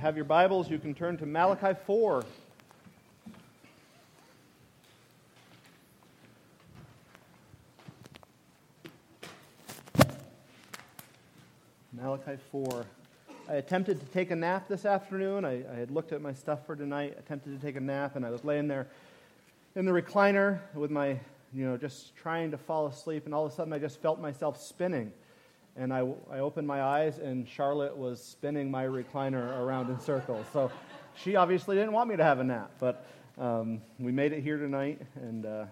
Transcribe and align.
have 0.00 0.16
your 0.16 0.24
Bibles, 0.24 0.70
you 0.70 0.78
can 0.78 0.94
turn 0.94 1.18
to 1.18 1.26
Malachi 1.26 1.78
4. 1.86 2.24
Malachi 11.92 12.38
4. 12.50 12.86
I 13.46 13.54
attempted 13.56 14.00
to 14.00 14.06
take 14.06 14.30
a 14.30 14.36
nap 14.36 14.68
this 14.68 14.86
afternoon. 14.86 15.44
I, 15.44 15.70
I, 15.70 15.74
had 15.74 15.90
looked 15.90 16.12
at 16.12 16.22
my 16.22 16.32
stuff 16.32 16.64
for 16.64 16.74
tonight, 16.74 17.16
attempted 17.18 17.60
to 17.60 17.66
take 17.66 17.76
a 17.76 17.80
nap, 17.80 18.16
and 18.16 18.24
I 18.24 18.30
was 18.30 18.42
laying 18.42 18.68
there 18.68 18.88
in 19.76 19.84
the 19.84 19.92
recliner 19.92 20.60
with 20.72 20.90
my, 20.90 21.20
you 21.52 21.66
know, 21.66 21.76
just 21.76 22.16
trying 22.16 22.52
to 22.52 22.56
fall 22.56 22.86
asleep, 22.86 23.26
and 23.26 23.34
all 23.34 23.44
of 23.44 23.52
a 23.52 23.54
sudden 23.54 23.74
I 23.74 23.78
just 23.78 24.00
felt 24.00 24.18
myself 24.18 24.58
spinning. 24.58 25.12
And 25.80 25.94
I, 25.94 26.00
I 26.30 26.40
opened 26.40 26.66
my 26.66 26.82
eyes, 26.82 27.20
and 27.20 27.48
Charlotte 27.48 27.96
was 27.96 28.22
spinning 28.22 28.70
my 28.70 28.84
recliner 28.84 29.58
around 29.58 29.88
in 29.88 29.98
circles. 29.98 30.44
So 30.52 30.70
she 31.14 31.36
obviously 31.36 31.74
didn't 31.74 31.92
want 31.92 32.10
me 32.10 32.18
to 32.18 32.22
have 32.22 32.38
a 32.38 32.44
nap, 32.44 32.72
but 32.78 33.06
um, 33.38 33.80
we 33.98 34.12
made 34.12 34.34
it 34.34 34.42
here 34.42 34.58
tonight, 34.58 35.00
and 35.14 35.46
uh, 35.46 35.64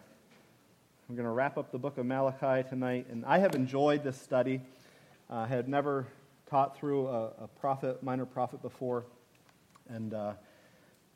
we're 1.09 1.17
going 1.17 1.27
to 1.27 1.31
wrap 1.31 1.59
up 1.59 1.71
the 1.73 1.79
book 1.79 1.98
of 1.98 2.07
Malachi 2.07 2.67
tonight. 2.67 3.09
And 3.11 3.23
I 3.27 3.37
have 3.37 3.55
enjoyed 3.55 4.03
this 4.03 4.19
study. 4.19 4.62
I 5.29 5.43
uh, 5.43 5.47
had 5.47 5.69
never 5.69 6.07
taught 6.48 6.79
through 6.79 7.09
a, 7.09 7.25
a 7.43 7.48
prophet, 7.61 8.03
minor 8.03 8.25
prophet 8.25 8.62
before, 8.62 9.05
and 9.91 10.15
uh, 10.15 10.33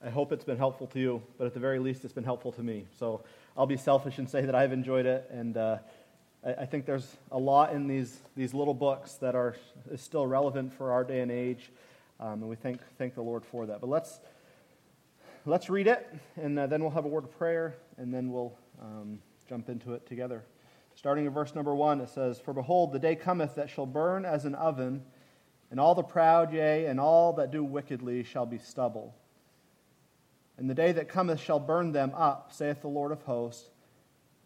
I 0.05 0.11
hope 0.11 0.33
it's 0.33 0.45
been 0.45 0.59
helpful 0.59 0.87
to 0.89 1.01
you, 1.01 1.23
but 1.39 1.47
at 1.47 1.55
the 1.55 1.61
very 1.61 1.79
least, 1.79 2.05
it's 2.05 2.13
been 2.13 2.25
helpful 2.25 2.53
to 2.53 2.63
me. 2.63 2.85
So 2.99 3.23
I'll 3.57 3.65
be 3.65 3.79
selfish 3.79 4.19
and 4.19 4.29
say 4.29 4.45
that 4.45 4.55
I've 4.55 4.73
enjoyed 4.75 5.07
it, 5.07 5.31
and 5.33 5.57
uh, 5.57 5.79
I, 6.45 6.67
think 6.67 6.87
there's 6.87 7.17
a 7.31 7.39
lot 7.39 7.73
in 7.73 7.87
these, 7.87 8.21
these 8.37 8.53
little 8.53 8.75
books 8.75 9.15
that 9.15 9.37
are 9.37 9.55
is 9.91 10.01
still 10.01 10.27
relevant 10.27 10.73
for 10.73 10.91
our 10.91 11.05
day 11.05 11.21
and 11.21 11.31
age, 11.31 11.71
um, 12.19 12.41
and 12.41 12.49
we 12.49 12.57
thank, 12.57 12.81
thank 12.99 13.15
the 13.15 13.23
Lord 13.23 13.45
for 13.45 13.67
that. 13.67 13.81
But 13.81 13.89
let's, 13.89 14.19
let's 15.47 15.71
read 15.71 15.87
it, 15.87 16.13
and 16.37 16.59
uh, 16.59 16.67
then 16.67 16.83
we'll 16.83 16.91
have 16.91 17.05
a 17.05 17.09
word 17.09 17.25
of 17.25 17.39
prayer, 17.39 17.77
and 17.97 18.13
then 18.13 18.33
we'll 18.33 18.59
um, 18.81 19.21
jump 19.49 19.69
into 19.69 19.95
it 19.95 20.07
together. 20.07 20.45
Starting 20.95 21.27
in 21.27 21.33
verse 21.33 21.55
number 21.55 21.75
one, 21.75 22.01
it 22.01 22.09
says, 22.09 22.41
For 22.41 22.53
behold, 22.53 22.93
the 22.93 22.99
day 22.99 23.15
cometh 23.15 23.55
that 23.55 23.71
shall 23.71 23.87
burn 23.87 24.25
as 24.25 24.45
an 24.45 24.55
oven 24.57 25.03
and 25.73 25.81
all 25.81 25.95
the 25.95 26.03
proud, 26.03 26.53
yea, 26.53 26.85
and 26.85 27.01
all 27.01 27.33
that 27.33 27.51
do 27.51 27.65
wickedly 27.65 28.25
shall 28.25 28.45
be 28.45 28.59
stubble. 28.59 29.15
And 30.59 30.69
the 30.69 30.75
day 30.75 30.93
that 30.93 31.09
cometh 31.09 31.41
shall 31.41 31.59
burn 31.59 31.93
them 31.93 32.13
up, 32.15 32.53
saith 32.53 32.83
the 32.83 32.89
Lord 32.89 33.11
of 33.11 33.23
hosts, 33.23 33.71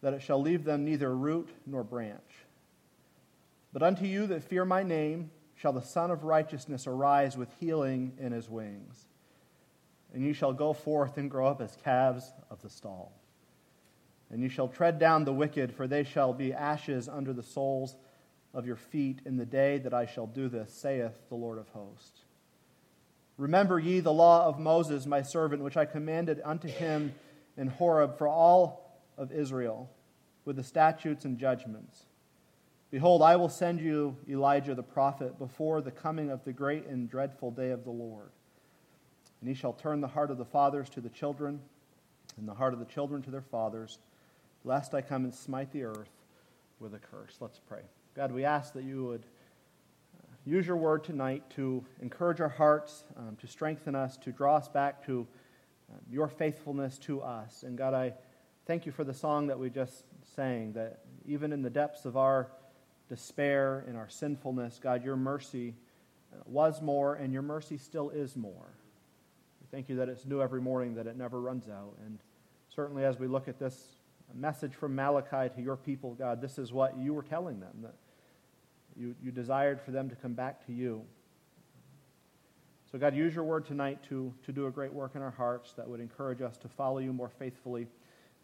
that 0.01 0.13
it 0.13 0.21
shall 0.21 0.41
leave 0.41 0.63
them 0.63 0.85
neither 0.85 1.13
root 1.15 1.49
nor 1.65 1.83
branch. 1.83 2.21
But 3.73 3.83
unto 3.83 4.05
you 4.05 4.27
that 4.27 4.43
fear 4.43 4.65
my 4.65 4.83
name 4.83 5.31
shall 5.55 5.73
the 5.73 5.81
Son 5.81 6.11
of 6.11 6.23
Righteousness 6.23 6.87
arise 6.87 7.35
with 7.35 7.49
healing 7.59 8.13
in 8.19 8.31
his 8.31 8.49
wings. 8.49 9.07
And 10.13 10.23
you 10.23 10.33
shall 10.33 10.53
go 10.53 10.73
forth 10.73 11.17
and 11.17 11.29
grow 11.29 11.47
up 11.47 11.61
as 11.61 11.75
calves 11.83 12.31
of 12.49 12.61
the 12.61 12.69
stall. 12.69 13.11
And 14.29 14.41
you 14.41 14.49
shall 14.49 14.67
tread 14.67 14.99
down 14.99 15.25
the 15.25 15.33
wicked, 15.33 15.73
for 15.73 15.87
they 15.87 16.03
shall 16.03 16.33
be 16.33 16.53
ashes 16.53 17.09
under 17.09 17.33
the 17.33 17.43
soles 17.43 17.97
of 18.53 18.65
your 18.65 18.75
feet 18.75 19.21
in 19.25 19.37
the 19.37 19.45
day 19.45 19.77
that 19.79 19.93
I 19.93 20.05
shall 20.05 20.27
do 20.27 20.49
this, 20.49 20.73
saith 20.73 21.13
the 21.29 21.35
Lord 21.35 21.57
of 21.57 21.69
hosts. 21.69 22.21
Remember 23.37 23.79
ye 23.79 23.99
the 23.99 24.13
law 24.13 24.45
of 24.45 24.59
Moses, 24.59 25.05
my 25.05 25.21
servant, 25.21 25.61
which 25.61 25.77
I 25.77 25.85
commanded 25.85 26.41
unto 26.43 26.67
him 26.67 27.13
in 27.55 27.67
Horeb 27.67 28.17
for 28.17 28.27
all 28.27 28.86
of 29.17 29.31
Israel, 29.31 29.89
with 30.45 30.55
the 30.55 30.63
statutes 30.63 31.25
and 31.25 31.37
judgments. 31.37 32.05
Behold, 32.89 33.21
I 33.21 33.35
will 33.35 33.49
send 33.49 33.81
you 33.81 34.15
Elijah 34.29 34.73
the 34.73 34.83
prophet 34.83 35.37
before 35.37 35.81
the 35.81 35.91
coming 35.91 36.29
of 36.29 36.43
the 36.45 36.53
great 36.53 36.85
and 36.85 37.09
dreadful 37.09 37.51
day 37.51 37.71
of 37.71 37.83
the 37.83 37.91
Lord. 37.91 38.29
And 39.41 39.49
he 39.49 39.55
shall 39.55 39.73
turn 39.73 39.99
the 39.99 40.07
heart 40.07 40.31
of 40.31 40.37
the 40.37 40.45
fathers 40.45 40.89
to 40.91 41.01
the 41.01 41.09
children, 41.09 41.59
and 42.37 42.47
the 42.47 42.53
heart 42.53 42.73
of 42.73 42.79
the 42.79 42.85
children 42.85 43.21
to 43.23 43.31
their 43.31 43.41
fathers, 43.41 43.99
lest 44.63 44.93
I 44.93 45.01
come 45.01 45.25
and 45.25 45.33
smite 45.33 45.71
the 45.71 45.83
earth 45.83 46.11
with 46.79 46.93
a 46.93 46.99
curse. 46.99 47.37
Let's 47.39 47.59
pray. 47.59 47.81
God, 48.15 48.31
we 48.31 48.45
ask 48.45 48.73
that 48.73 48.83
you 48.83 49.03
would 49.05 49.25
uh, 50.17 50.33
use 50.45 50.65
your 50.65 50.77
word 50.77 51.03
tonight 51.03 51.43
to 51.51 51.83
encourage 52.01 52.39
our 52.39 52.49
hearts, 52.49 53.03
um, 53.17 53.35
to 53.41 53.47
strengthen 53.47 53.95
us, 53.95 54.17
to 54.17 54.31
draw 54.31 54.55
us 54.55 54.67
back 54.67 55.05
to 55.07 55.27
um, 55.91 55.99
your 56.09 56.27
faithfulness 56.27 56.97
to 56.99 57.21
us. 57.21 57.63
And 57.63 57.77
God, 57.77 57.93
I 57.93 58.13
thank 58.67 58.85
you 58.85 58.91
for 58.91 59.05
the 59.05 59.13
song 59.13 59.47
that 59.47 59.57
we 59.57 59.69
just 59.69 60.03
sang, 60.35 60.73
that 60.73 60.99
even 61.25 61.53
in 61.53 61.61
the 61.61 61.69
depths 61.69 62.03
of 62.03 62.17
our 62.17 62.51
despair 63.07 63.85
and 63.87 63.95
our 63.95 64.09
sinfulness, 64.09 64.77
God, 64.83 65.05
your 65.05 65.15
mercy 65.15 65.73
was 66.45 66.81
more 66.81 67.15
and 67.15 67.31
your 67.31 67.41
mercy 67.41 67.77
still 67.77 68.09
is 68.09 68.35
more. 68.35 68.73
We 69.61 69.67
thank 69.71 69.87
you 69.87 69.95
that 69.95 70.09
it's 70.09 70.25
new 70.25 70.41
every 70.41 70.61
morning, 70.61 70.95
that 70.95 71.07
it 71.07 71.15
never 71.15 71.39
runs 71.39 71.69
out. 71.69 71.95
And 72.05 72.19
certainly 72.75 73.05
as 73.05 73.17
we 73.17 73.27
look 73.27 73.47
at 73.47 73.57
this 73.57 73.87
message 74.35 74.73
from 74.73 74.93
Malachi 74.93 75.49
to 75.55 75.61
your 75.61 75.77
people, 75.77 76.13
God, 76.15 76.41
this 76.41 76.57
is 76.57 76.73
what 76.73 76.97
you 76.97 77.13
were 77.13 77.23
telling 77.23 77.61
them. 77.61 77.73
That 77.83 77.95
you, 78.97 79.15
you 79.23 79.31
desired 79.31 79.79
for 79.79 79.91
them 79.91 80.09
to 80.09 80.15
come 80.15 80.33
back 80.33 80.65
to 80.65 80.73
you. 80.73 81.03
So, 82.91 82.97
God, 82.97 83.15
use 83.15 83.33
your 83.33 83.43
word 83.43 83.65
tonight 83.65 83.99
to, 84.09 84.33
to 84.45 84.51
do 84.51 84.67
a 84.67 84.71
great 84.71 84.93
work 84.93 85.11
in 85.15 85.21
our 85.21 85.31
hearts 85.31 85.73
that 85.73 85.87
would 85.87 85.99
encourage 86.01 86.41
us 86.41 86.57
to 86.57 86.67
follow 86.67 86.99
you 86.99 87.13
more 87.13 87.29
faithfully, 87.29 87.87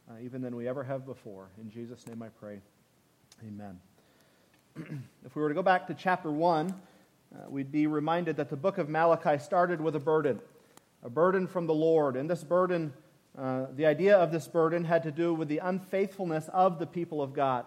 uh, 0.10 0.16
even 0.22 0.42
than 0.42 0.56
we 0.56 0.68
ever 0.68 0.84
have 0.84 1.06
before. 1.06 1.48
In 1.62 1.70
Jesus' 1.70 2.06
name 2.08 2.22
I 2.22 2.30
pray. 2.30 2.60
Amen. 3.48 3.80
if 5.26 5.36
we 5.36 5.42
were 5.42 5.50
to 5.50 5.56
go 5.56 5.64
back 5.64 5.88
to 5.88 5.94
chapter 5.94 6.32
1, 6.32 6.70
uh, 6.70 7.50
we'd 7.50 7.72
be 7.72 7.88
reminded 7.88 8.38
that 8.38 8.50
the 8.50 8.56
book 8.56 8.78
of 8.78 8.90
Malachi 8.90 9.38
started 9.40 9.82
with 9.82 9.96
a 9.96 10.00
burden, 10.00 10.40
a 11.04 11.10
burden 11.10 11.48
from 11.48 11.68
the 11.68 11.74
Lord. 11.74 12.16
And 12.16 12.30
this 12.30 12.44
burden, 12.44 12.94
uh, 13.38 13.68
the 13.76 13.86
idea 13.86 14.18
of 14.18 14.32
this 14.32 14.48
burden 14.48 14.84
had 14.84 15.04
to 15.04 15.12
do 15.12 15.34
with 15.34 15.48
the 15.48 15.60
unfaithfulness 15.60 16.50
of 16.54 16.80
the 16.80 16.86
people 16.86 17.22
of 17.22 17.34
God. 17.34 17.66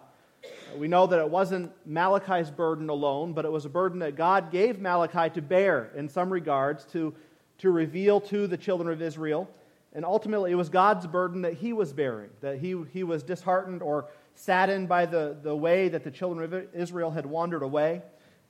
We 0.76 0.88
know 0.88 1.06
that 1.06 1.18
it 1.18 1.28
wasn't 1.28 1.72
Malachi's 1.86 2.50
burden 2.50 2.88
alone, 2.88 3.32
but 3.32 3.44
it 3.44 3.50
was 3.50 3.64
a 3.64 3.68
burden 3.68 4.00
that 4.00 4.14
God 4.14 4.52
gave 4.52 4.78
Malachi 4.78 5.30
to 5.30 5.42
bear 5.42 5.90
in 5.96 6.08
some 6.08 6.32
regards, 6.32 6.84
to, 6.86 7.14
to 7.58 7.70
reveal 7.70 8.20
to 8.22 8.46
the 8.46 8.56
children 8.56 8.92
of 8.92 9.02
Israel. 9.02 9.48
And 9.96 10.04
ultimately, 10.04 10.52
it 10.52 10.56
was 10.56 10.68
God's 10.68 11.06
burden 11.06 11.40
that 11.42 11.54
he 11.54 11.72
was 11.72 11.94
bearing, 11.94 12.28
that 12.42 12.58
he, 12.58 12.76
he 12.92 13.02
was 13.02 13.22
disheartened 13.22 13.80
or 13.80 14.10
saddened 14.34 14.90
by 14.90 15.06
the, 15.06 15.34
the 15.42 15.56
way 15.56 15.88
that 15.88 16.04
the 16.04 16.10
children 16.10 16.52
of 16.52 16.74
Israel 16.74 17.10
had 17.10 17.24
wandered 17.24 17.62
away. 17.62 18.02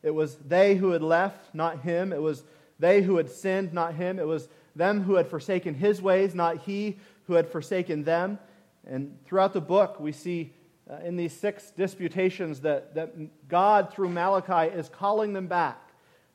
It 0.02 0.10
was 0.10 0.34
they 0.38 0.74
who 0.74 0.90
had 0.90 1.02
left, 1.02 1.54
not 1.54 1.82
him. 1.82 2.12
It 2.12 2.20
was 2.20 2.42
they 2.80 3.00
who 3.00 3.16
had 3.16 3.30
sinned, 3.30 3.72
not 3.72 3.94
him. 3.94 4.18
It 4.18 4.26
was 4.26 4.48
them 4.74 5.02
who 5.04 5.14
had 5.14 5.28
forsaken 5.28 5.74
his 5.74 6.02
ways, 6.02 6.34
not 6.34 6.58
he 6.58 6.98
who 7.28 7.34
had 7.34 7.48
forsaken 7.48 8.02
them. 8.02 8.40
And 8.84 9.16
throughout 9.24 9.52
the 9.52 9.60
book, 9.60 10.00
we 10.00 10.10
see 10.10 10.52
uh, 10.90 10.96
in 11.04 11.14
these 11.14 11.32
six 11.32 11.70
disputations 11.70 12.62
that, 12.62 12.96
that 12.96 13.48
God, 13.48 13.92
through 13.92 14.08
Malachi, 14.08 14.74
is 14.76 14.88
calling 14.88 15.32
them 15.32 15.46
back. 15.46 15.78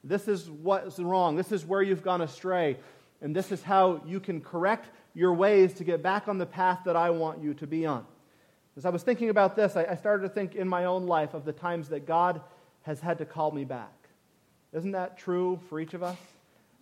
This 0.05 0.29
is 0.29 0.49
what's 0.49 0.99
wrong. 0.99 1.35
This 1.35 1.51
is 1.51 1.65
where 1.65 1.81
you've 1.81 2.01
gone 2.01 2.21
astray. 2.21 2.77
And 3.21 3.35
this 3.35 3.51
is 3.51 3.61
how 3.61 4.01
you 4.05 4.21
can 4.21 4.39
correct 4.39 4.89
your 5.13 5.33
ways 5.33 5.73
to 5.73 5.83
get 5.83 6.01
back 6.01 6.27
on 6.27 6.37
the 6.37 6.45
path 6.45 6.79
that 6.85 6.95
I 6.95 7.09
want 7.09 7.43
you 7.43 7.53
to 7.55 7.67
be 7.67 7.85
on. 7.85 8.05
As 8.77 8.85
I 8.85 8.89
was 8.89 9.03
thinking 9.03 9.29
about 9.29 9.55
this, 9.55 9.75
I, 9.75 9.95
started 9.95 10.23
to 10.23 10.29
think 10.29 10.55
in 10.55 10.67
my 10.67 10.85
own 10.85 11.05
life 11.05 11.33
of 11.33 11.43
the 11.43 11.51
times 11.51 11.89
that 11.89 12.07
God 12.07 12.41
has 12.83 13.01
had 13.01 13.17
to 13.17 13.25
call 13.25 13.51
me 13.51 13.65
back. 13.65 13.93
Isn't 14.71 14.91
that 14.91 15.17
true 15.17 15.59
for 15.69 15.79
each 15.79 15.93
of 15.93 16.03
us? 16.03 16.17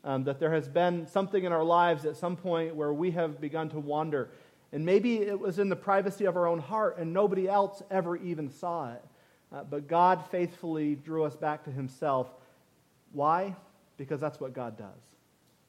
Um, 0.04 0.24
that 0.26 0.40
there 0.40 0.54
has 0.54 0.68
been 0.68 1.08
something 1.08 1.44
in 1.44 1.52
our 1.52 1.64
lives 1.64 2.06
at 2.06 2.16
some 2.16 2.38
point 2.38 2.76
where 2.76 2.94
we 2.94 3.12
have 3.12 3.42
begun 3.42 3.70
to 3.70 3.80
wander 3.80 4.30
and 4.72 4.86
maybe 4.86 5.18
it 5.18 5.40
was 5.40 5.58
in 5.58 5.70
the 5.70 5.76
privacy 5.76 6.26
of 6.26 6.38
our 6.38 6.48
own 6.48 6.60
heart 6.60 6.98
and 6.98 7.12
nobody 7.12 7.48
else 7.48 7.82
ever 7.90 8.16
even 8.18 8.50
saw 8.50 8.94
it. 8.94 9.04
Uh, 9.52 9.64
but 9.64 9.88
God 9.88 10.24
faithfully 10.30 10.96
drew 10.96 11.24
us 11.24 11.36
back 11.36 11.64
to 11.64 11.72
Himself. 11.72 12.30
Why? 13.12 13.56
Because 13.98 14.20
that's 14.20 14.40
what 14.40 14.54
God 14.54 14.78
does. 14.78 15.02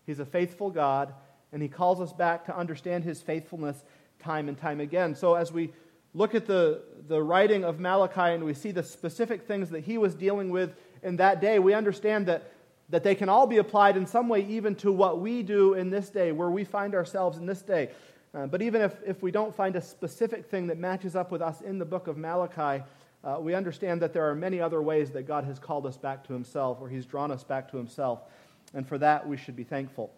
He's 0.05 0.19
a 0.19 0.27
faithful 0.27 0.71
God, 0.71 1.15
and 1.53 1.63
He 1.63 1.69
calls 1.69 2.01
us 2.01 2.13
back 2.13 2.45
to 2.47 2.57
understand 2.57 3.05
His 3.05 3.23
faithfulness 3.23 3.83
time 4.21 4.49
and 4.49 4.59
time 4.59 4.81
again. 4.81 5.15
So 5.15 5.35
as 5.35 5.53
we 5.53 5.73
look 6.15 6.35
at 6.35 6.47
the, 6.47 6.83
the 7.09 7.23
writing 7.23 7.65
of 7.65 7.79
Malachi 7.81 8.35
and 8.35 8.45
we 8.45 8.55
see 8.55 8.71
the 8.73 8.83
specific 8.83 9.47
things 9.47 9.71
that 9.71 9.81
he 9.81 9.99
was 9.99 10.15
dealing 10.15 10.51
with 10.51 10.75
in 11.03 11.17
that 11.17 11.41
day, 11.41 11.59
we 11.59 11.75
understand 11.75 12.27
that, 12.27 12.53
that 12.89 13.03
they 13.03 13.15
can 13.15 13.29
all 13.29 13.47
be 13.47 13.59
applied 13.59 13.97
in 13.97 14.07
some 14.07 14.29
way 14.29 14.45
even 14.47 14.75
to 14.77 14.93
what 14.93 15.21
we 15.21 15.43
do 15.43 15.75
in 15.75 15.91
this 15.91 16.11
day, 16.11 16.33
where 16.33 16.51
we 16.51 16.65
find 16.65 16.95
ourselves 16.95 17.39
in 17.39 17.47
this 17.47 17.63
day. 17.63 17.91
Uh, 18.35 18.47
but 18.47 18.63
even 18.63 18.81
if, 18.81 18.97
if 19.05 19.23
we 19.23 19.31
don't 19.31 19.55
find 19.55 19.75
a 19.77 19.81
specific 19.81 20.47
thing 20.47 20.69
that 20.69 20.79
matches 20.79 21.17
up 21.17 21.33
with 21.33 21.43
us 21.43 21.61
in 21.63 21.79
the 21.79 21.85
book 21.85 22.07
of 22.07 22.17
Malachi, 22.17 22.85
uh, 23.23 23.39
we 23.41 23.55
understand 23.55 24.01
that 24.03 24.13
there 24.13 24.29
are 24.29 24.35
many 24.35 24.61
other 24.61 24.81
ways 24.81 25.11
that 25.11 25.27
God 25.27 25.45
has 25.45 25.59
called 25.59 25.85
us 25.85 25.97
back 25.97 26.25
to 26.27 26.33
himself, 26.33 26.79
or 26.81 26.89
he's 26.89 27.05
drawn 27.05 27.31
us 27.31 27.45
back 27.45 27.71
to 27.71 27.77
himself. 27.77 28.21
And 28.73 28.87
for 28.87 28.99
that, 28.99 29.27
we 29.27 29.37
should 29.37 29.57
be 29.57 29.65
thankful. 29.65 30.13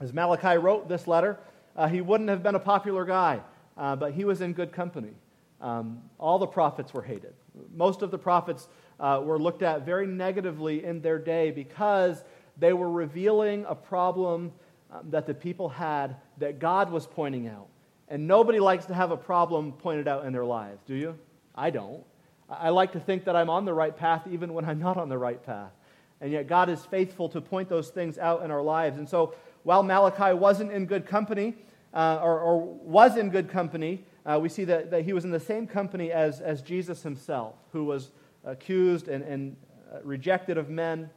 As 0.00 0.12
Malachi 0.12 0.58
wrote 0.58 0.88
this 0.88 1.06
letter, 1.06 1.38
uh, 1.74 1.88
he 1.88 2.00
wouldn't 2.00 2.28
have 2.28 2.42
been 2.42 2.54
a 2.54 2.60
popular 2.60 3.04
guy, 3.04 3.40
uh, 3.76 3.96
but 3.96 4.12
he 4.12 4.24
was 4.24 4.40
in 4.40 4.52
good 4.52 4.72
company. 4.72 5.14
Um, 5.60 6.02
all 6.18 6.38
the 6.38 6.46
prophets 6.46 6.92
were 6.92 7.02
hated. 7.02 7.34
Most 7.74 8.02
of 8.02 8.10
the 8.10 8.18
prophets 8.18 8.68
uh, 9.00 9.20
were 9.24 9.38
looked 9.38 9.62
at 9.62 9.86
very 9.86 10.06
negatively 10.06 10.84
in 10.84 11.00
their 11.00 11.18
day 11.18 11.50
because 11.50 12.22
they 12.58 12.72
were 12.72 12.90
revealing 12.90 13.64
a 13.68 13.74
problem 13.74 14.52
um, 14.90 15.10
that 15.10 15.26
the 15.26 15.34
people 15.34 15.68
had 15.68 16.16
that 16.38 16.58
God 16.58 16.90
was 16.90 17.06
pointing 17.06 17.48
out. 17.48 17.68
And 18.08 18.26
nobody 18.26 18.60
likes 18.60 18.86
to 18.86 18.94
have 18.94 19.10
a 19.10 19.16
problem 19.16 19.72
pointed 19.72 20.06
out 20.06 20.26
in 20.26 20.32
their 20.32 20.44
lives, 20.44 20.82
do 20.86 20.94
you? 20.94 21.18
I 21.54 21.70
don't. 21.70 22.04
I 22.48 22.68
like 22.68 22.92
to 22.92 23.00
think 23.00 23.24
that 23.24 23.34
I'm 23.34 23.50
on 23.50 23.64
the 23.64 23.74
right 23.74 23.96
path 23.96 24.26
even 24.30 24.54
when 24.54 24.64
I'm 24.64 24.78
not 24.78 24.96
on 24.96 25.08
the 25.08 25.18
right 25.18 25.42
path. 25.42 25.72
And 26.20 26.32
yet, 26.32 26.46
God 26.46 26.70
is 26.70 26.84
faithful 26.86 27.28
to 27.30 27.40
point 27.40 27.68
those 27.68 27.90
things 27.90 28.16
out 28.16 28.42
in 28.42 28.50
our 28.50 28.62
lives. 28.62 28.96
And 28.96 29.08
so, 29.08 29.34
while 29.66 29.82
Malachi 29.82 30.32
wasn't 30.32 30.70
in 30.70 30.86
good 30.86 31.06
company, 31.06 31.52
uh, 31.92 32.20
or, 32.22 32.38
or, 32.38 32.62
was 32.62 33.16
in 33.16 33.30
good 33.30 33.48
company, 33.48 34.04
uh, 34.24 34.38
we 34.40 34.48
see 34.48 34.62
that, 34.62 34.92
that 34.92 35.04
he 35.04 35.12
was 35.12 35.24
in 35.24 35.32
the 35.32 35.40
same 35.40 35.66
company 35.66 36.12
as, 36.12 36.40
as 36.40 36.62
Jesus 36.62 37.02
himself, 37.02 37.56
who 37.72 37.82
was 37.82 38.12
accused 38.44 39.08
and, 39.08 39.24
and 39.24 39.56
uh, 39.92 39.98
rejected 40.04 40.56
of 40.56 40.70
men. 40.70 41.10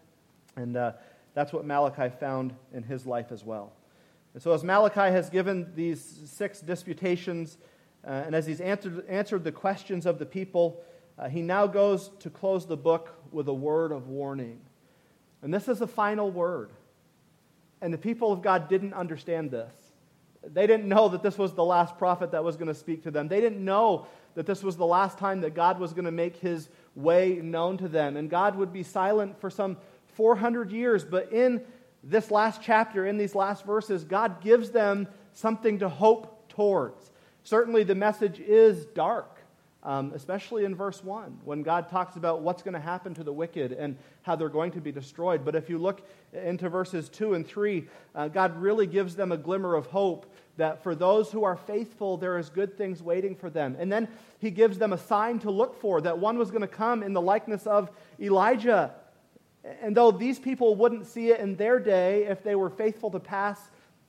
And 0.56 0.76
uh, 0.76 0.94
that's 1.36 1.54
what 1.54 1.64
Malachi 1.64 2.10
found 2.20 2.56
in 2.74 2.82
his 2.82 3.06
life 3.06 3.32
as 3.32 3.46
well. 3.46 3.72
And 4.34 4.42
so, 4.42 4.52
as 4.52 4.64
Malachi 4.64 5.12
has 5.12 5.30
given 5.30 5.72
these 5.76 6.04
six 6.26 6.60
disputations, 6.60 7.60
uh, 8.04 8.24
and 8.26 8.34
as 8.34 8.48
he's 8.48 8.62
answered, 8.62 9.06
answered 9.08 9.44
the 9.44 9.52
questions 9.52 10.08
of 10.08 10.18
the 10.18 10.26
people, 10.26 10.82
uh, 11.20 11.30
he 11.30 11.44
now 11.44 11.68
goes 11.68 12.10
to 12.22 12.32
close 12.32 12.66
the 12.66 12.78
book 12.78 13.14
with 13.32 13.48
a 13.48 13.54
word 13.54 13.92
of 13.92 14.08
warning. 14.08 14.60
And 15.44 15.54
this 15.54 15.68
is 15.68 15.78
the 15.78 15.88
final 15.88 16.32
word. 16.32 16.72
And 17.82 17.94
the 17.94 17.98
people 17.98 18.32
of 18.32 18.42
God 18.42 18.68
didn't 18.68 18.94
understand 18.94 19.52
this. 19.52 19.74
They 20.44 20.68
didn't 20.68 20.88
know 20.88 21.10
that 21.10 21.22
this 21.22 21.38
was 21.38 21.54
the 21.54 21.64
last 21.64 21.98
prophet 21.98 22.32
that 22.32 22.44
was 22.44 22.56
going 22.56 22.68
to 22.68 22.74
speak 22.74 23.04
to 23.04 23.12
them. 23.12 23.28
They 23.28 23.42
didn't 23.42 23.64
know 23.64 24.08
that 24.36 24.46
this 24.46 24.64
was 24.64 24.78
the 24.78 24.86
last 24.86 25.18
time 25.18 25.42
that 25.42 25.54
God 25.54 25.80
was 25.80 25.94
going 25.94 26.06
to 26.06 26.12
make 26.12 26.38
his 26.38 26.70
way 26.96 27.40
known 27.42 27.78
to 27.78 27.88
them. 27.88 28.16
And 28.16 28.30
God 28.30 28.56
would 28.56 28.72
be 28.72 28.84
silent 28.84 29.40
for 29.40 29.50
some 29.50 29.78
400 30.14 30.72
years. 30.72 31.04
But 31.04 31.32
in 31.32 31.62
this 32.04 32.32
last 32.32 32.62
chapter, 32.62 33.06
in 33.06 33.18
these 33.18 33.36
last 33.36 33.66
verses, 33.66 34.04
God 34.04 34.42
gives 34.42 34.70
them 34.72 35.08
something 35.34 35.80
to 35.80 35.90
hope 35.90 36.50
towards. 36.50 37.12
Certainly, 37.44 37.84
the 37.84 37.96
message 37.96 38.40
is 38.40 38.86
dark 38.86 39.39
um, 39.90 40.12
especially 40.14 40.66
in 40.66 40.76
verse 40.76 41.04
1, 41.04 41.40
when 41.44 41.64
God 41.64 41.90
talks 41.90 42.16
about 42.16 42.42
what's 42.42 42.62
going 42.62 42.76
to 42.76 42.80
happen 42.80 43.16
to 43.16 43.24
the 43.24 43.34
wicked 43.34 43.72
and 43.72 43.98
how 44.22 44.36
they're 44.36 44.48
going 44.48 44.72
to 44.74 44.82
be 44.82 44.92
destroyed. 44.92 45.44
But 45.44 45.56
if 45.56 45.68
you 45.68 45.80
look 45.80 46.08
into 46.32 46.70
verses 46.70 47.10
2 47.10 47.34
and 47.34 47.48
3, 47.48 47.88
uh, 48.14 48.28
God 48.28 48.56
really 48.62 48.86
gives 48.86 49.16
them 49.16 49.32
a 49.32 49.38
glimmer 49.38 49.74
of 49.74 49.88
hope 49.88 50.32
that 50.58 50.84
for 50.84 50.94
those 50.94 51.32
who 51.32 51.44
are 51.44 51.56
faithful, 51.56 52.18
there 52.18 52.38
is 52.38 52.50
good 52.50 52.78
things 52.78 53.02
waiting 53.02 53.36
for 53.36 53.50
them. 53.50 53.76
And 53.80 53.92
then 53.92 54.08
he 54.38 54.52
gives 54.52 54.78
them 54.78 54.94
a 54.94 54.98
sign 55.00 55.40
to 55.40 55.50
look 55.50 55.82
for 55.82 56.02
that 56.02 56.20
one 56.20 56.38
was 56.38 56.52
going 56.52 56.62
to 56.62 56.68
come 56.68 57.02
in 57.02 57.14
the 57.14 57.22
likeness 57.22 57.66
of 57.66 57.90
Elijah. 58.20 58.94
And 59.82 59.98
though 59.98 60.12
these 60.12 60.38
people 60.38 60.76
wouldn't 60.76 61.08
see 61.08 61.30
it 61.30 61.40
in 61.40 61.56
their 61.56 61.80
day, 61.80 62.26
if 62.26 62.44
they 62.44 62.54
were 62.54 62.70
faithful 62.70 63.10
to 63.10 63.20
pass 63.20 63.60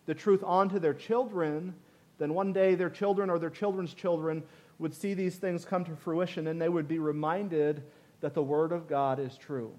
the 0.04 0.14
truth 0.14 0.44
on 0.44 0.68
to 0.68 0.78
their 0.78 0.92
children, 0.92 1.72
then 2.18 2.34
one 2.34 2.52
day 2.52 2.74
their 2.74 2.90
children 2.90 3.30
or 3.30 3.38
their 3.38 3.48
children's 3.48 3.94
children 3.94 4.42
would 4.80 4.94
see 4.94 5.12
these 5.12 5.36
things 5.36 5.64
come 5.64 5.84
to 5.84 5.94
fruition 5.94 6.46
and 6.46 6.60
they 6.60 6.68
would 6.68 6.88
be 6.88 6.98
reminded 6.98 7.84
that 8.20 8.34
the 8.34 8.42
Word 8.42 8.72
of 8.72 8.88
God 8.88 9.20
is 9.20 9.36
true, 9.36 9.72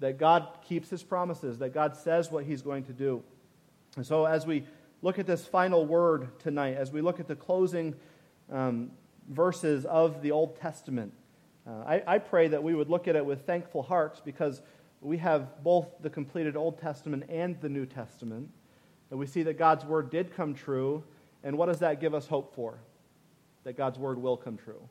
that 0.00 0.18
God 0.18 0.48
keeps 0.66 0.88
His 0.88 1.02
promises, 1.02 1.58
that 1.58 1.74
God 1.74 1.94
says 1.94 2.30
what 2.32 2.44
He's 2.44 2.62
going 2.62 2.84
to 2.84 2.92
do. 2.92 3.22
And 3.96 4.06
so, 4.06 4.24
as 4.24 4.46
we 4.46 4.64
look 5.02 5.18
at 5.18 5.26
this 5.26 5.44
final 5.44 5.84
word 5.84 6.38
tonight, 6.38 6.76
as 6.76 6.90
we 6.90 7.02
look 7.02 7.20
at 7.20 7.28
the 7.28 7.36
closing 7.36 7.94
um, 8.50 8.90
verses 9.28 9.84
of 9.84 10.22
the 10.22 10.30
Old 10.30 10.56
Testament, 10.56 11.12
uh, 11.66 11.84
I, 11.86 12.02
I 12.06 12.18
pray 12.18 12.48
that 12.48 12.62
we 12.62 12.74
would 12.74 12.88
look 12.88 13.08
at 13.08 13.16
it 13.16 13.24
with 13.24 13.46
thankful 13.46 13.82
hearts 13.82 14.22
because 14.24 14.62
we 15.02 15.18
have 15.18 15.62
both 15.62 15.86
the 16.00 16.10
completed 16.10 16.56
Old 16.56 16.78
Testament 16.78 17.24
and 17.28 17.60
the 17.60 17.68
New 17.68 17.84
Testament. 17.84 18.48
And 19.10 19.18
we 19.18 19.26
see 19.26 19.42
that 19.42 19.58
God's 19.58 19.84
Word 19.84 20.10
did 20.10 20.34
come 20.34 20.54
true. 20.54 21.04
And 21.42 21.58
what 21.58 21.66
does 21.66 21.80
that 21.80 22.00
give 22.00 22.14
us 22.14 22.26
hope 22.26 22.54
for? 22.54 22.78
That 23.70 23.76
God's 23.76 24.00
word 24.00 24.20
will 24.20 24.36
come 24.36 24.56
true. 24.56 24.82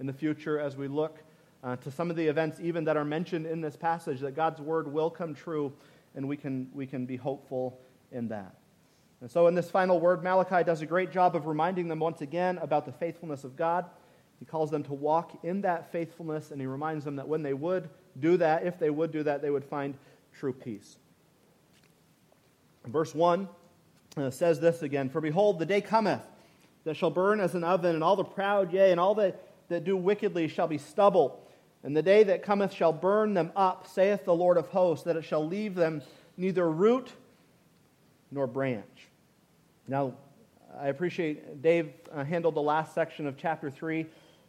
In 0.00 0.06
the 0.06 0.12
future, 0.12 0.58
as 0.58 0.76
we 0.76 0.88
look 0.88 1.20
uh, 1.62 1.76
to 1.76 1.90
some 1.92 2.10
of 2.10 2.16
the 2.16 2.26
events 2.26 2.58
even 2.60 2.82
that 2.86 2.96
are 2.96 3.04
mentioned 3.04 3.46
in 3.46 3.60
this 3.60 3.76
passage, 3.76 4.18
that 4.22 4.34
God's 4.34 4.60
word 4.60 4.92
will 4.92 5.08
come 5.08 5.36
true, 5.36 5.72
and 6.16 6.26
we 6.26 6.36
can, 6.36 6.68
we 6.74 6.84
can 6.84 7.06
be 7.06 7.14
hopeful 7.14 7.78
in 8.10 8.26
that. 8.26 8.56
And 9.20 9.30
so, 9.30 9.46
in 9.46 9.54
this 9.54 9.70
final 9.70 10.00
word, 10.00 10.24
Malachi 10.24 10.64
does 10.64 10.82
a 10.82 10.86
great 10.86 11.12
job 11.12 11.36
of 11.36 11.46
reminding 11.46 11.86
them 11.86 12.00
once 12.00 12.20
again 12.20 12.58
about 12.58 12.86
the 12.86 12.92
faithfulness 12.92 13.44
of 13.44 13.54
God. 13.54 13.84
He 14.40 14.44
calls 14.44 14.72
them 14.72 14.82
to 14.82 14.94
walk 14.94 15.38
in 15.44 15.60
that 15.60 15.92
faithfulness, 15.92 16.50
and 16.50 16.60
he 16.60 16.66
reminds 16.66 17.04
them 17.04 17.14
that 17.16 17.28
when 17.28 17.44
they 17.44 17.54
would 17.54 17.88
do 18.18 18.36
that, 18.38 18.66
if 18.66 18.80
they 18.80 18.90
would 18.90 19.12
do 19.12 19.22
that, 19.22 19.42
they 19.42 19.50
would 19.50 19.64
find 19.64 19.94
true 20.36 20.52
peace. 20.52 20.96
Verse 22.84 23.14
1 23.14 23.48
uh, 24.16 24.30
says 24.30 24.58
this 24.58 24.82
again 24.82 25.08
For 25.08 25.20
behold, 25.20 25.60
the 25.60 25.66
day 25.66 25.80
cometh 25.80 26.24
that 26.88 26.96
shall 26.96 27.10
burn 27.10 27.38
as 27.38 27.54
an 27.54 27.64
oven, 27.64 27.94
and 27.94 28.02
all 28.02 28.16
the 28.16 28.24
proud, 28.24 28.72
yea, 28.72 28.92
and 28.92 28.98
all 28.98 29.14
that, 29.14 29.42
that 29.68 29.84
do 29.84 29.94
wickedly 29.94 30.48
shall 30.48 30.66
be 30.66 30.78
stubble. 30.78 31.38
And 31.82 31.94
the 31.94 32.02
day 32.02 32.24
that 32.24 32.42
cometh 32.42 32.72
shall 32.72 32.94
burn 32.94 33.34
them 33.34 33.52
up, 33.54 33.86
saith 33.86 34.24
the 34.24 34.34
Lord 34.34 34.56
of 34.56 34.68
hosts, 34.68 35.04
that 35.04 35.14
it 35.14 35.22
shall 35.22 35.46
leave 35.46 35.74
them 35.74 36.00
neither 36.38 36.66
root 36.70 37.12
nor 38.30 38.46
branch. 38.46 39.08
Now, 39.86 40.14
I 40.80 40.88
appreciate 40.88 41.60
Dave 41.60 41.92
uh, 42.10 42.24
handled 42.24 42.54
the 42.54 42.62
last 42.62 42.94
section 42.94 43.26
of 43.26 43.36
chapter 43.36 43.70
3, 43.70 44.06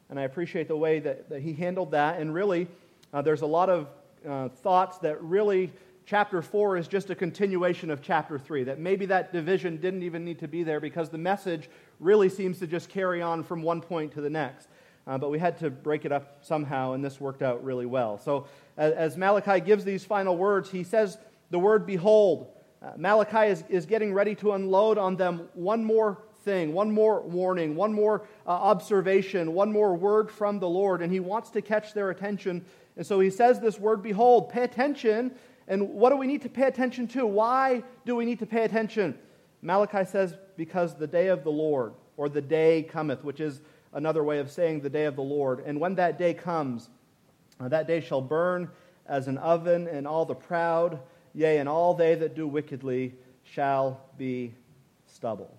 and 0.09 0.17
I 0.17 0.23
appreciate 0.23 0.69
the 0.69 0.77
way 0.77 1.01
that, 1.01 1.27
that 1.27 1.41
he 1.41 1.51
handled 1.51 1.91
that. 1.91 2.21
And 2.21 2.33
really, 2.33 2.69
uh, 3.13 3.21
there's 3.21 3.41
a 3.41 3.47
lot 3.47 3.69
of 3.69 3.87
uh, 4.25 4.47
thoughts 4.47 4.97
that 4.99 5.21
really 5.21 5.73
chapter 6.05 6.41
4 6.41 6.77
is 6.77 6.87
just 6.87 7.09
a 7.09 7.15
continuation 7.15 7.91
of 7.91 8.01
chapter 8.01 8.39
3, 8.39 8.63
that 8.63 8.79
maybe 8.79 9.05
that 9.07 9.33
division 9.33 9.75
didn't 9.75 10.03
even 10.03 10.23
need 10.23 10.39
to 10.39 10.47
be 10.47 10.63
there 10.63 10.79
because 10.79 11.09
the 11.09 11.17
message 11.17 11.69
really 11.99 12.29
seems 12.29 12.59
to 12.59 12.67
just 12.67 12.89
carry 12.89 13.21
on 13.21 13.43
from 13.43 13.61
one 13.61 13.81
point 13.81 14.13
to 14.13 14.21
the 14.21 14.29
next. 14.29 14.67
Uh, 15.07 15.17
but 15.17 15.31
we 15.31 15.39
had 15.39 15.57
to 15.57 15.69
break 15.69 16.05
it 16.05 16.11
up 16.11 16.37
somehow, 16.41 16.93
and 16.93 17.03
this 17.03 17.19
worked 17.19 17.41
out 17.41 17.63
really 17.63 17.85
well. 17.85 18.17
So, 18.17 18.45
as, 18.77 18.93
as 18.93 19.17
Malachi 19.17 19.59
gives 19.59 19.83
these 19.83 20.05
final 20.05 20.37
words, 20.37 20.69
he 20.69 20.83
says 20.83 21.17
the 21.49 21.59
word 21.59 21.85
behold. 21.85 22.51
Uh, 22.81 22.91
Malachi 22.95 23.51
is, 23.51 23.63
is 23.69 23.85
getting 23.85 24.13
ready 24.13 24.35
to 24.35 24.53
unload 24.53 24.97
on 24.97 25.15
them 25.15 25.49
one 25.53 25.83
more 25.83 26.19
thing, 26.43 26.73
one 26.73 26.91
more 26.91 27.21
warning, 27.21 27.75
one 27.75 27.91
more 27.91 28.21
uh, 28.45 28.51
observation, 28.51 29.53
one 29.53 29.71
more 29.71 29.95
word 29.95 30.31
from 30.31 30.59
the 30.59 30.69
Lord, 30.69 31.01
and 31.01 31.11
he 31.11 31.19
wants 31.19 31.49
to 31.51 31.61
catch 31.61 31.93
their 31.93 32.09
attention. 32.09 32.63
And 32.95 33.05
so 33.05 33.19
he 33.19 33.29
says 33.29 33.59
this 33.59 33.79
word, 33.79 34.01
behold, 34.01 34.49
pay 34.49 34.63
attention. 34.63 35.31
And 35.67 35.89
what 35.89 36.09
do 36.09 36.17
we 36.17 36.27
need 36.27 36.41
to 36.43 36.49
pay 36.49 36.63
attention 36.63 37.07
to? 37.09 37.25
Why 37.25 37.83
do 38.05 38.15
we 38.15 38.25
need 38.25 38.39
to 38.39 38.45
pay 38.45 38.63
attention? 38.63 39.17
Malachi 39.61 40.05
says, 40.05 40.35
because 40.55 40.95
the 40.95 41.07
day 41.07 41.27
of 41.27 41.43
the 41.43 41.51
Lord, 41.51 41.93
or 42.17 42.29
the 42.29 42.41
day 42.41 42.83
cometh, 42.83 43.23
which 43.23 43.39
is 43.39 43.61
another 43.93 44.23
way 44.23 44.39
of 44.39 44.51
saying 44.51 44.81
the 44.81 44.89
day 44.89 45.05
of 45.05 45.15
the 45.15 45.21
Lord. 45.21 45.63
And 45.65 45.79
when 45.79 45.95
that 45.95 46.17
day 46.17 46.33
comes, 46.33 46.89
uh, 47.59 47.67
that 47.69 47.87
day 47.87 48.01
shall 48.01 48.21
burn 48.21 48.69
as 49.05 49.27
an 49.27 49.37
oven, 49.37 49.87
and 49.87 50.07
all 50.07 50.25
the 50.25 50.35
proud, 50.35 50.99
yea, 51.33 51.57
and 51.57 51.67
all 51.67 51.93
they 51.93 52.15
that 52.15 52.35
do 52.35 52.47
wickedly 52.47 53.15
shall 53.43 53.99
be 54.17 54.53
stubble. 55.07 55.57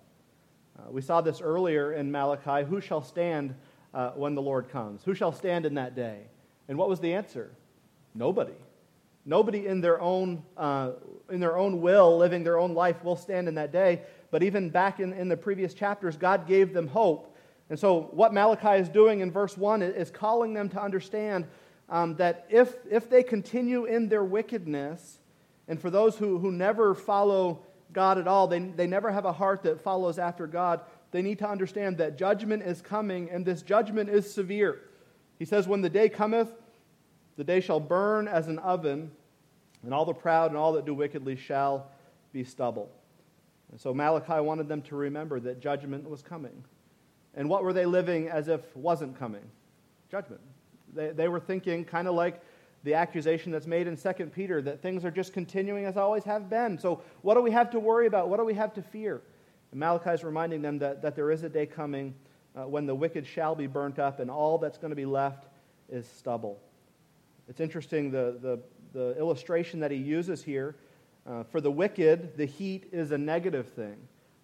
Uh, 0.78 0.90
we 0.90 1.02
saw 1.02 1.20
this 1.20 1.40
earlier 1.40 1.92
in 1.92 2.10
Malachi. 2.10 2.64
Who 2.64 2.80
shall 2.80 3.02
stand 3.02 3.54
uh, 3.92 4.10
when 4.10 4.34
the 4.34 4.42
Lord 4.42 4.68
comes? 4.68 5.02
Who 5.04 5.14
shall 5.14 5.32
stand 5.32 5.66
in 5.66 5.74
that 5.74 5.96
day? 5.96 6.20
And 6.68 6.78
what 6.78 6.88
was 6.88 7.00
the 7.00 7.14
answer? 7.14 7.50
Nobody. 8.14 8.52
Nobody 9.30 9.68
in 9.68 9.80
their 9.80 10.00
own, 10.00 10.42
uh, 10.56 10.90
in 11.30 11.38
their 11.38 11.56
own 11.56 11.80
will, 11.80 12.18
living 12.18 12.42
their 12.42 12.58
own 12.58 12.74
life, 12.74 13.04
will 13.04 13.14
stand 13.14 13.46
in 13.46 13.54
that 13.54 13.70
day. 13.70 14.02
But 14.32 14.42
even 14.42 14.70
back 14.70 14.98
in, 14.98 15.12
in 15.12 15.28
the 15.28 15.36
previous 15.36 15.72
chapters, 15.72 16.16
God 16.16 16.48
gave 16.48 16.74
them 16.74 16.88
hope. 16.88 17.36
And 17.68 17.78
so, 17.78 18.08
what 18.10 18.34
Malachi 18.34 18.80
is 18.82 18.88
doing 18.88 19.20
in 19.20 19.30
verse 19.30 19.56
1 19.56 19.82
is 19.82 20.10
calling 20.10 20.52
them 20.52 20.68
to 20.70 20.82
understand 20.82 21.46
um, 21.88 22.16
that 22.16 22.44
if, 22.50 22.74
if 22.90 23.08
they 23.08 23.22
continue 23.22 23.84
in 23.84 24.08
their 24.08 24.24
wickedness, 24.24 25.20
and 25.68 25.80
for 25.80 25.90
those 25.90 26.16
who, 26.16 26.40
who 26.40 26.50
never 26.50 26.92
follow 26.92 27.60
God 27.92 28.18
at 28.18 28.26
all, 28.26 28.48
they, 28.48 28.58
they 28.58 28.88
never 28.88 29.12
have 29.12 29.26
a 29.26 29.32
heart 29.32 29.62
that 29.62 29.80
follows 29.80 30.18
after 30.18 30.48
God, 30.48 30.80
they 31.12 31.22
need 31.22 31.38
to 31.38 31.48
understand 31.48 31.98
that 31.98 32.18
judgment 32.18 32.64
is 32.64 32.82
coming, 32.82 33.30
and 33.30 33.46
this 33.46 33.62
judgment 33.62 34.08
is 34.10 34.28
severe. 34.34 34.80
He 35.38 35.44
says, 35.44 35.68
When 35.68 35.82
the 35.82 35.88
day 35.88 36.08
cometh, 36.08 36.48
the 37.36 37.44
day 37.44 37.60
shall 37.60 37.78
burn 37.78 38.26
as 38.26 38.48
an 38.48 38.58
oven, 38.58 39.12
and 39.84 39.94
all 39.94 40.04
the 40.04 40.14
proud 40.14 40.50
and 40.50 40.58
all 40.58 40.72
that 40.74 40.84
do 40.84 40.94
wickedly 40.94 41.36
shall 41.36 41.90
be 42.32 42.44
stubble. 42.44 42.90
And 43.70 43.80
so 43.80 43.94
Malachi 43.94 44.40
wanted 44.40 44.68
them 44.68 44.82
to 44.82 44.96
remember 44.96 45.40
that 45.40 45.60
judgment 45.60 46.08
was 46.08 46.22
coming. 46.22 46.64
And 47.34 47.48
what 47.48 47.62
were 47.62 47.72
they 47.72 47.86
living 47.86 48.28
as 48.28 48.48
if 48.48 48.76
wasn't 48.76 49.18
coming? 49.18 49.44
Judgment. 50.10 50.40
They, 50.92 51.10
they 51.10 51.28
were 51.28 51.40
thinking 51.40 51.84
kind 51.84 52.08
of 52.08 52.14
like 52.14 52.40
the 52.82 52.94
accusation 52.94 53.52
that's 53.52 53.66
made 53.66 53.86
in 53.86 53.96
2 53.96 54.12
Peter 54.34 54.62
that 54.62 54.80
things 54.80 55.04
are 55.04 55.10
just 55.10 55.32
continuing 55.32 55.84
as 55.84 55.96
always 55.96 56.24
have 56.24 56.48
been. 56.48 56.78
So 56.78 57.02
what 57.22 57.34
do 57.34 57.42
we 57.42 57.50
have 57.50 57.70
to 57.70 57.80
worry 57.80 58.06
about? 58.06 58.28
What 58.28 58.38
do 58.38 58.44
we 58.44 58.54
have 58.54 58.74
to 58.74 58.82
fear? 58.82 59.22
And 59.70 59.78
Malachi 59.78 60.10
is 60.10 60.24
reminding 60.24 60.62
them 60.62 60.78
that, 60.78 61.02
that 61.02 61.14
there 61.14 61.30
is 61.30 61.42
a 61.42 61.48
day 61.48 61.66
coming 61.66 62.14
uh, 62.56 62.66
when 62.66 62.86
the 62.86 62.94
wicked 62.94 63.26
shall 63.26 63.54
be 63.54 63.66
burnt 63.66 63.98
up 63.98 64.18
and 64.18 64.30
all 64.30 64.58
that's 64.58 64.78
going 64.78 64.90
to 64.90 64.96
be 64.96 65.06
left 65.06 65.46
is 65.88 66.08
stubble. 66.08 66.58
It's 67.48 67.60
interesting, 67.60 68.10
the, 68.10 68.38
the, 68.40 68.60
the 68.92 69.16
illustration 69.18 69.80
that 69.80 69.90
he 69.90 69.98
uses 69.98 70.42
here 70.42 70.76
Uh, 71.26 71.44
for 71.44 71.60
the 71.60 71.70
wicked, 71.70 72.36
the 72.36 72.46
heat 72.46 72.88
is 72.92 73.12
a 73.12 73.18
negative 73.18 73.68
thing. 73.68 73.96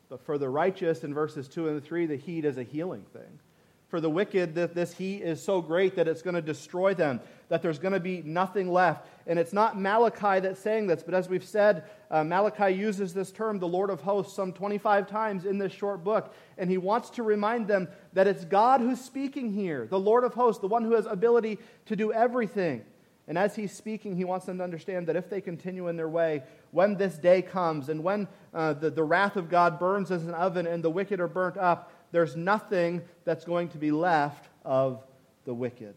But 0.09 0.21
for 0.21 0.39
the 0.39 0.49
righteous, 0.49 1.05
in 1.05 1.15
verses 1.15 1.49
2 1.49 1.69
and 1.69 1.83
3, 1.83 2.07
the 2.07 2.17
heat 2.17 2.45
is 2.45 2.59
a 2.59 2.63
healing 2.63 3.05
thing. 3.13 3.41
For 3.89 4.01
the 4.01 4.11
wicked, 4.11 4.55
this 4.55 4.93
heat 4.93 5.23
is 5.23 5.43
so 5.43 5.61
great 5.61 5.95
that 5.95 6.09
it's 6.09 6.21
going 6.21 6.35
to 6.35 6.43
destroy 6.43 6.93
them, 6.93 7.21
that 7.49 7.63
there's 7.63 7.79
going 7.79 7.95
to 7.95 8.01
be 8.01 8.21
nothing 8.23 8.71
left. 8.71 9.07
And 9.29 9.39
it's 9.39 9.53
not 9.53 9.81
Malachi 9.81 10.41
that's 10.41 10.61
saying 10.61 10.89
this, 10.89 11.05
but 11.05 11.15
as 11.15 11.29
we've 11.29 11.45
said, 11.45 11.85
uh, 12.11 12.25
Malachi 12.25 12.75
uses 12.75 13.15
this 13.15 13.31
term, 13.31 13.61
the 13.61 13.69
Lord 13.69 13.91
of 13.91 14.01
hosts, 14.01 14.35
some 14.35 14.53
25 14.53 15.09
times 15.09 15.45
in 15.45 15.59
this 15.59 15.73
short 15.73 16.03
book. 16.03 16.35
And 16.59 16.69
he 16.69 16.79
wants 16.79 17.11
to 17.11 17.23
remind 17.23 17.69
them 17.69 17.89
that 18.13 18.27
it's 18.27 18.45
God 18.45 18.81
who's 18.81 19.01
speaking 19.01 19.53
here, 19.53 19.87
the 19.87 20.01
Lord 20.01 20.25
of 20.25 20.35
hosts, 20.35 20.61
the 20.61 20.69
one 20.69 20.85
who 20.85 20.95
has 20.95 21.07
ability 21.07 21.59
to 21.87 21.97
do 21.97 22.13
everything. 22.13 22.85
And 23.29 23.37
as 23.37 23.57
he's 23.57 23.73
speaking, 23.73 24.17
he 24.17 24.25
wants 24.25 24.47
them 24.47 24.59
to 24.59 24.65
understand 24.65 25.09
that 25.09 25.17
if 25.17 25.29
they 25.29 25.41
continue 25.41 25.89
in 25.89 25.97
their 25.97 26.09
way, 26.09 26.45
when 26.71 26.97
this 26.97 27.19
day 27.19 27.43
comes 27.43 27.89
and 27.89 28.05
when 28.05 28.29
uh, 28.55 28.75
the, 28.75 28.91
the 28.91 29.03
wrath 29.03 29.37
of 29.37 29.49
God 29.49 29.81
burns 29.81 30.11
as 30.13 30.25
an 30.27 30.35
oven 30.35 30.67
and 30.67 30.83
the 30.83 30.91
wicked 30.91 31.19
are 31.19 31.27
burnt 31.27 31.57
up, 31.57 31.93
there's 32.13 32.37
nothing 32.37 33.03
that's 33.25 33.45
going 33.45 33.69
to 33.71 33.79
be 33.79 33.91
left 33.91 34.49
of 34.65 35.03
the 35.45 35.53
wicked. 35.53 35.95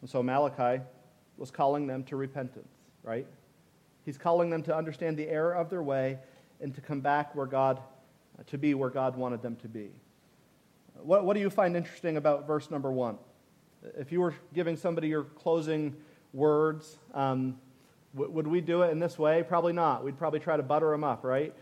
And 0.00 0.08
so 0.08 0.22
Malachi 0.22 0.82
was 1.36 1.50
calling 1.50 1.88
them 1.88 2.04
to 2.04 2.16
repentance, 2.16 2.72
right? 3.02 3.26
He's 4.04 4.18
calling 4.18 4.50
them 4.50 4.62
to 4.62 4.76
understand 4.76 5.16
the 5.16 5.28
error 5.28 5.54
of 5.54 5.70
their 5.70 5.82
way 5.82 6.18
and 6.60 6.72
to 6.74 6.80
come 6.80 7.00
back 7.00 7.34
where 7.34 7.46
God, 7.46 7.80
to 8.46 8.58
be 8.58 8.74
where 8.74 8.90
God 8.90 9.16
wanted 9.16 9.42
them 9.42 9.56
to 9.56 9.68
be. 9.68 9.90
What, 11.02 11.24
what 11.24 11.34
do 11.34 11.40
you 11.40 11.50
find 11.50 11.76
interesting 11.76 12.16
about 12.16 12.46
verse 12.46 12.70
number 12.70 12.92
one? 12.92 13.18
If 13.96 14.12
you 14.12 14.20
were 14.20 14.34
giving 14.54 14.76
somebody 14.76 15.08
your 15.08 15.24
closing 15.24 15.96
words, 16.32 16.98
um, 17.14 17.58
w- 18.14 18.30
would 18.32 18.46
we 18.46 18.60
do 18.60 18.82
it 18.82 18.90
in 18.90 18.98
this 18.98 19.18
way? 19.18 19.42
Probably 19.42 19.72
not. 19.72 20.04
We'd 20.04 20.18
probably 20.18 20.40
try 20.40 20.56
to 20.56 20.62
butter 20.62 20.90
them 20.90 21.04
up, 21.04 21.24
right? 21.24 21.54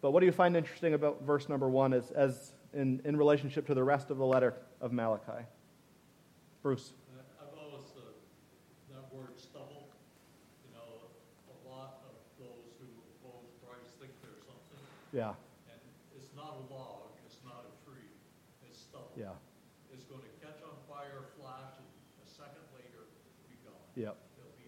But 0.00 0.12
what 0.12 0.20
do 0.20 0.26
you 0.26 0.32
find 0.32 0.56
interesting 0.56 0.94
about 0.94 1.22
verse 1.22 1.48
number 1.48 1.68
one 1.68 1.92
as, 1.92 2.10
as 2.10 2.52
in, 2.72 3.00
in 3.04 3.16
relationship 3.16 3.66
to 3.66 3.74
the 3.74 3.82
rest 3.84 4.10
of 4.10 4.18
the 4.18 4.26
letter 4.26 4.54
of 4.80 4.92
Malachi? 4.92 5.44
Bruce. 6.62 6.92
I've 7.40 7.58
always, 7.58 7.84
uh, 7.96 8.00
that 8.94 9.12
word 9.14 9.36
stubble, 9.36 9.88
you 10.64 10.72
know, 10.72 11.08
a 11.52 11.56
lot 11.68 12.00
of 12.08 12.16
those 12.38 12.72
who 12.80 12.88
oppose 13.20 13.52
Christ 13.66 13.96
think 14.00 14.12
they're 14.22 14.40
something. 14.46 14.80
Yeah. 15.12 15.36
And 15.68 15.80
it's 16.16 16.32
not 16.36 16.56
a 16.56 16.64
log, 16.72 17.12
it's 17.26 17.36
not 17.44 17.68
a 17.68 17.72
tree, 17.84 18.08
it's 18.68 18.80
stubble. 18.80 19.12
Yeah. 19.16 19.36
It's 19.92 20.04
going 20.04 20.24
to 20.24 20.32
catch 20.40 20.60
on 20.64 20.72
fire, 20.88 21.28
flash, 21.36 21.76
and 21.76 21.88
a 22.24 22.28
second 22.28 22.64
later 22.72 23.04
be 23.48 23.56
gone. 23.64 23.83
Yep. 23.94 24.16
It'll 24.38 24.56
be. 24.58 24.66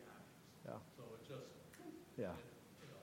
Yeah. 0.64 0.78
So 0.96 1.02
it 1.18 1.22
just, 1.26 1.50
Yeah. 2.16 2.32
you 2.80 2.86
know, 2.88 3.02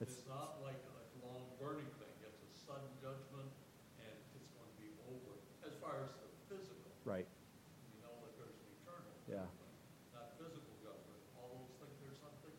It's- 0.00 0.18
it's 0.20 0.28
not 0.28 0.60
like 0.62 0.80
a 0.84 1.26
long 1.26 1.56
burning 1.58 1.88
thing. 1.96 2.12
It's 2.22 2.42
a 2.44 2.50
sudden 2.66 2.92
judgment 3.00 3.50
and 3.98 4.16
it's 4.36 4.48
going 4.52 4.68
to 4.68 4.76
be 4.80 4.92
over. 5.08 5.38
As 5.64 5.74
far 5.80 6.02
as 6.04 6.12
the 6.20 6.28
physical, 6.48 6.92
Right. 7.04 7.26
we 7.88 8.00
know 8.04 8.12
that 8.20 8.36
there's 8.36 8.58
an 8.60 8.68
eternal. 8.82 9.12
Yeah. 9.28 9.46
judgment, 9.48 9.72
Not 10.12 10.36
physical 10.36 10.74
judgment. 10.82 11.20
All 11.40 11.48
those 11.56 11.72
think 11.80 11.92
there's 12.04 12.18
something, 12.20 12.56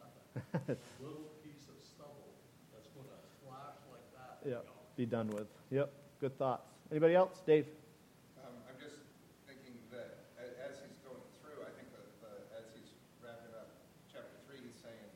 nothing. 0.00 0.32
Little 1.04 1.28
piece 1.44 1.68
of 1.68 1.76
stubble 1.84 2.32
that's 2.72 2.88
going 2.88 3.08
to 3.08 3.18
flash 3.44 3.76
like 3.92 4.08
that. 4.16 4.40
and 4.42 4.50
Yeah. 4.50 4.62
go. 4.64 4.72
Be 4.96 5.04
done 5.06 5.28
with. 5.28 5.48
Yep. 5.70 5.92
Good 6.20 6.38
thoughts. 6.38 6.72
Anybody 6.90 7.14
else? 7.14 7.42
Dave. 7.44 7.68
Um, 8.40 8.62
I'm 8.68 8.78
just 8.80 8.96
thinking 9.44 9.76
that 9.90 10.32
a- 10.38 10.56
as 10.64 10.80
he's 10.86 10.96
going 11.04 11.20
through, 11.42 11.60
I 11.66 11.70
think 11.76 11.90
that 11.92 12.06
the- 12.22 12.56
as 12.56 12.64
he's 12.72 12.88
wrapping 13.20 13.52
up 13.54 13.68
chapter 14.08 14.38
three, 14.46 14.62
he's 14.64 14.76
saying 14.80 15.10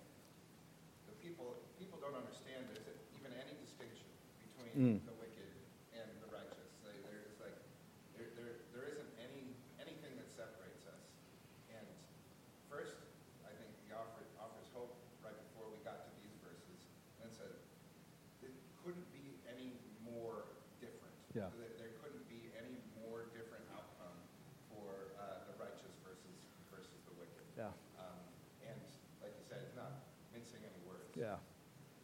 the 1.06 1.12
people, 1.24 1.56
people 1.78 1.98
don't 2.00 2.14
understand 2.14 2.68
there's 2.74 2.84
even 3.16 3.32
any 3.32 3.54
distinction 3.64 4.04
between 4.70 5.02
Mm. 5.02 5.06
the 5.06 5.16
wicked 5.18 5.50
and 5.98 6.06
the 6.22 6.28
righteous. 6.30 6.70
They, 6.86 6.94
just 7.26 7.42
like, 7.42 7.54
there, 8.14 8.30
there, 8.38 8.54
there 8.70 8.86
isn't 8.94 9.12
any, 9.18 9.50
anything 9.82 10.14
that 10.14 10.30
separates 10.30 10.86
us. 10.86 11.02
And 11.74 11.86
first, 12.70 12.94
I 13.42 13.50
think 13.58 13.74
he 13.82 13.90
offered, 13.90 14.30
offers 14.38 14.70
hope 14.70 14.94
right 15.26 15.34
before 15.50 15.66
we 15.74 15.82
got 15.82 16.06
to 16.06 16.10
these 16.22 16.38
verses 16.38 16.86
and 17.18 17.28
said, 17.34 17.50
it 18.46 18.54
couldn't 18.86 19.10
be 19.10 19.42
any 19.50 19.74
more 20.06 20.46
different. 20.78 21.18
Yeah. 21.34 21.50
There, 21.58 21.74
there 21.74 21.92
couldn't 21.98 22.26
be 22.30 22.54
any 22.54 22.78
more 23.02 23.26
different 23.34 23.66
outcome 23.74 24.14
for 24.70 25.10
uh, 25.18 25.50
the 25.50 25.54
righteous 25.58 25.94
versus 26.06 26.38
versus 26.70 27.02
the 27.10 27.14
wicked. 27.18 27.42
Yeah. 27.58 27.74
Um, 27.98 28.22
and 28.62 28.78
like 29.18 29.34
you 29.34 29.42
said, 29.50 29.66
it's 29.66 29.74
not 29.74 30.06
mincing 30.30 30.62
any 30.62 30.78
words. 30.86 31.10
Yeah. 31.18 31.42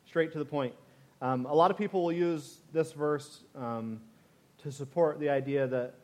Straight 0.03 0.35
to 0.35 0.43
the 0.43 0.47
point. 0.51 0.75
Um, 1.23 1.47
a 1.47 1.55
lot 1.55 1.71
of 1.71 1.79
people 1.79 2.05
will 2.05 2.13
use 2.13 2.59
this 2.73 2.93
verse 2.93 3.41
um, 3.55 4.01
to 4.63 4.71
support 4.71 5.19
the 5.19 5.31
idea 5.31 5.67
that 5.67 5.95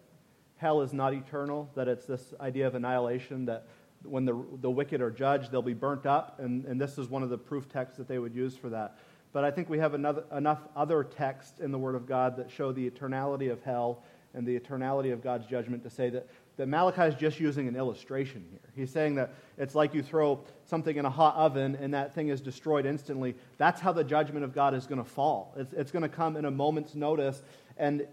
hell 0.56 0.80
is 0.80 0.92
not 0.92 1.12
eternal, 1.12 1.70
that 1.74 1.88
it's 1.88 2.06
this 2.06 2.32
idea 2.40 2.66
of 2.66 2.74
annihilation, 2.74 3.44
that 3.46 3.66
when 4.04 4.24
the, 4.24 4.44
the 4.60 4.70
wicked 4.70 5.00
are 5.00 5.10
judged, 5.10 5.50
they'll 5.50 5.60
be 5.60 5.74
burnt 5.74 6.06
up. 6.06 6.38
And, 6.40 6.64
and 6.64 6.80
this 6.80 6.96
is 6.98 7.08
one 7.08 7.22
of 7.22 7.28
the 7.28 7.38
proof 7.38 7.68
texts 7.68 7.98
that 7.98 8.08
they 8.08 8.18
would 8.18 8.34
use 8.34 8.56
for 8.56 8.70
that. 8.70 8.98
But 9.32 9.44
I 9.44 9.50
think 9.50 9.68
we 9.68 9.78
have 9.78 9.94
another, 9.94 10.24
enough 10.34 10.60
other 10.76 11.04
texts 11.04 11.60
in 11.60 11.72
the 11.72 11.78
Word 11.78 11.94
of 11.94 12.06
God 12.06 12.36
that 12.36 12.50
show 12.50 12.72
the 12.72 12.88
eternality 12.88 13.50
of 13.50 13.62
hell 13.62 14.02
and 14.34 14.46
the 14.46 14.58
eternality 14.58 15.12
of 15.12 15.22
God's 15.22 15.46
judgment 15.46 15.82
to 15.82 15.90
say 15.90 16.10
that, 16.10 16.26
that 16.62 16.68
Malachi 16.68 17.02
is 17.02 17.16
just 17.16 17.40
using 17.40 17.66
an 17.66 17.74
illustration 17.74 18.44
here. 18.48 18.60
He's 18.76 18.92
saying 18.92 19.16
that 19.16 19.34
it's 19.58 19.74
like 19.74 19.94
you 19.94 20.00
throw 20.00 20.38
something 20.64 20.96
in 20.96 21.04
a 21.04 21.10
hot 21.10 21.34
oven 21.34 21.74
and 21.74 21.92
that 21.92 22.14
thing 22.14 22.28
is 22.28 22.40
destroyed 22.40 22.86
instantly. 22.86 23.34
That's 23.58 23.80
how 23.80 23.90
the 23.90 24.04
judgment 24.04 24.44
of 24.44 24.54
God 24.54 24.72
is 24.72 24.86
going 24.86 25.02
to 25.02 25.10
fall. 25.10 25.52
It's, 25.56 25.72
it's 25.72 25.90
going 25.90 26.04
to 26.04 26.08
come 26.08 26.36
in 26.36 26.44
a 26.44 26.52
moment's 26.52 26.94
notice, 26.94 27.42
and 27.78 28.06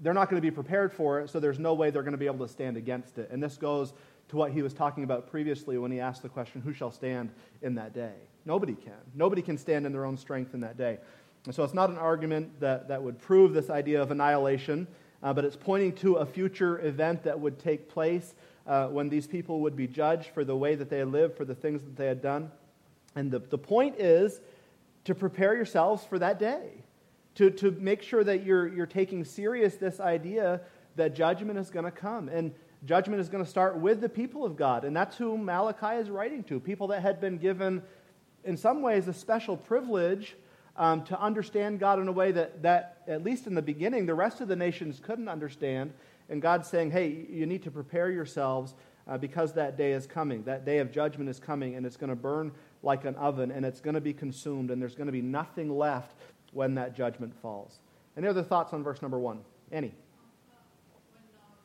they're 0.00 0.14
not 0.14 0.30
going 0.30 0.40
to 0.40 0.42
be 0.42 0.50
prepared 0.50 0.90
for 0.90 1.20
it, 1.20 1.28
so 1.28 1.38
there's 1.38 1.58
no 1.58 1.74
way 1.74 1.90
they're 1.90 2.02
going 2.02 2.12
to 2.12 2.18
be 2.18 2.24
able 2.24 2.46
to 2.46 2.50
stand 2.50 2.78
against 2.78 3.18
it. 3.18 3.28
And 3.30 3.42
this 3.42 3.58
goes 3.58 3.92
to 4.30 4.36
what 4.36 4.50
he 4.50 4.62
was 4.62 4.72
talking 4.72 5.04
about 5.04 5.30
previously 5.30 5.76
when 5.76 5.92
he 5.92 6.00
asked 6.00 6.22
the 6.22 6.30
question, 6.30 6.62
Who 6.62 6.72
shall 6.72 6.90
stand 6.90 7.28
in 7.60 7.74
that 7.74 7.92
day? 7.92 8.14
Nobody 8.46 8.74
can. 8.74 8.94
Nobody 9.14 9.42
can 9.42 9.58
stand 9.58 9.84
in 9.84 9.92
their 9.92 10.06
own 10.06 10.16
strength 10.16 10.54
in 10.54 10.60
that 10.60 10.78
day. 10.78 10.96
And 11.44 11.54
so 11.54 11.62
it's 11.62 11.74
not 11.74 11.90
an 11.90 11.98
argument 11.98 12.58
that, 12.60 12.88
that 12.88 13.02
would 13.02 13.18
prove 13.18 13.52
this 13.52 13.68
idea 13.68 14.00
of 14.00 14.10
annihilation, 14.10 14.86
uh, 15.24 15.32
but 15.32 15.44
it's 15.44 15.56
pointing 15.56 15.94
to 15.94 16.16
a 16.16 16.26
future 16.26 16.86
event 16.86 17.24
that 17.24 17.40
would 17.40 17.58
take 17.58 17.88
place 17.88 18.34
uh, 18.66 18.86
when 18.88 19.08
these 19.08 19.26
people 19.26 19.60
would 19.60 19.74
be 19.74 19.86
judged 19.86 20.28
for 20.28 20.44
the 20.44 20.54
way 20.54 20.74
that 20.74 20.90
they 20.90 21.02
lived, 21.02 21.36
for 21.36 21.46
the 21.46 21.54
things 21.54 21.82
that 21.82 21.96
they 21.96 22.06
had 22.06 22.20
done. 22.20 22.50
And 23.16 23.30
the, 23.30 23.38
the 23.38 23.58
point 23.58 23.96
is 23.98 24.40
to 25.04 25.14
prepare 25.14 25.56
yourselves 25.56 26.04
for 26.04 26.18
that 26.18 26.38
day, 26.38 26.68
to, 27.36 27.50
to 27.50 27.70
make 27.72 28.02
sure 28.02 28.22
that 28.22 28.44
you're, 28.44 28.68
you're 28.68 28.86
taking 28.86 29.24
serious 29.24 29.76
this 29.76 29.98
idea 29.98 30.60
that 30.96 31.14
judgment 31.14 31.58
is 31.58 31.70
going 31.70 31.86
to 31.86 31.90
come. 31.90 32.28
And 32.28 32.54
judgment 32.84 33.20
is 33.20 33.30
going 33.30 33.42
to 33.42 33.48
start 33.50 33.78
with 33.78 34.02
the 34.02 34.08
people 34.08 34.44
of 34.44 34.56
God. 34.56 34.84
And 34.84 34.94
that's 34.94 35.16
who 35.16 35.38
Malachi 35.38 35.96
is 35.96 36.10
writing 36.10 36.44
to 36.44 36.60
people 36.60 36.88
that 36.88 37.00
had 37.00 37.18
been 37.18 37.38
given, 37.38 37.82
in 38.44 38.58
some 38.58 38.82
ways, 38.82 39.08
a 39.08 39.14
special 39.14 39.56
privilege 39.56 40.36
um, 40.76 41.04
to 41.04 41.20
understand 41.20 41.78
God 41.78 41.98
in 42.00 42.08
a 42.08 42.12
way 42.12 42.32
that, 42.32 42.62
that, 42.62 43.02
at 43.06 43.22
least 43.22 43.46
in 43.46 43.54
the 43.54 43.62
beginning, 43.62 44.06
the 44.06 44.14
rest 44.14 44.40
of 44.40 44.48
the 44.48 44.56
nations 44.56 45.00
couldn't 45.02 45.28
understand. 45.28 45.92
And 46.28 46.40
God's 46.40 46.68
saying, 46.68 46.90
hey, 46.90 47.26
you 47.28 47.46
need 47.46 47.62
to 47.64 47.70
prepare 47.70 48.10
yourselves 48.10 48.74
uh, 49.06 49.18
because 49.18 49.52
that 49.52 49.76
day 49.76 49.92
is 49.92 50.06
coming. 50.06 50.42
That 50.44 50.64
day 50.64 50.78
of 50.78 50.90
judgment 50.90 51.28
is 51.28 51.38
coming, 51.38 51.76
and 51.76 51.84
it's 51.84 51.96
going 51.96 52.10
to 52.10 52.16
burn 52.16 52.52
like 52.82 53.04
an 53.04 53.14
oven, 53.16 53.50
and 53.50 53.64
it's 53.64 53.80
going 53.80 53.94
to 53.94 54.00
be 54.00 54.12
consumed, 54.12 54.70
and 54.70 54.80
there's 54.80 54.94
going 54.94 55.06
to 55.06 55.12
be 55.12 55.22
nothing 55.22 55.76
left 55.76 56.16
when 56.52 56.74
that 56.76 56.94
judgment 56.94 57.34
falls. 57.40 57.78
Any 58.16 58.28
other 58.28 58.42
thoughts 58.42 58.72
on 58.72 58.82
verse 58.82 59.02
number 59.02 59.18
one? 59.18 59.40
Annie? 59.72 59.92
When, 61.10 61.26
um, 61.34 61.58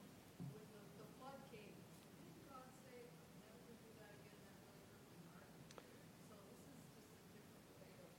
when 0.49 0.59
the, 0.73 0.81
the 0.97 1.07
flood 1.21 1.37
came, 1.53 1.71
didn't 2.19 2.43
God 2.49 2.65
say, 2.81 3.05
never 3.37 3.53
to 3.53 3.73
do 3.79 3.89
that 4.01 4.17
again, 4.17 4.41
that 4.49 4.57
really 4.65 4.89
hurt 4.97 5.13
my 5.21 5.29
heart? 5.37 5.85
So 6.25 6.33
this 6.49 6.57
is 6.65 6.81
just 6.89 7.47
a 7.53 7.61
different 7.69 7.85
way 7.85 8.01
of, 8.01 8.11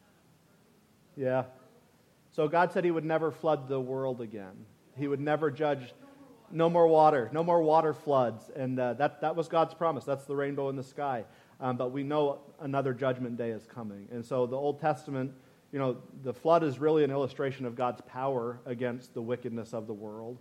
kind 0.00 0.16
of 0.16 0.24
hurting 0.48 0.72
the 0.72 1.03
Yeah. 1.16 1.44
So 2.30 2.48
God 2.48 2.72
said 2.72 2.84
he 2.84 2.90
would 2.90 3.04
never 3.04 3.30
flood 3.30 3.68
the 3.68 3.80
world 3.80 4.20
again. 4.20 4.66
He 4.96 5.08
would 5.08 5.20
never 5.20 5.50
judge. 5.50 5.92
No 6.50 6.68
more 6.68 6.86
water. 6.86 7.30
No 7.32 7.42
more 7.42 7.62
water 7.62 7.92
floods. 7.92 8.50
And 8.54 8.78
uh, 8.78 8.94
that, 8.94 9.20
that 9.20 9.34
was 9.36 9.48
God's 9.48 9.74
promise. 9.74 10.04
That's 10.04 10.24
the 10.24 10.36
rainbow 10.36 10.68
in 10.68 10.76
the 10.76 10.82
sky. 10.82 11.24
Um, 11.60 11.76
but 11.76 11.92
we 11.92 12.02
know 12.02 12.40
another 12.60 12.92
judgment 12.92 13.36
day 13.36 13.50
is 13.50 13.66
coming. 13.66 14.08
And 14.12 14.24
so 14.24 14.46
the 14.46 14.56
Old 14.56 14.80
Testament, 14.80 15.32
you 15.72 15.78
know, 15.78 15.96
the 16.22 16.32
flood 16.32 16.62
is 16.62 16.78
really 16.78 17.04
an 17.04 17.10
illustration 17.10 17.66
of 17.66 17.76
God's 17.76 18.00
power 18.02 18.60
against 18.66 19.14
the 19.14 19.22
wickedness 19.22 19.72
of 19.72 19.86
the 19.86 19.94
world. 19.94 20.38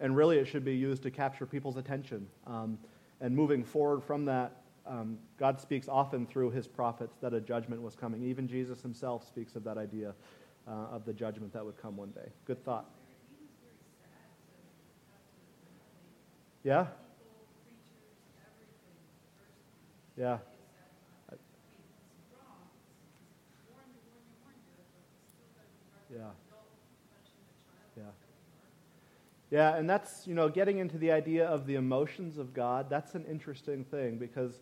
And 0.00 0.16
really, 0.16 0.38
it 0.38 0.46
should 0.46 0.64
be 0.64 0.74
used 0.74 1.02
to 1.02 1.10
capture 1.10 1.46
people's 1.46 1.76
attention. 1.76 2.26
Um, 2.46 2.78
and 3.20 3.34
moving 3.36 3.62
forward 3.62 4.02
from 4.02 4.24
that, 4.24 4.61
um, 4.86 5.18
God 5.38 5.60
speaks 5.60 5.88
often 5.88 6.26
through 6.26 6.50
his 6.50 6.66
prophets 6.66 7.16
that 7.20 7.32
a 7.32 7.40
judgment 7.40 7.82
was 7.82 7.94
coming. 7.94 8.22
Even 8.22 8.48
Jesus 8.48 8.82
himself 8.82 9.26
speaks 9.26 9.54
of 9.54 9.64
that 9.64 9.78
idea 9.78 10.14
uh, 10.66 10.70
of 10.90 11.04
the 11.04 11.12
judgment 11.12 11.52
that 11.52 11.64
would 11.64 11.80
come 11.80 11.96
one 11.96 12.10
day. 12.10 12.28
Good 12.46 12.64
thought. 12.64 12.86
Yeah? 16.64 16.86
Yeah. 20.16 20.38
Yeah. 26.12 26.30
Yeah. 29.52 29.76
And 29.76 29.88
that's, 29.88 30.26
you 30.26 30.34
know, 30.34 30.48
getting 30.48 30.78
into 30.78 30.96
the 30.96 31.12
idea 31.12 31.46
of 31.46 31.66
the 31.66 31.74
emotions 31.74 32.38
of 32.38 32.54
God, 32.54 32.88
that's 32.88 33.14
an 33.14 33.26
interesting 33.26 33.84
thing 33.84 34.16
because 34.16 34.60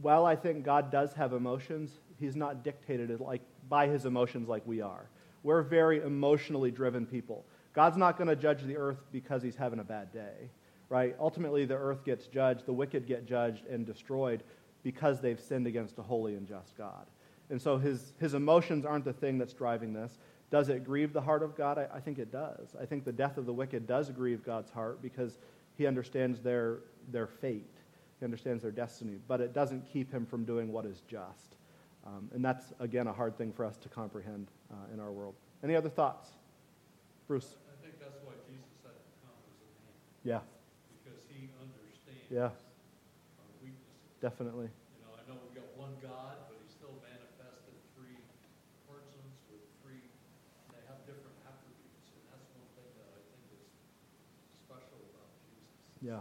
while 0.00 0.24
I 0.24 0.36
think 0.36 0.64
God 0.64 0.90
does 0.90 1.12
have 1.12 1.34
emotions, 1.34 1.98
he's 2.18 2.34
not 2.34 2.64
dictated 2.64 3.20
like 3.20 3.42
by 3.68 3.86
his 3.86 4.06
emotions 4.06 4.48
like 4.48 4.62
we 4.66 4.80
are. 4.80 5.10
We're 5.42 5.62
very 5.62 6.00
emotionally 6.00 6.70
driven 6.70 7.04
people. 7.04 7.44
God's 7.74 7.98
not 7.98 8.16
going 8.16 8.28
to 8.28 8.36
judge 8.36 8.62
the 8.62 8.76
earth 8.78 9.04
because 9.12 9.42
he's 9.42 9.54
having 9.54 9.80
a 9.80 9.84
bad 9.84 10.12
day, 10.14 10.50
right? 10.88 11.14
Ultimately, 11.20 11.66
the 11.66 11.76
earth 11.76 12.04
gets 12.06 12.26
judged, 12.26 12.64
the 12.64 12.72
wicked 12.72 13.06
get 13.06 13.26
judged 13.26 13.66
and 13.66 13.84
destroyed 13.84 14.42
because 14.82 15.20
they've 15.20 15.38
sinned 15.38 15.66
against 15.66 15.98
a 15.98 16.02
holy 16.02 16.36
and 16.36 16.48
just 16.48 16.74
God. 16.78 17.06
And 17.50 17.60
so 17.60 17.76
his, 17.76 18.14
his 18.18 18.32
emotions 18.32 18.86
aren't 18.86 19.04
the 19.04 19.12
thing 19.12 19.36
that's 19.36 19.52
driving 19.52 19.92
this. 19.92 20.18
Does 20.50 20.68
it 20.70 20.84
grieve 20.84 21.12
the 21.12 21.20
heart 21.20 21.42
of 21.42 21.56
God? 21.56 21.78
I, 21.78 21.88
I 21.94 22.00
think 22.00 22.18
it 22.18 22.32
does. 22.32 22.74
I 22.80 22.86
think 22.86 23.04
the 23.04 23.12
death 23.12 23.36
of 23.36 23.44
the 23.46 23.52
wicked 23.52 23.86
does 23.86 24.10
grieve 24.10 24.42
God's 24.44 24.70
heart 24.70 25.02
because 25.02 25.38
he 25.76 25.86
understands 25.86 26.40
their, 26.40 26.78
their 27.12 27.26
fate, 27.26 27.66
he 28.18 28.24
understands 28.24 28.62
their 28.62 28.72
destiny, 28.72 29.18
but 29.28 29.40
it 29.40 29.52
doesn't 29.52 29.86
keep 29.92 30.10
him 30.12 30.24
from 30.26 30.44
doing 30.44 30.72
what 30.72 30.84
is 30.86 31.02
just. 31.08 31.56
Um, 32.06 32.30
and 32.34 32.42
that's, 32.44 32.72
again, 32.80 33.06
a 33.06 33.12
hard 33.12 33.36
thing 33.36 33.52
for 33.52 33.64
us 33.64 33.76
to 33.78 33.88
comprehend 33.88 34.48
uh, 34.72 34.92
in 34.94 35.00
our 35.00 35.12
world. 35.12 35.34
Any 35.62 35.76
other 35.76 35.90
thoughts? 35.90 36.30
Bruce? 37.26 37.56
I 37.68 37.76
think 37.84 38.00
that's 38.00 38.16
why 38.24 38.32
Jesus 38.48 38.80
had 38.80 38.96
to 38.96 39.12
come 39.20 39.36
as 39.52 39.60
a 39.60 39.68
man, 39.84 39.92
Yeah, 40.24 40.40
because 40.96 41.20
he 41.28 41.52
understands 41.60 42.32
Yeah. 42.32 42.48
our 42.48 43.50
weaknesses. 43.60 44.16
definitely. 44.24 44.72
You 44.96 45.04
know, 45.04 45.12
I 45.12 45.22
know 45.28 45.36
we've 45.44 45.52
got 45.52 45.68
one 45.76 45.92
God, 46.00 46.40
but 46.48 46.56
he 46.64 46.66
still 46.72 46.96
manifested 47.04 47.76
three 47.92 48.16
persons 48.88 49.28
with 49.52 49.60
three, 49.84 50.00
they 50.72 50.80
have 50.88 51.04
different 51.04 51.36
attributes, 51.44 52.08
and 52.16 52.22
that's 52.32 52.48
one 52.56 52.66
thing 52.80 52.88
that 53.04 53.10
I 53.12 53.20
think 53.28 53.44
is 53.60 53.68
special 54.64 54.96
about 55.12 55.28
Jesus. 55.44 55.68
is 55.68 55.87
Yeah, 56.00 56.12
the 56.12 56.20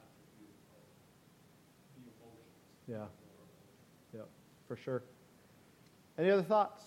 Attribute 0.00 0.54
of 0.68 2.04
the 2.04 2.10
emotions. 2.20 3.10
yeah, 4.12 4.18
yeah, 4.18 4.24
for 4.68 4.76
sure. 4.76 5.02
Any 6.18 6.30
other 6.30 6.42
thoughts? 6.42 6.82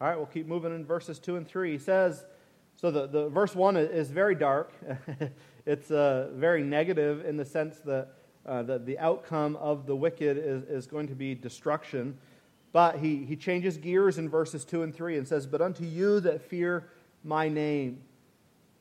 All 0.00 0.08
right, 0.08 0.16
we'll 0.16 0.26
keep 0.26 0.46
moving 0.46 0.74
in 0.74 0.84
verses 0.84 1.18
2 1.18 1.36
and 1.36 1.46
3. 1.46 1.72
He 1.72 1.78
says, 1.78 2.24
so 2.76 2.90
the, 2.90 3.06
the 3.06 3.28
verse 3.28 3.54
1 3.54 3.76
is 3.76 4.10
very 4.10 4.34
dark. 4.34 4.72
it's 5.66 5.90
uh, 5.90 6.30
very 6.34 6.62
negative 6.62 7.26
in 7.26 7.36
the 7.36 7.44
sense 7.44 7.80
that, 7.80 8.08
uh, 8.46 8.62
that 8.62 8.86
the 8.86 8.98
outcome 8.98 9.56
of 9.56 9.84
the 9.86 9.94
wicked 9.94 10.38
is, 10.38 10.62
is 10.62 10.86
going 10.86 11.08
to 11.08 11.14
be 11.14 11.34
destruction. 11.34 12.16
But 12.72 13.00
he, 13.00 13.24
he 13.26 13.36
changes 13.36 13.76
gears 13.76 14.16
in 14.16 14.30
verses 14.30 14.64
2 14.64 14.84
and 14.84 14.94
3 14.94 15.18
and 15.18 15.28
says, 15.28 15.46
But 15.46 15.60
unto 15.60 15.84
you 15.84 16.20
that 16.20 16.40
fear 16.40 16.88
my 17.22 17.50
name 17.50 18.00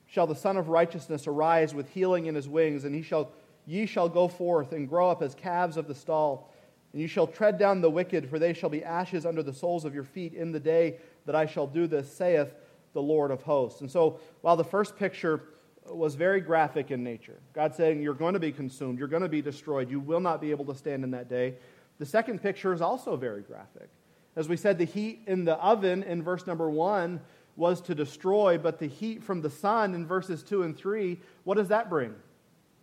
shall 0.10 0.28
the 0.28 0.36
Son 0.36 0.58
of 0.58 0.70
Righteousness 0.70 1.28
arise 1.28 1.74
with 1.74 1.90
healing 1.90 2.26
in 2.26 2.36
his 2.36 2.50
wings, 2.50 2.84
and 2.84 2.96
he 2.96 3.04
shall, 3.04 3.32
ye 3.66 3.86
shall 3.86 4.10
go 4.10 4.28
forth 4.28 4.72
and 4.72 4.90
grow 4.90 5.10
up 5.10 5.22
as 5.22 5.36
calves 5.36 5.78
of 5.78 5.88
the 5.88 5.96
stall. 5.96 6.52
And 6.92 7.02
you 7.02 7.08
shall 7.08 7.28
tread 7.28 7.60
down 7.60 7.82
the 7.82 7.90
wicked, 7.90 8.28
for 8.28 8.40
they 8.40 8.54
shall 8.54 8.70
be 8.70 8.84
ashes 8.84 9.26
under 9.26 9.44
the 9.44 9.54
soles 9.54 9.86
of 9.86 9.94
your 9.94 10.04
feet 10.04 10.34
in 10.34 10.52
the 10.52 10.60
day 10.60 10.98
that 11.28 11.36
I 11.36 11.46
shall 11.46 11.68
do 11.68 11.86
this, 11.86 12.12
saith 12.12 12.56
the 12.94 13.02
Lord 13.02 13.30
of 13.30 13.44
hosts. 13.44 13.82
And 13.82 13.92
so, 13.92 14.20
while 14.42 14.58
the 14.58 14.64
first 14.64 14.98
picture 14.98 15.44
was 15.86 16.16
very 16.16 16.42
graphic 16.42 16.90
in 16.90 17.04
nature, 17.04 17.40
God 17.54 17.76
saying, 17.76 18.02
You're 18.02 18.16
going 18.16 18.34
to 18.34 18.40
be 18.40 18.52
consumed, 18.52 18.98
you're 18.98 19.08
going 19.08 19.22
to 19.22 19.30
be 19.30 19.44
destroyed, 19.44 19.92
you 19.92 20.00
will 20.00 20.20
not 20.20 20.42
be 20.42 20.50
able 20.50 20.66
to 20.66 20.76
stand 20.76 21.04
in 21.04 21.12
that 21.12 21.30
day, 21.30 21.54
the 22.00 22.06
second 22.06 22.42
picture 22.42 22.74
is 22.74 22.82
also 22.82 23.16
very 23.16 23.42
graphic. 23.42 23.90
As 24.36 24.50
we 24.50 24.58
said, 24.58 24.80
the 24.80 24.86
heat 24.86 25.22
in 25.28 25.46
the 25.46 25.56
oven 25.56 26.02
in 26.02 26.24
verse 26.24 26.48
number 26.48 26.70
one 26.70 27.22
was 27.60 27.82
to 27.82 27.94
destroy, 27.94 28.58
but 28.58 28.80
the 28.80 28.88
heat 28.88 29.22
from 29.22 29.42
the 29.42 29.50
sun 29.50 29.94
in 29.94 30.08
verses 30.08 30.42
two 30.42 30.64
and 30.64 30.76
three, 30.76 31.20
what 31.44 31.58
does 31.58 31.68
that 31.68 31.90
bring? 31.90 32.16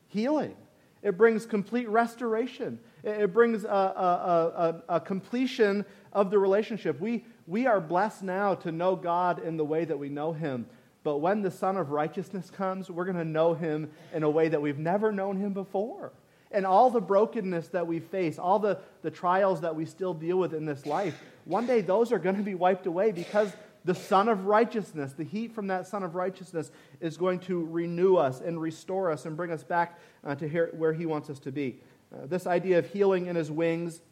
Healing. 0.09 0.55
It 1.03 1.17
brings 1.17 1.47
complete 1.47 1.89
restoration. 1.89 2.79
It 3.03 3.33
brings 3.33 3.65
a, 3.65 3.69
a, 3.69 4.83
a, 4.89 4.97
a, 4.97 5.01
completion 5.01 5.85
of 6.13 6.31
the 6.31 6.39
relationship. 6.39 7.01
We, 7.01 7.25
we 7.47 7.67
are 7.67 7.81
blessed 7.81 8.23
now 8.23 8.55
to 8.57 8.73
know 8.73 8.97
God 8.97 9.43
in 9.45 9.57
the 9.57 9.65
way 9.65 9.85
that 9.85 9.99
we 9.99 10.09
know 10.09 10.33
Him. 10.33 10.67
But 11.05 11.19
when 11.19 11.43
the 11.43 11.51
Son 11.51 11.77
of 11.77 11.91
Righteousness 11.91 12.51
comes, 12.51 12.91
we're 12.91 13.05
going 13.05 13.19
to 13.19 13.25
know 13.25 13.55
Him 13.55 13.91
in 14.13 14.25
a 14.25 14.31
way 14.31 14.49
that 14.49 14.61
we've 14.61 14.79
never 14.79 15.13
known 15.13 15.37
Him 15.37 15.53
before. 15.53 16.13
And 16.51 16.67
all 16.67 16.91
the 16.91 17.01
brokenness 17.01 17.69
that 17.69 17.87
we 17.87 18.01
face, 18.01 18.39
all 18.39 18.59
the, 18.59 18.79
the 19.03 19.11
trials 19.11 19.61
that 19.61 19.77
we 19.77 19.85
still 19.85 20.15
deal 20.15 20.39
with 20.39 20.55
in 20.55 20.65
this 20.65 20.87
life, 20.87 21.21
one 21.45 21.67
day 21.67 21.81
those 21.81 22.11
are 22.11 22.19
going 22.19 22.37
to 22.37 22.43
be 22.43 22.55
wiped 22.57 22.87
away 22.87 23.13
because 23.13 23.53
the 23.87 23.95
Son 23.95 24.29
of 24.29 24.47
Righteousness, 24.47 25.15
the 25.15 25.25
heat 25.25 25.53
from 25.53 25.69
that 25.69 25.87
Son 25.87 26.03
of 26.03 26.15
Righteousness, 26.15 26.71
is 27.01 27.17
going 27.17 27.39
to 27.41 27.65
renew 27.65 28.17
us 28.17 28.41
and 28.41 28.61
restore 28.61 29.11
us 29.11 29.25
and 29.25 29.37
bring 29.37 29.51
us 29.51 29.63
back 29.63 29.99
uh, 30.25 30.35
to 30.35 30.47
here, 30.47 30.71
where 30.77 30.93
He 30.93 31.07
wants 31.07 31.31
us 31.31 31.39
to 31.41 31.53
be. 31.53 31.81
Uh, 32.13 32.27
this 32.27 32.47
idea 32.47 32.79
of 32.79 32.87
healing 32.87 33.27
in 33.27 33.37
His 33.37 33.51
wings, 33.51 34.03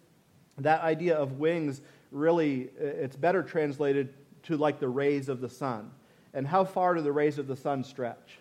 that 0.59 0.81
idea 0.81 1.17
of 1.17 1.41
wings, 1.41 1.83
really, 2.13 2.71
it's 2.79 3.17
better 3.17 3.43
translated 3.43 4.15
to 4.45 4.57
like 4.57 4.79
the 4.79 4.89
rays 4.89 5.29
of 5.29 5.41
the 5.41 5.51
sun. 5.51 5.91
And 6.33 6.47
how 6.47 6.65
far 6.65 6.95
do 6.95 7.03
the 7.03 7.13
rays 7.13 7.39
of 7.39 7.47
the 7.47 7.57
sun 7.57 7.83
stretch? 7.85 8.39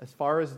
As 0.00 0.12
far 0.12 0.40
as, 0.40 0.52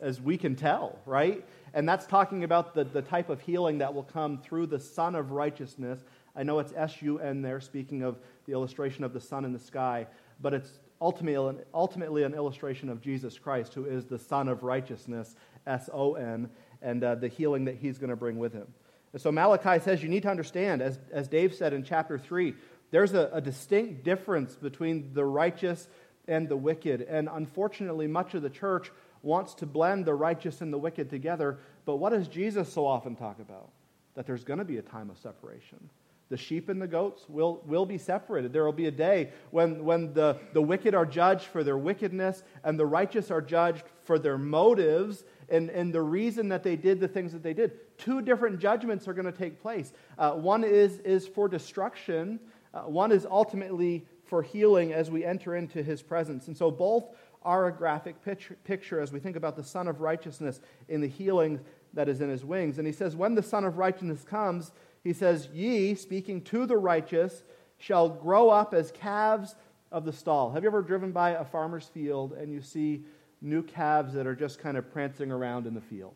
as 0.00 0.20
we 0.20 0.36
can 0.36 0.56
tell, 0.56 0.98
right? 1.06 1.44
And 1.72 1.88
that's 1.88 2.06
talking 2.06 2.42
about 2.44 2.74
the, 2.74 2.84
the 2.84 3.02
type 3.02 3.28
of 3.28 3.40
healing 3.40 3.78
that 3.78 3.94
will 3.94 4.02
come 4.02 4.38
through 4.38 4.66
the 4.66 4.80
Son 4.80 5.14
of 5.14 5.30
Righteousness. 5.30 6.00
I 6.36 6.42
know 6.42 6.58
it's 6.58 6.72
S 6.76 7.00
U 7.02 7.20
N 7.20 7.42
there, 7.42 7.60
speaking 7.60 8.02
of 8.02 8.18
the 8.46 8.52
illustration 8.52 9.04
of 9.04 9.12
the 9.12 9.20
sun 9.20 9.44
in 9.44 9.52
the 9.52 9.58
sky, 9.58 10.06
but 10.40 10.54
it's 10.54 10.78
ultimately, 11.00 11.56
ultimately 11.72 12.22
an 12.22 12.34
illustration 12.34 12.88
of 12.88 13.00
Jesus 13.00 13.38
Christ, 13.38 13.74
who 13.74 13.84
is 13.84 14.06
the 14.06 14.18
Son 14.18 14.48
of 14.48 14.62
Righteousness, 14.62 15.34
S 15.66 15.88
O 15.92 16.14
N, 16.14 16.50
and 16.82 17.02
uh, 17.02 17.14
the 17.14 17.28
healing 17.28 17.64
that 17.66 17.76
he's 17.76 17.98
going 17.98 18.10
to 18.10 18.16
bring 18.16 18.38
with 18.38 18.52
him. 18.52 18.66
And 19.12 19.22
so 19.22 19.30
Malachi 19.30 19.82
says 19.82 20.02
you 20.02 20.08
need 20.08 20.24
to 20.24 20.30
understand, 20.30 20.82
as, 20.82 20.98
as 21.12 21.28
Dave 21.28 21.54
said 21.54 21.72
in 21.72 21.84
chapter 21.84 22.18
3, 22.18 22.54
there's 22.90 23.14
a, 23.14 23.30
a 23.32 23.40
distinct 23.40 24.04
difference 24.04 24.54
between 24.56 25.14
the 25.14 25.24
righteous 25.24 25.88
and 26.26 26.48
the 26.48 26.56
wicked. 26.56 27.02
And 27.02 27.28
unfortunately, 27.32 28.06
much 28.06 28.34
of 28.34 28.42
the 28.42 28.50
church 28.50 28.90
wants 29.22 29.54
to 29.54 29.66
blend 29.66 30.04
the 30.04 30.14
righteous 30.14 30.60
and 30.60 30.72
the 30.72 30.78
wicked 30.78 31.10
together. 31.10 31.58
But 31.84 31.96
what 31.96 32.10
does 32.10 32.28
Jesus 32.28 32.72
so 32.72 32.86
often 32.86 33.16
talk 33.16 33.38
about? 33.40 33.70
That 34.14 34.26
there's 34.26 34.44
going 34.44 34.58
to 34.58 34.64
be 34.64 34.78
a 34.78 34.82
time 34.82 35.10
of 35.10 35.18
separation. 35.18 35.90
The 36.30 36.36
sheep 36.36 36.68
and 36.68 36.80
the 36.80 36.86
goats 36.86 37.26
will, 37.28 37.62
will 37.66 37.84
be 37.84 37.98
separated. 37.98 38.52
There 38.52 38.64
will 38.64 38.72
be 38.72 38.86
a 38.86 38.90
day 38.90 39.32
when, 39.50 39.84
when 39.84 40.14
the, 40.14 40.38
the 40.52 40.62
wicked 40.62 40.94
are 40.94 41.04
judged 41.04 41.46
for 41.46 41.62
their 41.62 41.76
wickedness 41.76 42.42
and 42.64 42.78
the 42.78 42.86
righteous 42.86 43.30
are 43.30 43.42
judged 43.42 43.84
for 44.02 44.18
their 44.18 44.38
motives 44.38 45.24
and, 45.48 45.68
and 45.70 45.92
the 45.92 46.00
reason 46.00 46.48
that 46.48 46.62
they 46.62 46.76
did 46.76 46.98
the 46.98 47.08
things 47.08 47.32
that 47.32 47.42
they 47.42 47.52
did. 47.52 47.72
Two 47.98 48.22
different 48.22 48.58
judgments 48.58 49.06
are 49.06 49.12
going 49.12 49.26
to 49.26 49.32
take 49.32 49.60
place. 49.60 49.92
Uh, 50.18 50.32
one 50.32 50.64
is, 50.64 50.98
is 51.00 51.28
for 51.28 51.46
destruction, 51.46 52.40
uh, 52.72 52.80
one 52.80 53.12
is 53.12 53.26
ultimately 53.30 54.06
for 54.24 54.42
healing 54.42 54.92
as 54.92 55.10
we 55.10 55.24
enter 55.24 55.54
into 55.56 55.82
his 55.82 56.02
presence. 56.02 56.48
And 56.48 56.56
so 56.56 56.70
both 56.70 57.04
are 57.42 57.66
a 57.66 57.72
graphic 57.72 58.22
picture, 58.24 58.56
picture 58.64 59.00
as 59.00 59.12
we 59.12 59.20
think 59.20 59.36
about 59.36 59.56
the 59.56 59.62
Son 59.62 59.86
of 59.86 60.00
Righteousness 60.00 60.60
in 60.88 61.00
the 61.00 61.06
healing 61.06 61.60
that 61.92 62.08
is 62.08 62.20
in 62.20 62.30
his 62.30 62.44
wings. 62.44 62.78
And 62.78 62.86
he 62.86 62.92
says, 62.92 63.14
When 63.14 63.34
the 63.34 63.42
Son 63.42 63.64
of 63.64 63.76
Righteousness 63.76 64.24
comes, 64.24 64.72
he 65.04 65.12
says, 65.12 65.48
Ye, 65.52 65.94
speaking 65.94 66.40
to 66.44 66.66
the 66.66 66.78
righteous, 66.78 67.44
shall 67.78 68.08
grow 68.08 68.48
up 68.48 68.72
as 68.72 68.90
calves 68.90 69.54
of 69.92 70.04
the 70.04 70.12
stall. 70.12 70.50
Have 70.50 70.62
you 70.62 70.68
ever 70.68 70.82
driven 70.82 71.12
by 71.12 71.30
a 71.30 71.44
farmer's 71.44 71.86
field 71.86 72.32
and 72.32 72.50
you 72.50 72.62
see 72.62 73.04
new 73.42 73.62
calves 73.62 74.14
that 74.14 74.26
are 74.26 74.34
just 74.34 74.58
kind 74.58 74.76
of 74.78 74.90
prancing 74.90 75.30
around 75.30 75.66
in 75.66 75.74
the 75.74 75.80
field? 75.80 76.14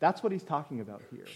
That's 0.00 0.22
what 0.22 0.32
he's 0.32 0.42
talking 0.42 0.80
about 0.80 1.02
here. 1.10 1.26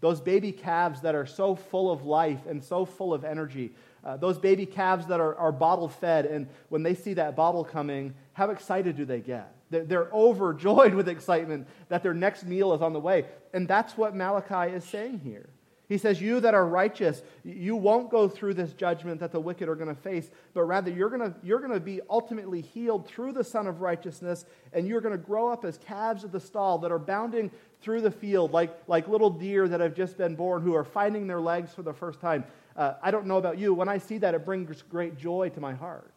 Those 0.00 0.20
baby 0.20 0.52
calves 0.52 1.00
that 1.00 1.14
are 1.14 1.26
so 1.26 1.56
full 1.56 1.90
of 1.90 2.04
life 2.04 2.46
and 2.46 2.62
so 2.62 2.84
full 2.84 3.12
of 3.12 3.24
energy. 3.24 3.72
Uh, 4.04 4.16
those 4.16 4.38
baby 4.38 4.64
calves 4.64 5.06
that 5.06 5.18
are, 5.18 5.34
are 5.36 5.50
bottle 5.50 5.88
fed, 5.88 6.26
and 6.26 6.46
when 6.68 6.84
they 6.84 6.94
see 6.94 7.14
that 7.14 7.34
bottle 7.34 7.64
coming, 7.64 8.14
how 8.32 8.50
excited 8.50 8.96
do 8.96 9.04
they 9.04 9.20
get? 9.20 9.54
They're, 9.70 9.84
they're 9.84 10.12
overjoyed 10.12 10.94
with 10.98 11.08
excitement 11.08 11.66
that 11.88 12.02
their 12.02 12.14
next 12.14 12.44
meal 12.44 12.72
is 12.74 12.82
on 12.82 12.92
the 12.92 13.00
way. 13.00 13.24
And 13.52 13.66
that's 13.66 13.96
what 13.96 14.14
Malachi 14.14 14.72
is 14.72 14.84
saying 14.84 15.20
here. 15.24 15.48
He 15.88 15.96
says, 15.96 16.20
You 16.20 16.40
that 16.40 16.54
are 16.54 16.66
righteous, 16.66 17.22
you 17.44 17.74
won't 17.74 18.10
go 18.10 18.28
through 18.28 18.54
this 18.54 18.74
judgment 18.74 19.20
that 19.20 19.32
the 19.32 19.40
wicked 19.40 19.68
are 19.68 19.74
going 19.74 19.94
to 19.94 20.00
face, 20.00 20.30
but 20.52 20.64
rather 20.64 20.90
you're 20.90 21.08
going 21.08 21.32
to, 21.32 21.34
you're 21.42 21.60
to 21.60 21.80
be 21.80 22.00
ultimately 22.10 22.60
healed 22.60 23.06
through 23.06 23.32
the 23.32 23.42
Son 23.42 23.66
of 23.66 23.80
Righteousness, 23.80 24.44
and 24.74 24.86
you're 24.86 25.00
going 25.00 25.16
to 25.16 25.24
grow 25.24 25.50
up 25.50 25.64
as 25.64 25.78
calves 25.78 26.24
of 26.24 26.32
the 26.32 26.40
stall 26.40 26.78
that 26.78 26.92
are 26.92 26.98
bounding 26.98 27.50
through 27.80 28.02
the 28.02 28.10
field 28.10 28.52
like, 28.52 28.76
like 28.86 29.08
little 29.08 29.30
deer 29.30 29.66
that 29.66 29.80
have 29.80 29.94
just 29.94 30.18
been 30.18 30.34
born 30.34 30.62
who 30.62 30.74
are 30.74 30.84
finding 30.84 31.26
their 31.26 31.40
legs 31.40 31.72
for 31.72 31.82
the 31.82 31.94
first 31.94 32.20
time. 32.20 32.44
Uh, 32.76 32.94
I 33.02 33.10
don't 33.10 33.26
know 33.26 33.38
about 33.38 33.58
you. 33.58 33.72
When 33.72 33.88
I 33.88 33.98
see 33.98 34.18
that, 34.18 34.34
it 34.34 34.44
brings 34.44 34.82
great 34.82 35.16
joy 35.16 35.48
to 35.50 35.60
my 35.60 35.72
heart. 35.72 36.12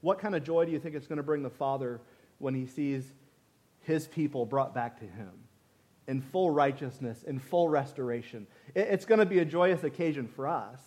What 0.00 0.18
kind 0.18 0.34
of 0.34 0.44
joy 0.44 0.64
do 0.64 0.72
you 0.72 0.80
think 0.80 0.94
it's 0.94 1.06
going 1.06 1.18
to 1.18 1.22
bring 1.22 1.42
the 1.42 1.50
Father 1.50 2.00
when 2.38 2.54
he 2.54 2.66
sees 2.66 3.04
his 3.82 4.08
people 4.08 4.46
brought 4.46 4.74
back 4.74 4.98
to 5.00 5.04
him? 5.04 5.30
In 6.06 6.20
full 6.20 6.50
righteousness, 6.50 7.22
in 7.22 7.38
full 7.38 7.68
restoration. 7.68 8.46
It's 8.74 9.04
going 9.04 9.20
to 9.20 9.26
be 9.26 9.38
a 9.38 9.44
joyous 9.44 9.84
occasion 9.84 10.28
for 10.28 10.46
us. 10.46 10.80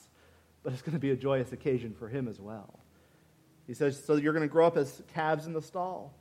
but 0.63 0.73
it's 0.73 0.81
going 0.81 0.93
to 0.93 0.99
be 0.99 1.11
a 1.11 1.15
joyous 1.15 1.51
occasion 1.51 1.93
for 1.93 2.07
him 2.07 2.27
as 2.27 2.39
well. 2.39 2.79
He 3.67 3.73
says, 3.73 4.03
So 4.03 4.15
you're 4.15 4.33
going 4.33 4.47
to 4.47 4.51
grow 4.51 4.67
up 4.67 4.77
as 4.77 5.01
calves 5.13 5.45
in 5.45 5.53
the 5.53 5.61
stall. 5.61 6.13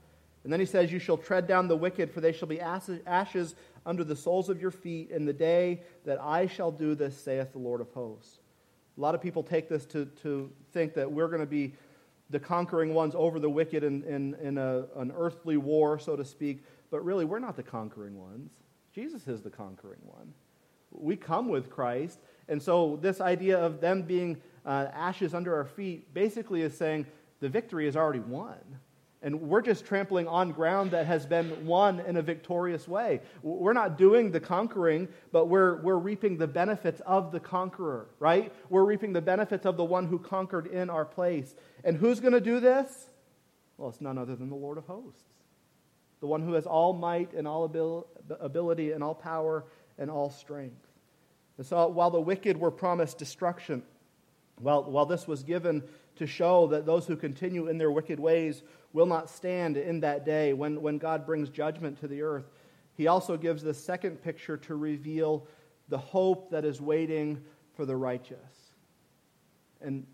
And 0.45 0.53
then 0.53 0.61
he 0.61 0.67
says, 0.67 0.93
You 0.93 0.99
shall 0.99 1.17
tread 1.17 1.47
down 1.47 1.69
the 1.69 1.77
wicked, 1.77 2.11
for 2.11 2.21
they 2.21 2.33
shall 2.33 2.49
be 2.49 2.61
ashes 2.61 3.55
under 3.87 4.05
the 4.05 4.17
soles 4.17 4.49
of 4.49 4.61
your 4.61 4.71
feet 4.71 5.11
in 5.11 5.25
the 5.25 5.33
day 5.33 5.83
that 6.05 6.21
I 6.21 6.47
shall 6.47 6.71
do 6.71 6.95
this, 6.95 7.17
saith 7.17 7.53
the 7.53 7.59
Lord 7.59 7.81
of 7.81 7.91
hosts. 7.91 8.39
A 8.97 9.01
lot 9.01 9.15
of 9.15 9.21
people 9.21 9.43
take 9.43 9.69
this 9.69 9.85
to, 9.87 10.05
to 10.23 10.51
think 10.73 10.95
that 10.95 11.11
we're 11.11 11.29
going 11.29 11.41
to 11.41 11.47
be 11.47 11.75
the 12.31 12.39
conquering 12.39 12.95
ones 12.95 13.15
over 13.15 13.39
the 13.39 13.51
wicked 13.51 13.83
in, 13.83 14.03
in, 14.05 14.35
in 14.35 14.59
a, 14.59 14.87
an 14.97 15.13
earthly 15.17 15.57
war, 15.57 15.99
so 15.99 16.17
to 16.17 16.25
speak. 16.25 16.63
But 16.91 17.05
really, 17.05 17.25
we're 17.25 17.41
not 17.41 17.57
the 17.57 17.63
conquering 17.63 18.19
ones. 18.19 18.53
Jesus 18.95 19.27
is 19.27 19.43
the 19.43 19.51
conquering 19.51 20.01
one. 20.05 20.33
We 20.93 21.17
come 21.17 21.49
with 21.49 21.69
Christ. 21.69 22.21
And 22.49 22.63
so, 22.63 22.99
this 23.03 23.21
idea 23.21 23.59
of 23.59 23.81
them 23.81 24.03
being 24.03 24.41
uh, 24.65 24.87
ashes 24.93 25.35
under 25.35 25.55
our 25.57 25.65
feet 25.65 26.15
basically 26.15 26.63
is 26.63 26.77
saying 26.77 27.07
the 27.41 27.49
victory 27.49 27.89
is 27.89 27.97
already 27.97 28.21
won. 28.21 28.59
And 29.21 29.41
we're 29.41 29.63
just 29.63 29.87
trampling 29.87 30.29
on 30.29 30.53
ground 30.53 30.91
that 30.91 31.07
has 31.07 31.25
been 31.25 31.67
won 31.67 32.01
in 32.01 32.19
a 32.19 32.23
victorious 32.23 32.87
way. 32.87 33.23
We're 33.43 33.73
not 33.73 33.97
doing 33.97 34.31
the 34.31 34.39
conquering, 34.39 35.09
but 35.33 35.47
we're, 35.47 35.81
we're 35.81 35.97
reaping 35.97 36.37
the 36.37 36.47
benefits 36.47 37.01
of 37.07 37.33
the 37.33 37.41
conqueror, 37.41 38.09
right? 38.19 38.53
We're 38.69 38.85
reaping 38.85 39.15
the 39.15 39.23
benefits 39.23 39.65
of 39.65 39.79
the 39.79 39.85
one 39.85 40.07
who 40.07 40.19
conquered 40.19 40.67
in 40.67 40.91
our 40.91 41.07
place. 41.07 41.55
And 41.85 41.97
who's 41.97 42.21
going 42.21 42.35
to 42.35 42.41
do 42.41 42.61
this? 42.61 43.07
Well, 43.79 43.89
it's 43.89 44.03
none 44.03 44.19
other 44.19 44.37
than 44.37 44.51
the 44.51 44.57
Lord 44.57 44.77
of 44.77 44.85
hosts, 44.85 45.25
the 46.21 46.27
one 46.27 46.43
who 46.43 46.53
has 46.53 46.67
all 46.67 46.93
might 46.93 47.33
and 47.33 47.49
all 47.49 47.65
ability 48.41 48.93
and 48.93 49.03
all 49.03 49.15
power 49.15 49.65
and 49.99 50.11
all 50.11 50.31
strength. 50.31 50.87
And 51.57 51.67
so 51.67 51.87
while 51.89 52.11
the 52.11 52.21
wicked 52.21 52.57
were 52.57 52.71
promised 52.71 53.19
destruction, 53.19 53.83
while, 54.59 54.85
while 54.85 55.07
this 55.07 55.27
was 55.27 55.43
given 55.43 55.83
to 56.17 56.27
show 56.27 56.67
that 56.69 56.87
those 56.87 57.07
who 57.07 57.17
continue 57.17 57.69
in 57.69 57.79
their 57.79 57.91
wicked 57.91 58.21
ways 58.21 58.63
will 58.93 59.07
not 59.07 59.29
stand 59.29 59.77
in 59.77 60.01
that 60.01 60.25
day 60.25 60.53
when, 60.53 60.81
when 60.81 60.99
God 60.99 61.27
brings 61.27 61.51
judgment 61.51 61.99
to 62.01 62.09
the 62.09 62.23
earth. 62.23 62.47
He 62.97 63.09
also 63.09 63.37
gives 63.37 63.63
the 63.63 63.75
second 63.75 64.23
picture 64.23 64.57
to 64.59 64.77
reveal 64.77 65.47
the 65.89 65.99
hope 65.99 66.51
that 66.51 66.65
is 66.65 66.81
waiting 66.81 67.43
for 67.75 67.85
the 67.85 67.97
righteous. 67.97 68.39
And 69.81 70.07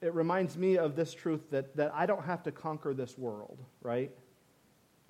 it 0.00 0.14
reminds 0.14 0.56
me 0.56 0.78
of 0.78 0.96
this 0.96 1.14
truth 1.14 1.50
that, 1.50 1.76
that 1.76 1.92
I 1.94 2.06
don't 2.06 2.24
have 2.24 2.42
to 2.44 2.52
conquer 2.52 2.94
this 2.94 3.16
world, 3.16 3.58
right? 3.82 4.10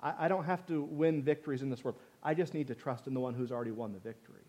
I, 0.01 0.13
I 0.19 0.27
don't 0.27 0.43
have 0.43 0.65
to 0.67 0.83
win 0.83 1.23
victories 1.23 1.61
in 1.61 1.69
this 1.69 1.83
world. 1.83 1.97
I 2.25 2.33
just 2.33 2.55
need 2.55 2.67
to 2.67 2.75
trust 2.75 3.05
in 3.05 3.13
the 3.13 3.19
one 3.19 3.35
who's 3.35 3.51
already 3.51 3.71
won 3.71 3.93
the 3.93 3.99
victory. 3.99 4.41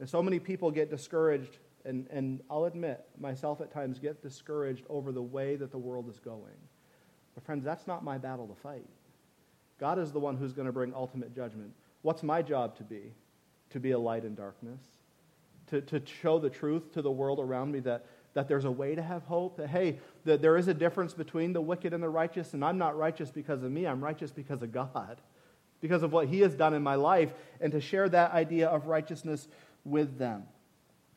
And 0.00 0.08
so 0.08 0.20
many 0.20 0.40
people 0.40 0.72
get 0.72 0.90
discouraged, 0.90 1.58
and, 1.84 2.08
and 2.10 2.40
I'll 2.50 2.64
admit, 2.64 3.04
myself 3.20 3.60
at 3.60 3.70
times 3.70 4.00
get 4.00 4.20
discouraged 4.20 4.84
over 4.88 5.12
the 5.12 5.22
way 5.22 5.54
that 5.54 5.70
the 5.70 5.78
world 5.78 6.10
is 6.10 6.18
going. 6.18 6.58
But, 7.36 7.44
friends, 7.44 7.64
that's 7.64 7.86
not 7.86 8.02
my 8.02 8.18
battle 8.18 8.48
to 8.48 8.54
fight. 8.60 8.84
God 9.78 10.00
is 10.00 10.10
the 10.10 10.18
one 10.18 10.36
who's 10.36 10.52
going 10.52 10.66
to 10.66 10.72
bring 10.72 10.92
ultimate 10.92 11.32
judgment. 11.32 11.72
What's 12.02 12.24
my 12.24 12.42
job 12.42 12.76
to 12.78 12.82
be? 12.82 13.12
To 13.70 13.78
be 13.78 13.92
a 13.92 13.98
light 13.98 14.24
in 14.24 14.34
darkness, 14.34 14.80
to, 15.68 15.80
to 15.82 16.02
show 16.04 16.40
the 16.40 16.50
truth 16.50 16.92
to 16.94 17.00
the 17.00 17.12
world 17.12 17.38
around 17.38 17.70
me 17.70 17.78
that, 17.80 18.06
that 18.34 18.48
there's 18.48 18.64
a 18.64 18.70
way 18.70 18.96
to 18.96 19.02
have 19.02 19.22
hope, 19.22 19.56
that, 19.56 19.68
hey, 19.68 20.00
that 20.24 20.42
there 20.42 20.56
is 20.56 20.66
a 20.66 20.74
difference 20.74 21.14
between 21.14 21.52
the 21.52 21.60
wicked 21.60 21.94
and 21.94 22.02
the 22.02 22.08
righteous, 22.08 22.54
and 22.54 22.64
I'm 22.64 22.76
not 22.76 22.98
righteous 22.98 23.30
because 23.30 23.62
of 23.62 23.70
me, 23.70 23.86
I'm 23.86 24.02
righteous 24.02 24.32
because 24.32 24.62
of 24.62 24.72
God, 24.72 25.20
because 25.82 26.02
of 26.02 26.12
what 26.12 26.28
He 26.28 26.40
has 26.40 26.54
done 26.54 26.72
in 26.72 26.82
my 26.82 26.94
life, 26.94 27.34
and 27.60 27.70
to 27.72 27.80
share 27.80 28.08
that 28.08 28.32
idea 28.32 28.68
of 28.68 28.86
righteousness 28.86 29.48
with 29.84 30.16
them. 30.16 30.44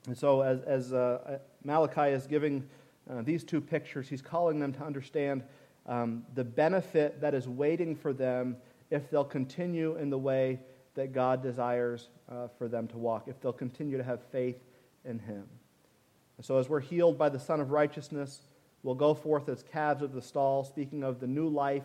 And 0.08 0.17
so, 0.17 0.41
as, 0.41 0.62
as 0.63 0.91
uh, 0.91 1.39
Malachi 1.63 2.12
is 2.12 2.28
giving 2.28 2.67
uh, 3.10 3.21
these 3.21 3.43
two 3.43 3.62
pictures, 3.62 4.10
he's 4.10 4.21
calling 4.21 4.60
them 4.60 4.73
to 4.73 4.84
understand 4.84 5.43
um, 5.86 6.23
the 6.34 6.43
benefit 6.43 7.21
that 7.21 7.34
is 7.34 7.47
waiting 7.47 7.95
for 7.95 8.12
them 8.12 8.58
if 8.89 9.10
they'll 9.10 9.23
continue 9.23 9.95
in 9.97 10.10
the 10.10 10.17
way 10.17 10.60
that 10.95 11.13
God 11.13 11.41
desires 11.41 12.10
uh, 12.30 12.47
for 12.58 12.67
them 12.67 12.88
to 12.88 12.97
walk, 12.97 13.28
if 13.28 13.39
they'll 13.41 13.54
continue 13.54 13.97
to 13.97 14.04
have 14.04 14.21
faith 14.32 14.58
in 15.06 15.19
Him. 15.19 15.45
And 16.38 16.45
so, 16.45 16.58
as 16.58 16.67
we're 16.67 16.80
healed 16.82 17.17
by 17.17 17.30
the 17.30 17.39
Son 17.39 17.60
of 17.62 17.71
Righteousness, 17.71 18.41
we'll 18.84 18.95
go 18.95 19.13
forth 19.13 19.47
as 19.49 19.63
calves 19.63 20.01
of 20.01 20.13
the 20.13 20.21
stall, 20.21 20.63
speaking 20.63 21.04
of 21.04 21.19
the 21.19 21.28
new 21.28 21.47
life 21.47 21.84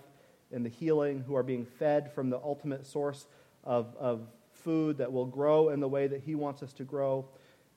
and 0.52 0.64
the 0.64 0.70
healing, 0.70 1.24
who 1.26 1.36
are 1.36 1.42
being 1.42 1.64
fed 1.64 2.12
from 2.12 2.30
the 2.30 2.38
ultimate 2.38 2.86
source 2.86 3.26
of, 3.64 3.94
of 3.98 4.26
food 4.52 4.98
that 4.98 5.12
will 5.12 5.26
grow 5.26 5.68
in 5.68 5.80
the 5.80 5.88
way 5.88 6.06
that 6.06 6.22
He 6.22 6.34
wants 6.34 6.62
us 6.62 6.72
to 6.74 6.84
grow. 6.84 7.26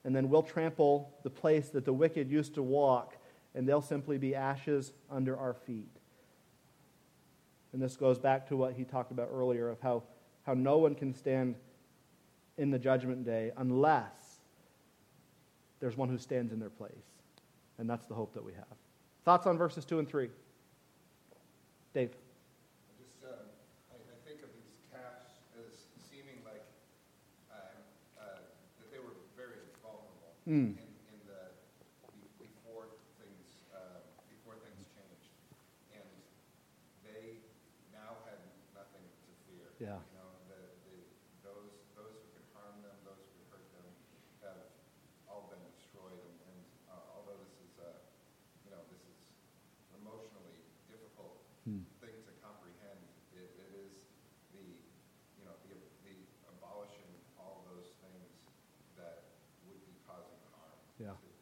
And 0.04 0.14
then 0.14 0.28
we'll 0.28 0.42
trample 0.42 1.14
the 1.22 1.30
place 1.30 1.70
that 1.70 1.84
the 1.84 1.92
wicked 1.92 2.30
used 2.30 2.54
to 2.54 2.62
walk, 2.62 3.16
and 3.54 3.68
they'll 3.68 3.80
simply 3.80 4.18
be 4.18 4.34
ashes 4.34 4.92
under 5.10 5.36
our 5.36 5.54
feet. 5.54 5.88
And 7.74 7.82
this 7.82 7.96
goes 7.96 8.20
back 8.20 8.46
to 8.48 8.56
what 8.56 8.74
he 8.74 8.84
talked 8.84 9.10
about 9.10 9.30
earlier 9.32 9.68
of 9.68 9.80
how, 9.80 10.04
how 10.46 10.54
no 10.54 10.78
one 10.78 10.94
can 10.94 11.12
stand 11.12 11.56
in 12.56 12.70
the 12.70 12.78
judgment 12.78 13.24
day 13.24 13.50
unless 13.56 14.38
there's 15.80 15.96
one 15.96 16.08
who 16.08 16.16
stands 16.16 16.52
in 16.52 16.60
their 16.60 16.70
place. 16.70 16.92
And 17.78 17.90
that's 17.90 18.06
the 18.06 18.14
hope 18.14 18.32
that 18.34 18.44
we 18.44 18.52
have. 18.52 18.78
Thoughts 19.24 19.48
on 19.48 19.58
verses 19.58 19.84
2 19.84 19.98
and 19.98 20.08
3? 20.08 20.30
Dave. 21.92 22.10
Just, 22.96 23.24
uh, 23.24 23.34
I, 23.90 23.96
I, 23.96 24.16
think 24.22 24.42
of 24.42 24.50
these 24.54 24.78
calves 24.92 25.42
as 25.58 25.74
seeming 26.10 26.38
like 26.44 26.62
uh, 27.50 27.58
uh, 28.20 28.38
that 28.78 28.90
they 28.92 28.98
were 28.98 29.18
very 29.36 29.58
vulnerable. 29.82 30.33
Mm. 30.46 30.76
Yeah. 39.84 40.00
You 40.00 40.16
know, 40.16 40.30
the, 40.48 40.60
the, 40.88 40.96
those, 41.44 41.68
those 41.92 42.16
who 42.16 42.28
could 42.32 42.48
harm 42.56 42.80
them, 42.80 42.96
those 43.04 43.20
who 43.20 43.36
could 43.36 43.52
hurt 43.52 43.68
them, 43.76 43.88
have 44.40 44.64
all 45.28 45.50
been 45.52 45.60
destroyed. 45.76 46.14
And, 46.14 46.36
and 46.48 46.60
uh, 46.88 47.18
although 47.18 47.36
this 47.36 47.52
is, 47.60 47.72
uh, 47.82 47.92
you 48.64 48.72
know, 48.72 48.80
this 48.88 49.04
is 49.04 49.18
emotionally 50.00 50.56
difficult 50.88 51.36
hmm. 51.68 51.84
thing 52.00 52.16
to 52.16 52.32
comprehend, 52.40 53.02
it, 53.36 53.50
it 53.60 53.70
is 53.76 53.92
the, 54.56 54.64
you 55.36 55.44
know, 55.44 55.52
the, 55.68 55.76
the 56.06 56.16
abolishing 56.48 57.12
all 57.36 57.66
those 57.68 57.92
things 58.00 58.30
that 58.96 59.36
would 59.68 59.84
be 59.84 60.00
causing 60.08 60.38
harm. 60.54 60.80
Yeah. 60.96 61.12
To, 61.12 61.34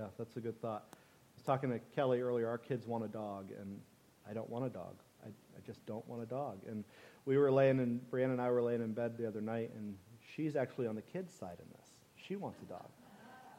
Yeah, 0.00 0.06
that's 0.16 0.34
a 0.38 0.40
good 0.40 0.58
thought. 0.62 0.84
I 0.92 0.96
was 1.36 1.42
talking 1.44 1.68
to 1.68 1.78
Kelly 1.94 2.22
earlier. 2.22 2.48
Our 2.48 2.56
kids 2.56 2.86
want 2.86 3.04
a 3.04 3.08
dog, 3.08 3.50
and 3.60 3.78
I 4.26 4.32
don't 4.32 4.48
want 4.48 4.64
a 4.64 4.70
dog. 4.70 4.94
I, 5.22 5.28
I 5.28 5.60
just 5.66 5.84
don't 5.84 6.08
want 6.08 6.22
a 6.22 6.26
dog. 6.26 6.56
And 6.66 6.84
we 7.26 7.36
were 7.36 7.52
laying 7.52 7.78
in, 7.80 8.00
Brianna 8.10 8.32
and 8.32 8.40
I 8.40 8.48
were 8.48 8.62
laying 8.62 8.80
in 8.80 8.94
bed 8.94 9.18
the 9.18 9.28
other 9.28 9.42
night, 9.42 9.72
and 9.76 9.94
she's 10.34 10.56
actually 10.56 10.86
on 10.86 10.94
the 10.94 11.02
kids' 11.02 11.34
side 11.34 11.58
in 11.58 11.66
this. 11.76 11.90
She 12.16 12.34
wants 12.34 12.60
a 12.62 12.64
dog. 12.64 12.88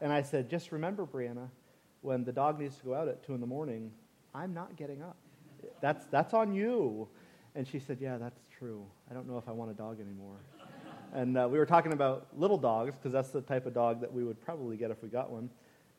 And 0.01 0.11
I 0.11 0.23
said, 0.23 0.49
just 0.49 0.71
remember, 0.71 1.05
Brianna, 1.05 1.47
when 2.01 2.23
the 2.23 2.31
dog 2.31 2.59
needs 2.59 2.75
to 2.77 2.85
go 2.85 2.95
out 2.95 3.07
at 3.07 3.23
2 3.23 3.35
in 3.35 3.39
the 3.39 3.45
morning, 3.45 3.91
I'm 4.33 4.51
not 4.51 4.75
getting 4.75 5.03
up. 5.03 5.17
That's, 5.79 6.07
that's 6.07 6.33
on 6.33 6.55
you. 6.55 7.07
And 7.53 7.67
she 7.67 7.77
said, 7.77 7.99
yeah, 8.01 8.17
that's 8.17 8.39
true. 8.57 8.83
I 9.11 9.13
don't 9.13 9.29
know 9.29 9.37
if 9.37 9.47
I 9.47 9.51
want 9.51 9.69
a 9.69 9.75
dog 9.75 9.99
anymore. 10.01 10.37
And 11.13 11.37
uh, 11.37 11.47
we 11.51 11.59
were 11.59 11.67
talking 11.67 11.93
about 11.93 12.29
little 12.35 12.57
dogs, 12.57 12.95
because 12.95 13.11
that's 13.11 13.29
the 13.29 13.41
type 13.41 13.67
of 13.67 13.75
dog 13.75 14.01
that 14.01 14.11
we 14.11 14.23
would 14.23 14.41
probably 14.41 14.75
get 14.75 14.89
if 14.89 15.03
we 15.03 15.09
got 15.09 15.29
one 15.29 15.47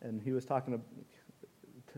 and 0.03 0.21
he 0.23 0.33
was 0.33 0.45
talking 0.45 0.75
to 0.75 0.81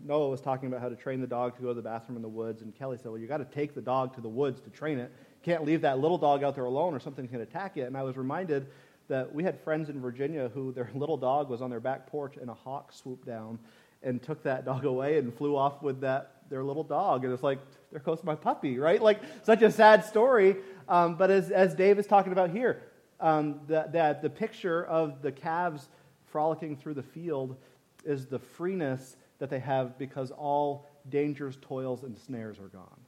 Noah 0.03 0.29
was 0.29 0.41
talking 0.41 0.69
about 0.69 0.81
how 0.81 0.89
to 0.89 0.97
train 0.97 1.21
the 1.21 1.27
dog 1.27 1.57
to 1.57 1.63
go 1.63 1.69
to 1.69 1.75
the 1.75 1.83
bathroom 1.83 2.17
in 2.17 2.23
the 2.23 2.29
woods, 2.29 2.63
and 2.63 2.75
Kelly 2.75 2.97
said, 2.97 3.07
"Well, 3.07 3.19
you 3.19 3.27
got 3.27 3.39
to 3.39 3.45
take 3.45 3.75
the 3.75 3.81
dog 3.81 4.15
to 4.15 4.21
the 4.21 4.29
woods 4.29 4.61
to 4.63 4.71
train 4.71 4.99
it. 4.99 5.13
You 5.13 5.53
can't 5.53 5.65
leave 5.65 5.83
that 5.83 5.99
little 5.99 6.19
dog 6.19 6.43
out 6.43 6.55
there 6.55 6.65
alone, 6.65 6.95
or 6.95 7.01
something's 7.01 7.31
going 7.31 7.45
to 7.45 7.51
attack 7.51 7.77
it." 7.77 7.83
And 7.83 7.97
I 7.97 8.03
was 8.03 8.17
reminded 8.17 8.67
that 9.09 9.33
we 9.35 9.45
had 9.45 9.61
friends 9.61 9.91
in 9.91 10.01
Virginia 10.01 10.51
who 10.53 10.73
their 10.73 10.91
little 10.95 11.17
dog 11.17 11.49
was 11.49 11.63
on 11.63 11.71
their 11.71 11.81
back 11.81 12.07
porch, 12.07 12.37
and 12.37 12.51
a 12.51 12.55
hawk 12.55 12.93
swooped 12.93 13.27
down 13.27 13.59
and 14.03 14.23
took 14.23 14.43
that 14.43 14.65
dog 14.71 14.85
away 14.85 15.19
and 15.19 15.35
flew 15.35 15.57
off 15.57 15.83
with 15.83 16.01
that 16.01 16.43
their 16.51 16.63
little 16.63 16.85
dog. 16.85 17.25
And 17.25 17.33
it's 17.33 17.43
like, 17.43 17.59
there 17.91 18.01
goes 18.01 18.23
my 18.23 18.35
puppy, 18.35 18.79
right? 18.79 19.01
Like 19.01 19.21
such 19.45 19.63
a 19.63 19.71
sad 19.71 20.05
story. 20.05 20.57
Um, 20.89 21.15
but 21.15 21.31
as 21.31 21.51
as 21.51 21.75
Dave 21.75 21.99
is 21.99 22.07
talking 22.07 22.33
about 22.33 22.51
here, 22.51 22.83
um, 23.21 23.61
that 23.69 23.93
the, 23.93 24.19
the 24.23 24.31
picture 24.31 24.85
of 24.85 25.23
the 25.23 25.33
calves 25.33 25.89
frolicking 26.27 26.77
through 26.77 26.95
the 26.95 27.03
field 27.03 27.57
is 28.05 28.27
the 28.27 28.39
freeness 28.39 29.17
that 29.39 29.51
they 29.51 29.59
have 29.61 29.99
because 29.99 30.31
all 30.31 30.89
dangers, 31.09 31.59
toils, 31.61 32.03
and 32.03 32.17
snares 32.17 32.59
are 32.59 32.69
gone. 32.69 33.01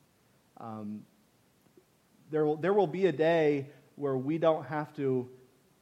Um, 0.59 1.03
there, 2.31 2.45
will, 2.45 2.57
there 2.57 2.73
will 2.73 2.87
be 2.87 3.07
a 3.07 3.13
day 3.13 3.69
where 3.95 4.17
we 4.17 4.39
don't 4.39 4.67
have 4.67 4.95
to 4.97 5.29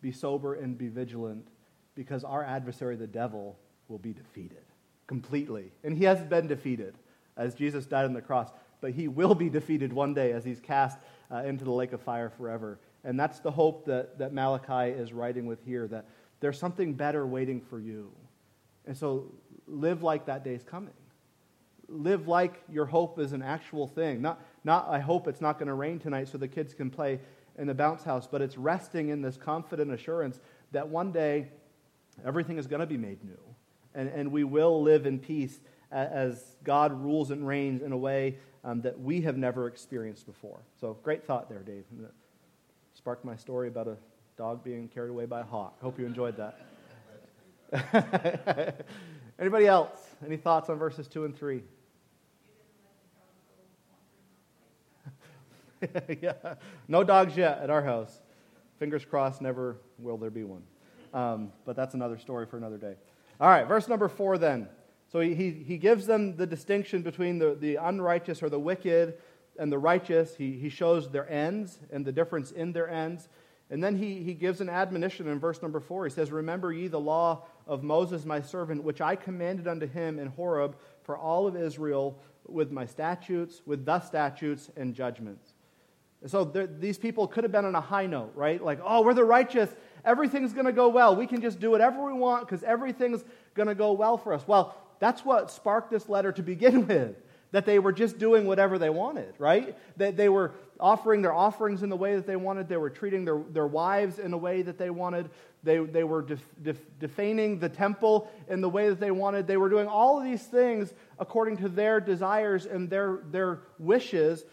be 0.01 0.13
sober 0.13 0.55
and 0.55 0.77
be 0.77 0.89
vigilant 0.89 1.49
because 1.95 2.25
our 2.25 2.45
adversary, 2.45 2.97
the 2.97 3.07
devil, 3.07 3.59
will 3.89 3.99
be 3.99 4.13
defeated. 4.13 4.65
completely. 5.07 5.73
And 5.83 5.97
he 5.97 6.05
hasn't 6.05 6.31
been 6.31 6.47
defeated 6.47 6.95
as 7.37 7.55
Jesus 7.55 7.87
died 7.87 8.05
on 8.05 8.13
the 8.13 8.23
cross, 8.23 8.51
but 8.81 8.93
he 8.93 9.09
will 9.09 9.35
be 9.35 9.49
defeated 9.49 9.93
one 9.93 10.15
day 10.15 10.33
as 10.33 10.45
he's 10.45 10.61
cast 10.61 10.99
uh, 11.31 11.39
into 11.45 11.65
the 11.65 11.73
lake 11.73 11.93
of 11.93 12.01
fire 12.01 12.31
forever. 12.31 12.79
And 13.05 13.19
that's 13.19 13.41
the 13.41 13.51
hope 13.51 13.85
that, 13.87 14.19
that 14.19 14.33
Malachi 14.33 14.91
is 14.91 15.13
writing 15.13 15.47
with 15.47 15.63
here 15.65 15.87
that 15.89 16.07
there's 16.41 16.59
something 16.59 16.95
better 16.95 17.27
waiting 17.27 17.61
for 17.61 17.79
you. 17.79 18.11
And 18.87 18.97
so 18.97 19.33
live 19.67 20.03
like 20.03 20.27
that 20.27 20.45
day 20.45 20.55
is 20.55 20.63
coming. 20.63 20.95
Live 21.89 22.29
like 22.29 22.63
your 22.71 22.87
hope 22.87 23.19
is 23.19 23.33
an 23.33 23.43
actual 23.43 23.87
thing. 23.87 24.23
Not, 24.23 24.41
not 24.65 24.89
I 24.89 24.99
hope 24.99 25.29
it's 25.29 25.41
not 25.41 25.59
going 25.59 25.69
to 25.69 25.75
rain 25.75 25.99
tonight 25.99 26.29
so 26.29 26.39
the 26.39 26.49
kids 26.49 26.75
can 26.75 26.91
play 26.91 27.21
in 27.59 27.67
the 27.67 27.75
bounce 27.75 28.05
house, 28.05 28.27
but 28.27 28.43
it's 28.43 28.59
resting 28.59 29.11
in 29.11 29.23
this 29.23 29.37
confident 29.37 29.93
assurance 29.93 30.41
that 30.73 30.89
one 30.89 31.13
day 31.13 31.49
everything 32.25 32.59
is 32.59 32.67
going 32.67 32.81
to 32.81 32.87
be 32.87 32.97
made 32.97 33.23
new. 33.25 33.39
And, 33.95 34.09
and 34.09 34.33
we 34.33 34.45
will 34.45 34.83
live 34.83 35.07
in 35.07 35.19
peace 35.19 35.61
as 35.93 36.57
God 36.65 36.93
rules 36.93 37.31
and 37.31 37.47
reigns 37.47 37.81
in 37.81 37.93
a 37.93 37.97
way 37.97 38.39
um, 38.65 38.81
that 38.81 38.99
we 38.99 39.21
have 39.21 39.37
never 39.37 39.69
experienced 39.69 40.27
before. 40.27 40.61
So, 40.81 40.97
great 41.05 41.25
thought 41.25 41.49
there, 41.49 41.61
Dave. 41.61 41.85
Sparked 42.95 43.25
my 43.25 43.37
story 43.37 43.69
about 43.69 43.87
a 43.87 43.97
dog 44.37 44.65
being 44.65 44.89
carried 44.89 45.11
away 45.11 45.27
by 45.27 45.41
a 45.41 45.45
hawk. 45.45 45.81
Hope 45.81 45.99
you 45.99 46.07
enjoyed 46.07 46.37
that. 46.39 46.74
Anybody 49.39 49.67
else? 49.67 49.99
Any 50.25 50.37
thoughts 50.37 50.69
on 50.69 50.79
verses 50.79 51.09
2 51.09 51.25
and 51.25 51.37
3? 51.37 51.63
yeah. 56.23 56.33
No 56.89 57.03
dogs 57.05 57.37
yet 57.37 57.59
at 57.59 57.71
our 57.71 57.83
house. 57.83 58.21
Fingers 58.79 59.05
crossed, 59.05 59.41
never 59.41 59.77
will 59.99 60.17
there 60.17 60.31
be 60.31 60.45
one. 60.45 60.63
Um, 61.13 61.53
but 61.65 61.77
that's 61.77 61.95
another 61.95 62.19
story 62.19 62.47
for 62.47 62.57
another 62.57 62.79
day. 62.79 62.95
All 63.41 63.49
right, 63.49 63.67
verse 63.67 63.89
number 63.89 64.09
4 64.09 64.39
then. 64.39 64.69
So 65.11 65.21
he, 65.21 65.35
he, 65.35 65.79
gives 65.79 66.07
them 66.07 66.37
the 66.37 66.47
distinction 66.47 67.03
between 67.03 67.39
the, 67.39 67.55
the 67.55 67.77
unrighteous 67.77 68.43
or 68.43 68.49
the 68.49 68.59
wicked 68.59 69.15
and 69.59 69.71
the 69.71 69.79
righteous. 69.79 70.35
He, 70.35 70.53
he 70.53 70.69
shows 70.69 71.11
their 71.11 71.31
ends 71.31 71.79
and 71.93 72.05
the 72.05 72.11
difference 72.11 72.51
in 72.51 72.73
their 72.73 72.89
ends. 72.89 73.29
And 73.71 73.83
then 73.83 73.97
he, 73.97 74.23
he 74.23 74.35
gives 74.35 74.61
an 74.61 74.69
admonition 74.69 75.29
in 75.29 75.39
verse 75.39 75.63
number 75.63 75.81
4. 75.81 76.05
He 76.07 76.11
says, 76.11 76.33
Remember 76.33 76.73
ye 76.73 76.89
the 76.89 77.01
law 77.01 77.45
of 77.67 77.83
Moses 77.83 78.25
my 78.25 78.41
servant, 78.41 78.83
which 78.83 79.01
I 79.01 79.17
commanded 79.17 79.67
unto 79.67 79.87
him 79.87 80.19
in 80.19 80.29
Horeb 80.29 80.77
for 81.03 81.17
all 81.17 81.47
of 81.47 81.57
Israel 81.57 82.19
with 82.47 82.71
my 82.71 82.87
statutes, 82.87 83.63
with 83.65 83.85
the 83.85 84.01
statutes 84.01 84.71
and 84.77 84.95
judgments. 84.95 85.55
So 86.27 86.45
these 86.45 86.97
people 86.97 87.27
could 87.27 87.45
have 87.45 87.53
been 87.53 87.67
on 87.67 87.75
a 87.75 87.81
high 87.81 88.07
note, 88.07 88.33
right? 88.35 88.63
Like, 88.63 88.81
oh, 88.83 89.03
we're 89.03 89.13
the 89.13 89.25
righteous. 89.25 89.69
Everything's 90.07 90.55
going 90.55 90.65
to 90.65 90.73
go 90.73 90.89
well. 90.89 91.15
We 91.15 91.27
can 91.27 91.43
just 91.43 91.61
do 91.61 91.71
whatever 91.71 92.03
we 92.03 92.15
want 92.15 92.47
because 92.47 92.63
everything's 92.63 93.25
going 93.55 93.69
to 93.69 93.75
go 93.75 93.93
well 93.93 94.17
for 94.17 94.33
us. 94.33 94.47
Well, 94.47 94.75
that's 95.01 95.25
what 95.25 95.51
sparked 95.51 95.91
this 95.91 96.09
letter 96.09 96.33
to 96.33 96.43
begin 96.43 96.87
with 96.89 97.17
that 97.53 97.67
they 97.67 97.79
were 97.79 97.93
just 97.93 98.19
doing 98.19 98.47
whatever 98.47 98.79
they 98.79 98.91
wanted, 98.91 99.35
right? 99.39 99.77
That 99.97 100.17
they 100.17 100.29
were 100.29 100.53
offering 100.81 101.23
their 101.23 101.33
offerings 101.33 101.83
in 101.83 101.89
the 101.89 101.97
way 101.97 102.17
that 102.17 102.27
they 102.27 102.37
wanted. 102.37 102.69
They 102.69 102.79
were 102.79 102.91
treating 102.91 103.25
their, 103.25 103.41
their 103.51 103.67
wives 103.67 104.19
in 104.19 104.33
a 104.33 104.37
way 104.37 104.63
that 104.63 104.79
they 104.79 104.91
wanted. 104.91 105.31
They, 105.65 105.79
they 105.79 106.05
were 106.05 106.23
def, 106.23 106.45
def, 106.63 106.77
defaning 107.01 107.59
the 107.59 107.71
temple 107.71 108.31
in 108.49 108.61
the 108.61 108.69
way 108.69 108.91
that 108.91 109.01
they 109.01 109.11
wanted. 109.11 109.47
They 109.47 109.57
were 109.57 109.71
doing 109.71 109.89
all 109.89 110.19
of 110.19 110.25
these 110.25 110.43
things 110.43 110.93
according 111.19 111.57
to 111.59 111.69
their 111.69 112.01
desires 112.01 112.67
and 112.67 112.91
their, 112.91 113.21
their 113.31 113.61
wishes. 113.79 114.45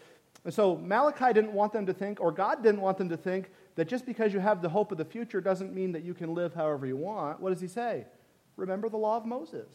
And 0.44 0.52
so 0.52 0.76
Malachi 0.76 1.32
didn't 1.34 1.52
want 1.52 1.72
them 1.72 1.86
to 1.86 1.92
think, 1.92 2.20
or 2.20 2.32
God 2.32 2.62
didn't 2.62 2.80
want 2.80 2.96
them 2.98 3.10
to 3.10 3.16
think, 3.16 3.50
that 3.76 3.88
just 3.88 4.06
because 4.06 4.32
you 4.32 4.40
have 4.40 4.62
the 4.62 4.68
hope 4.68 4.90
of 4.90 4.98
the 4.98 5.04
future 5.04 5.40
doesn't 5.40 5.74
mean 5.74 5.92
that 5.92 6.02
you 6.02 6.14
can 6.14 6.34
live 6.34 6.54
however 6.54 6.86
you 6.86 6.96
want. 6.96 7.40
What 7.40 7.50
does 7.50 7.60
he 7.60 7.68
say? 7.68 8.06
Remember 8.56 8.88
the 8.88 8.96
law 8.96 9.16
of 9.16 9.26
Moses. 9.26 9.68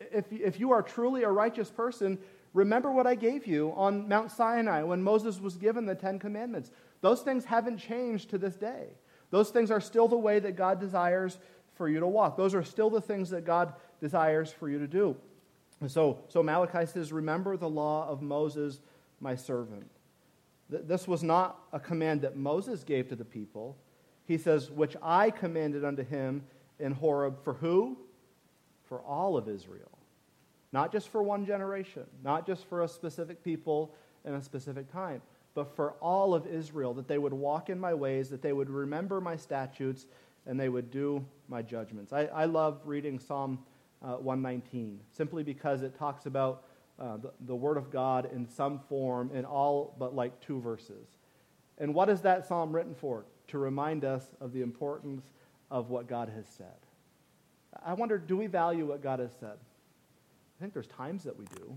If, 0.00 0.32
if 0.32 0.58
you 0.58 0.72
are 0.72 0.82
truly 0.82 1.22
a 1.22 1.30
righteous 1.30 1.70
person, 1.70 2.18
remember 2.52 2.92
what 2.92 3.06
I 3.06 3.14
gave 3.14 3.46
you 3.46 3.72
on 3.76 4.08
Mount 4.08 4.30
Sinai 4.30 4.82
when 4.82 5.02
Moses 5.02 5.40
was 5.40 5.56
given 5.56 5.86
the 5.86 5.94
Ten 5.94 6.18
Commandments. 6.18 6.70
Those 7.00 7.22
things 7.22 7.44
haven't 7.44 7.78
changed 7.78 8.30
to 8.30 8.38
this 8.38 8.56
day. 8.56 8.88
Those 9.30 9.50
things 9.50 9.70
are 9.70 9.80
still 9.80 10.08
the 10.08 10.16
way 10.16 10.38
that 10.38 10.56
God 10.56 10.80
desires 10.80 11.38
for 11.74 11.88
you 11.88 12.00
to 12.00 12.06
walk. 12.06 12.36
Those 12.36 12.54
are 12.54 12.62
still 12.62 12.90
the 12.90 13.00
things 13.00 13.30
that 13.30 13.44
God 13.44 13.74
desires 14.00 14.52
for 14.52 14.68
you 14.68 14.78
to 14.78 14.86
do. 14.86 15.16
And 15.80 15.90
so, 15.90 16.18
so 16.28 16.42
Malachi 16.42 16.86
says, 16.86 17.12
Remember 17.12 17.56
the 17.56 17.68
law 17.68 18.08
of 18.08 18.22
Moses, 18.22 18.80
my 19.20 19.34
servant. 19.34 19.90
This 20.70 21.06
was 21.06 21.22
not 21.22 21.58
a 21.72 21.80
command 21.80 22.22
that 22.22 22.36
Moses 22.36 22.84
gave 22.84 23.08
to 23.08 23.16
the 23.16 23.24
people. 23.24 23.76
He 24.26 24.38
says, 24.38 24.70
Which 24.70 24.96
I 25.02 25.30
commanded 25.30 25.84
unto 25.84 26.04
him 26.04 26.44
in 26.78 26.92
Horeb 26.92 27.42
for 27.42 27.54
who? 27.54 27.98
For 28.84 29.00
all 29.00 29.36
of 29.36 29.48
Israel. 29.48 29.90
Not 30.72 30.90
just 30.90 31.08
for 31.08 31.22
one 31.22 31.46
generation, 31.46 32.04
not 32.22 32.46
just 32.46 32.66
for 32.66 32.82
a 32.82 32.88
specific 32.88 33.44
people 33.44 33.94
in 34.24 34.34
a 34.34 34.42
specific 34.42 34.90
time, 34.90 35.22
but 35.54 35.74
for 35.74 35.92
all 36.00 36.34
of 36.34 36.46
Israel, 36.46 36.94
that 36.94 37.08
they 37.08 37.18
would 37.18 37.32
walk 37.32 37.70
in 37.70 37.78
my 37.78 37.94
ways, 37.94 38.28
that 38.30 38.42
they 38.42 38.52
would 38.52 38.70
remember 38.70 39.20
my 39.20 39.36
statutes, 39.36 40.06
and 40.46 40.58
they 40.58 40.68
would 40.68 40.90
do 40.90 41.24
my 41.48 41.62
judgments. 41.62 42.12
I, 42.12 42.26
I 42.26 42.44
love 42.44 42.80
reading 42.84 43.18
Psalm 43.18 43.58
uh, 44.02 44.16
119 44.16 45.00
simply 45.10 45.42
because 45.42 45.82
it 45.82 45.96
talks 45.96 46.26
about 46.26 46.64
uh, 46.98 47.16
the, 47.16 47.32
the 47.46 47.54
Word 47.54 47.76
of 47.76 47.90
God 47.90 48.30
in 48.32 48.46
some 48.46 48.78
form 48.88 49.30
in 49.34 49.44
all 49.44 49.94
but 49.98 50.14
like 50.14 50.38
two 50.40 50.60
verses. 50.60 51.06
And 51.78 51.94
what 51.94 52.08
is 52.08 52.20
that 52.20 52.46
psalm 52.46 52.72
written 52.72 52.94
for? 52.94 53.24
To 53.48 53.58
remind 53.58 54.04
us 54.04 54.24
of 54.40 54.52
the 54.52 54.62
importance 54.62 55.24
of 55.70 55.90
what 55.90 56.06
God 56.06 56.30
has 56.34 56.46
said. 56.46 56.66
I 57.84 57.94
wonder, 57.94 58.16
do 58.18 58.36
we 58.36 58.46
value 58.46 58.86
what 58.86 59.02
God 59.02 59.18
has 59.18 59.32
said? 59.40 59.56
I 59.56 60.60
think 60.60 60.72
there's 60.72 60.86
times 60.86 61.24
that 61.24 61.36
we 61.36 61.46
do, 61.56 61.76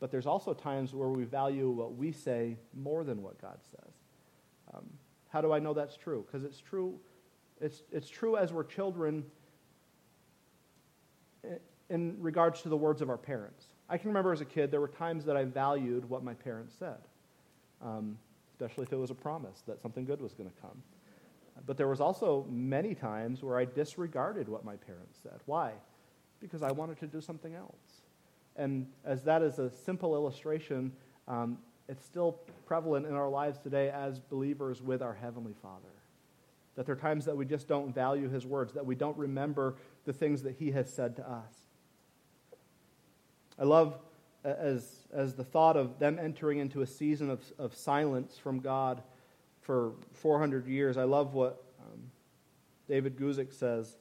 but 0.00 0.10
there's 0.10 0.26
also 0.26 0.52
times 0.52 0.94
where 0.94 1.08
we 1.08 1.24
value 1.24 1.70
what 1.70 1.94
we 1.94 2.10
say 2.10 2.56
more 2.74 3.04
than 3.04 3.22
what 3.22 3.40
God 3.40 3.58
says. 3.70 3.92
Um, 4.74 4.84
how 5.28 5.40
do 5.40 5.52
I 5.52 5.58
know 5.58 5.74
that's 5.74 5.96
true? 5.96 6.24
Because 6.26 6.44
it's 6.44 6.60
true. 6.60 6.98
It's, 7.60 7.82
it's 7.92 8.08
true 8.08 8.36
as 8.36 8.52
we're 8.52 8.64
children 8.64 9.24
in 11.88 12.16
regards 12.18 12.62
to 12.62 12.68
the 12.68 12.76
words 12.76 13.02
of 13.02 13.10
our 13.10 13.18
parents. 13.18 13.66
I 13.88 13.98
can 13.98 14.08
remember 14.08 14.32
as 14.32 14.40
a 14.40 14.44
kid, 14.44 14.70
there 14.70 14.80
were 14.80 14.88
times 14.88 15.24
that 15.26 15.36
I 15.36 15.44
valued 15.44 16.08
what 16.08 16.24
my 16.24 16.34
parents 16.34 16.74
said, 16.78 16.98
um, 17.82 18.16
especially 18.52 18.84
if 18.84 18.92
it 18.92 18.96
was 18.96 19.10
a 19.10 19.14
promise 19.14 19.62
that 19.66 19.80
something 19.82 20.04
good 20.04 20.20
was 20.20 20.32
going 20.32 20.48
to 20.48 20.56
come. 20.60 20.82
But 21.66 21.76
there 21.76 21.88
was 21.88 22.00
also 22.00 22.46
many 22.48 22.94
times 22.94 23.42
where 23.42 23.58
I 23.58 23.66
disregarded 23.66 24.48
what 24.48 24.64
my 24.64 24.76
parents 24.76 25.18
said. 25.22 25.40
Why? 25.46 25.72
because 26.40 26.62
I 26.62 26.72
wanted 26.72 26.98
to 27.00 27.06
do 27.06 27.20
something 27.20 27.54
else. 27.54 27.89
And 28.60 28.86
as 29.06 29.22
that 29.22 29.40
is 29.40 29.58
a 29.58 29.70
simple 29.70 30.14
illustration, 30.14 30.92
um, 31.26 31.56
it's 31.88 32.04
still 32.04 32.32
prevalent 32.66 33.06
in 33.06 33.14
our 33.14 33.30
lives 33.30 33.58
today 33.58 33.88
as 33.88 34.20
believers 34.20 34.82
with 34.82 35.00
our 35.00 35.14
Heavenly 35.14 35.54
Father. 35.62 35.88
That 36.76 36.84
there 36.84 36.94
are 36.94 36.98
times 36.98 37.24
that 37.24 37.34
we 37.34 37.46
just 37.46 37.68
don't 37.68 37.94
value 37.94 38.28
His 38.28 38.44
words, 38.44 38.74
that 38.74 38.84
we 38.84 38.94
don't 38.94 39.16
remember 39.16 39.76
the 40.04 40.12
things 40.12 40.42
that 40.42 40.56
He 40.58 40.72
has 40.72 40.92
said 40.92 41.16
to 41.16 41.28
us. 41.28 41.54
I 43.58 43.64
love 43.64 43.98
as, 44.44 45.06
as 45.10 45.34
the 45.34 45.44
thought 45.44 45.78
of 45.78 45.98
them 45.98 46.18
entering 46.20 46.58
into 46.58 46.82
a 46.82 46.86
season 46.86 47.30
of, 47.30 47.40
of 47.58 47.74
silence 47.74 48.36
from 48.36 48.60
God 48.60 49.02
for 49.62 49.92
400 50.12 50.66
years. 50.66 50.98
I 50.98 51.04
love 51.04 51.32
what 51.32 51.64
um, 51.80 52.00
David 52.88 53.16
Guzik 53.16 53.54
says. 53.54 53.96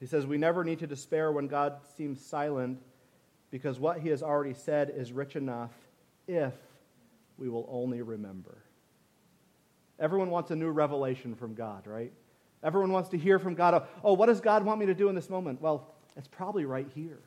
He 0.00 0.06
says, 0.06 0.26
We 0.26 0.38
never 0.38 0.64
need 0.64 0.78
to 0.78 0.86
despair 0.86 1.30
when 1.30 1.48
God 1.48 1.76
seems 1.96 2.24
silent 2.24 2.80
because 3.52 3.78
what 3.78 4.00
he 4.00 4.08
has 4.08 4.20
already 4.20 4.54
said 4.54 4.92
is 4.96 5.12
rich 5.12 5.36
enough 5.36 5.70
if 6.26 6.52
we 7.38 7.48
will 7.48 7.68
only 7.70 8.02
remember. 8.02 8.58
Everyone 10.00 10.30
wants 10.30 10.50
a 10.50 10.56
new 10.56 10.70
revelation 10.70 11.36
from 11.36 11.54
God, 11.54 11.86
right? 11.86 12.12
Everyone 12.64 12.90
wants 12.90 13.10
to 13.10 13.18
hear 13.18 13.38
from 13.38 13.54
God. 13.54 13.86
Oh, 14.02 14.14
what 14.14 14.26
does 14.26 14.40
God 14.40 14.64
want 14.64 14.80
me 14.80 14.86
to 14.86 14.94
do 14.94 15.08
in 15.08 15.14
this 15.14 15.30
moment? 15.30 15.60
Well, 15.62 15.94
it's 16.16 16.26
probably 16.26 16.64
right 16.64 16.88
here. 16.94 17.20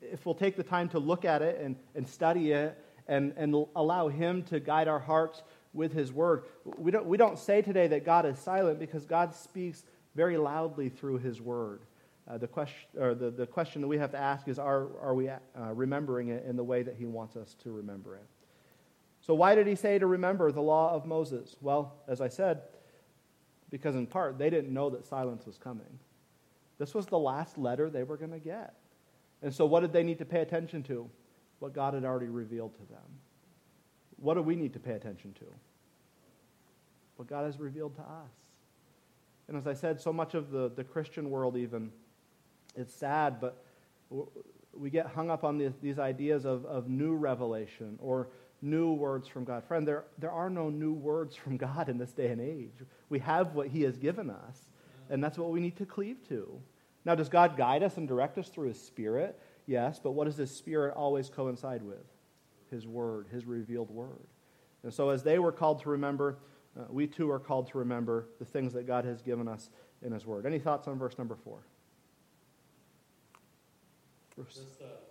If 0.00 0.24
we'll 0.24 0.36
take 0.36 0.56
the 0.56 0.62
time 0.62 0.88
to 0.90 1.00
look 1.00 1.24
at 1.24 1.42
it 1.42 1.60
and, 1.60 1.74
and 1.96 2.08
study 2.08 2.52
it 2.52 2.78
and, 3.08 3.32
and 3.36 3.66
allow 3.74 4.06
Him 4.06 4.44
to 4.44 4.60
guide 4.60 4.86
our 4.86 5.00
hearts 5.00 5.42
with 5.72 5.92
His 5.92 6.12
Word, 6.12 6.44
we 6.78 6.90
don't, 6.90 7.06
we 7.06 7.16
don't 7.16 7.38
say 7.38 7.60
today 7.60 7.88
that 7.88 8.04
God 8.04 8.24
is 8.24 8.38
silent 8.38 8.78
because 8.78 9.04
God 9.04 9.34
speaks 9.34 9.82
very 10.14 10.36
loudly 10.36 10.88
through 10.88 11.18
his 11.18 11.40
word. 11.40 11.80
Uh, 12.28 12.38
the, 12.38 12.46
question, 12.46 12.88
or 12.98 13.14
the, 13.14 13.30
the 13.30 13.46
question 13.46 13.80
that 13.80 13.88
we 13.88 13.98
have 13.98 14.10
to 14.12 14.18
ask 14.18 14.46
is 14.46 14.58
are, 14.58 14.88
are 15.00 15.14
we 15.14 15.28
uh, 15.28 15.40
remembering 15.72 16.28
it 16.28 16.44
in 16.46 16.56
the 16.56 16.64
way 16.64 16.82
that 16.82 16.94
he 16.96 17.04
wants 17.04 17.36
us 17.36 17.54
to 17.62 17.70
remember 17.70 18.16
it? 18.16 18.26
So, 19.20 19.34
why 19.34 19.54
did 19.54 19.66
he 19.66 19.74
say 19.74 19.98
to 19.98 20.06
remember 20.06 20.50
the 20.50 20.62
law 20.62 20.94
of 20.94 21.06
Moses? 21.06 21.56
Well, 21.60 21.94
as 22.08 22.20
I 22.20 22.28
said, 22.28 22.62
because 23.70 23.94
in 23.94 24.06
part 24.06 24.38
they 24.38 24.50
didn't 24.50 24.72
know 24.72 24.90
that 24.90 25.04
silence 25.04 25.46
was 25.46 25.58
coming. 25.58 25.98
This 26.78 26.94
was 26.94 27.06
the 27.06 27.18
last 27.18 27.58
letter 27.58 27.90
they 27.90 28.02
were 28.02 28.16
going 28.16 28.32
to 28.32 28.38
get. 28.38 28.74
And 29.42 29.52
so, 29.52 29.66
what 29.66 29.80
did 29.80 29.92
they 29.92 30.02
need 30.02 30.18
to 30.18 30.24
pay 30.24 30.40
attention 30.40 30.82
to? 30.84 31.08
What 31.58 31.74
God 31.74 31.94
had 31.94 32.04
already 32.04 32.28
revealed 32.28 32.74
to 32.76 32.92
them. 32.92 33.20
What 34.16 34.34
do 34.34 34.42
we 34.42 34.56
need 34.56 34.72
to 34.74 34.80
pay 34.80 34.92
attention 34.92 35.32
to? 35.34 35.44
What 37.16 37.28
God 37.28 37.44
has 37.44 37.58
revealed 37.58 37.96
to 37.96 38.02
us. 38.02 38.32
And 39.48 39.56
as 39.56 39.66
I 39.66 39.74
said, 39.74 40.00
so 40.00 40.12
much 40.12 40.34
of 40.34 40.50
the, 40.50 40.70
the 40.74 40.84
Christian 40.84 41.28
world, 41.28 41.56
even, 41.56 41.90
it's 42.76 42.94
sad, 42.94 43.40
but 43.40 43.64
we 44.72 44.90
get 44.90 45.06
hung 45.06 45.30
up 45.30 45.44
on 45.44 45.58
these, 45.58 45.72
these 45.82 45.98
ideas 45.98 46.44
of, 46.44 46.64
of 46.66 46.88
new 46.88 47.14
revelation 47.14 47.98
or 48.00 48.28
new 48.62 48.92
words 48.92 49.26
from 49.26 49.44
God. 49.44 49.64
Friend, 49.64 49.86
there, 49.86 50.04
there 50.18 50.30
are 50.30 50.50
no 50.50 50.70
new 50.70 50.92
words 50.92 51.34
from 51.34 51.56
God 51.56 51.88
in 51.88 51.98
this 51.98 52.12
day 52.12 52.28
and 52.28 52.40
age. 52.40 52.84
We 53.08 53.18
have 53.20 53.54
what 53.54 53.68
He 53.68 53.82
has 53.82 53.96
given 53.96 54.30
us, 54.30 54.68
and 55.08 55.22
that's 55.22 55.38
what 55.38 55.50
we 55.50 55.60
need 55.60 55.76
to 55.76 55.86
cleave 55.86 56.26
to. 56.28 56.60
Now, 57.04 57.14
does 57.14 57.28
God 57.28 57.56
guide 57.56 57.82
us 57.82 57.96
and 57.96 58.06
direct 58.06 58.38
us 58.38 58.48
through 58.48 58.68
His 58.68 58.80
Spirit? 58.80 59.38
Yes, 59.66 60.00
but 60.02 60.12
what 60.12 60.24
does 60.24 60.36
His 60.36 60.54
Spirit 60.54 60.94
always 60.94 61.28
coincide 61.28 61.82
with? 61.82 62.04
His 62.70 62.86
Word, 62.86 63.26
His 63.32 63.46
revealed 63.46 63.90
Word. 63.90 64.26
And 64.82 64.92
so, 64.92 65.10
as 65.10 65.22
they 65.22 65.38
were 65.38 65.52
called 65.52 65.82
to 65.82 65.90
remember, 65.90 66.38
uh, 66.78 66.84
we 66.88 67.06
too 67.06 67.30
are 67.30 67.38
called 67.40 67.68
to 67.70 67.78
remember 67.78 68.28
the 68.38 68.44
things 68.44 68.72
that 68.74 68.86
God 68.86 69.04
has 69.04 69.22
given 69.22 69.48
us 69.48 69.70
in 70.02 70.12
His 70.12 70.26
Word. 70.26 70.46
Any 70.46 70.58
thoughts 70.58 70.86
on 70.86 70.98
verse 70.98 71.18
number 71.18 71.36
four? 71.36 71.60
Bruce? 74.40 74.56
Just, 74.56 74.80
uh, 74.80 75.04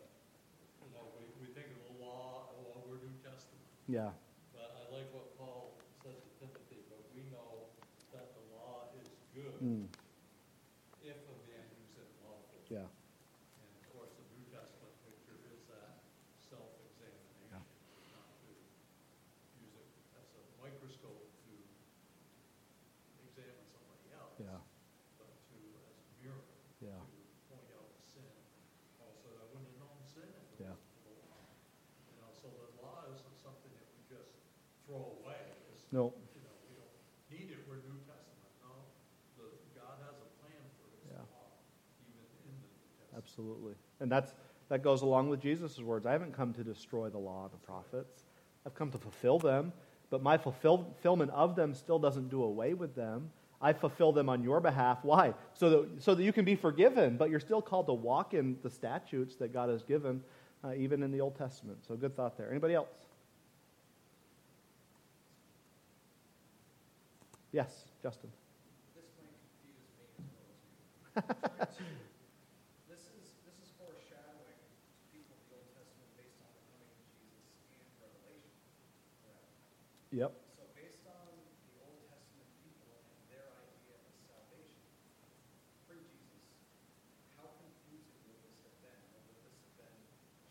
you 0.81 0.89
know, 0.89 1.05
we, 1.13 1.29
we 1.37 1.53
think 1.53 1.69
of 1.69 1.85
the 1.85 2.01
law, 2.01 2.49
well, 2.65 2.81
we're 2.89 2.97
New 2.97 3.13
Testament. 3.21 3.61
Yeah. 3.85 4.09
But 4.57 4.73
I 4.73 4.89
like 4.89 5.13
what 5.13 5.37
Paul 5.37 5.77
said 6.01 6.17
to 6.17 6.29
Timothy, 6.41 6.81
but 6.89 6.97
we 7.13 7.29
know 7.29 7.69
that 8.09 8.33
the 8.33 8.41
law 8.57 8.89
is 8.97 9.05
good 9.37 9.53
Mm. 9.61 9.85
if 11.05 11.13
a 11.29 11.35
man 11.45 11.61
uses 11.77 12.01
it 12.01 12.09
lawfully. 12.25 12.65
Yeah. 12.73 12.89
And 12.89 13.69
of 13.69 13.85
course, 13.93 14.17
the 14.17 14.25
New 14.33 14.49
Testament 14.49 14.97
picture 15.05 15.37
is 15.53 15.61
that 15.69 16.01
self-examination, 16.49 17.53
not 17.53 18.33
to 18.33 18.49
use 19.61 19.77
it 19.77 19.89
as 20.17 20.25
a 20.41 20.43
microscope 20.57 21.29
to 21.45 21.53
examine 23.29 23.61
somebody 23.69 24.09
else, 24.17 24.33
Yeah. 24.41 24.57
but 25.21 25.29
to, 25.53 25.57
as 25.85 25.93
a 26.01 26.05
mirror, 26.17 26.41
Yeah. 26.81 26.97
to 26.97 27.13
point 27.45 27.69
out 27.77 27.93
sin. 28.09 28.25
Paul 28.97 29.15
said, 29.21 29.35
I 29.39 29.45
wouldn't 29.51 29.69
have 29.75 29.79
known 29.79 29.99
sin 30.07 30.27
if 30.27 30.45
it 30.55 30.59
Yeah. 30.67 30.75
wasn't 30.75 31.03
for 31.03 31.15
the 31.19 31.27
law. 31.31 31.47
You 32.11 32.15
know, 32.23 32.31
so 32.35 32.47
the 32.51 32.67
law 32.83 33.07
isn't 33.11 33.37
something 33.39 33.71
that 33.75 33.87
we 33.95 34.03
just 34.07 34.35
throw 34.87 35.19
away. 35.23 35.55
It's, 35.71 35.78
No. 35.91 36.13
you 36.35 36.41
know, 36.45 36.53
we 36.69 36.75
don't 36.77 37.39
need 37.39 37.51
it, 37.51 37.65
we're 37.67 37.75
New 37.77 37.97
Testament. 38.05 38.49
No, 38.61 38.69
the, 39.37 39.49
God 39.79 39.97
has 40.05 40.15
a 40.21 40.29
plan 40.41 40.61
for 40.77 40.85
his 40.93 41.17
Yeah. 41.17 41.25
even 42.05 42.21
in 42.45 42.53
the 42.61 42.69
New 42.69 42.89
Testament. 43.01 43.17
Absolutely. 43.17 43.73
And 43.99 44.11
that's, 44.11 44.33
that 44.69 44.83
goes 44.83 45.01
along 45.01 45.29
with 45.29 45.41
Jesus' 45.41 45.79
words. 45.79 46.05
I 46.05 46.11
haven't 46.11 46.33
come 46.35 46.53
to 46.53 46.63
destroy 46.63 47.09
the 47.09 47.17
law 47.17 47.45
of 47.45 47.51
the 47.51 47.57
prophets, 47.57 48.25
I've 48.65 48.75
come 48.75 48.91
to 48.91 48.97
fulfill 48.97 49.39
them, 49.39 49.73
but 50.09 50.21
my 50.21 50.37
fulfillment 50.37 51.31
of 51.31 51.55
them 51.55 51.73
still 51.73 51.99
doesn't 51.99 52.29
do 52.29 52.43
away 52.43 52.73
with 52.73 52.95
them. 52.95 53.31
I 53.61 53.73
fulfill 53.73 54.11
them 54.13 54.29
on 54.29 54.41
your 54.41 54.61
behalf. 54.61 54.99
Why? 55.01 55.33
So 55.53 55.69
that, 55.69 56.01
so 56.01 56.15
that 56.15 56.23
you 56.23 56.31
can 56.31 56.45
be 56.45 56.55
forgiven, 56.55 57.17
but 57.17 57.29
you're 57.29 57.41
still 57.41 57.61
called 57.61 57.87
to 57.87 57.93
walk 57.93 58.33
in 58.33 58.57
the 58.63 58.69
statutes 58.69 59.35
that 59.35 59.51
God 59.51 59.69
has 59.69 59.83
given, 59.83 60.21
uh, 60.63 60.73
even 60.73 61.03
in 61.03 61.11
the 61.11 61.19
Old 61.19 61.35
Testament. 61.35 61.79
So 61.85 61.95
good 61.95 62.15
thought 62.15 62.37
there. 62.37 62.49
Anybody 62.49 62.73
else? 62.73 62.87
Yes, 67.51 67.89
Justin. 68.03 68.29
This 68.93 69.09
might 69.17 69.33
confuse 69.41 69.81
me 69.97 70.05
as 70.05 70.21
well 70.29 71.57
as 71.65 71.73
you. 71.81 71.89
This 72.89 73.01
is, 73.09 73.25
this 73.41 73.57
is 73.57 73.69
foreshadowing 73.81 74.53
to 74.53 74.69
people 75.09 75.33
of 75.33 75.41
the 75.49 75.57
Old 75.57 75.69
Testament 75.73 76.09
based 76.13 76.37
on 76.45 76.49
the 76.53 76.61
coming 76.69 76.93
of 76.93 77.09
Jesus 77.17 77.41
and 77.73 77.85
Revelation. 77.97 78.53
correct? 79.25 79.49
Yep. 80.13 80.29
So 80.29 80.63
based 80.77 81.05
on 81.09 81.25
the 81.73 81.81
Old 81.89 82.05
Testament 82.05 82.49
people 82.61 83.01
and 83.01 83.17
their 83.33 83.49
idea 83.49 83.97
of 83.97 84.13
salvation 84.29 84.85
pre-Jesus, 85.89 86.45
how 87.33 87.49
confusing 87.57 88.21
would 88.29 88.41
this 88.45 88.61
have 88.61 88.77
been? 88.85 89.01
Or 89.09 89.25
would 89.25 89.41
this 89.41 89.57
have 89.57 89.73
been 89.81 89.97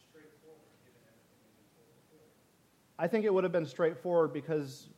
straightforward 0.02 0.74
given 0.82 1.02
everything 1.06 1.38
we've 1.46 1.62
been 1.62 1.70
told 1.78 1.94
before? 2.10 2.26
I 2.98 3.06
think 3.06 3.22
it 3.22 3.30
would 3.30 3.46
have 3.46 3.54
been 3.54 3.70
straightforward 3.70 4.34
because 4.34 4.90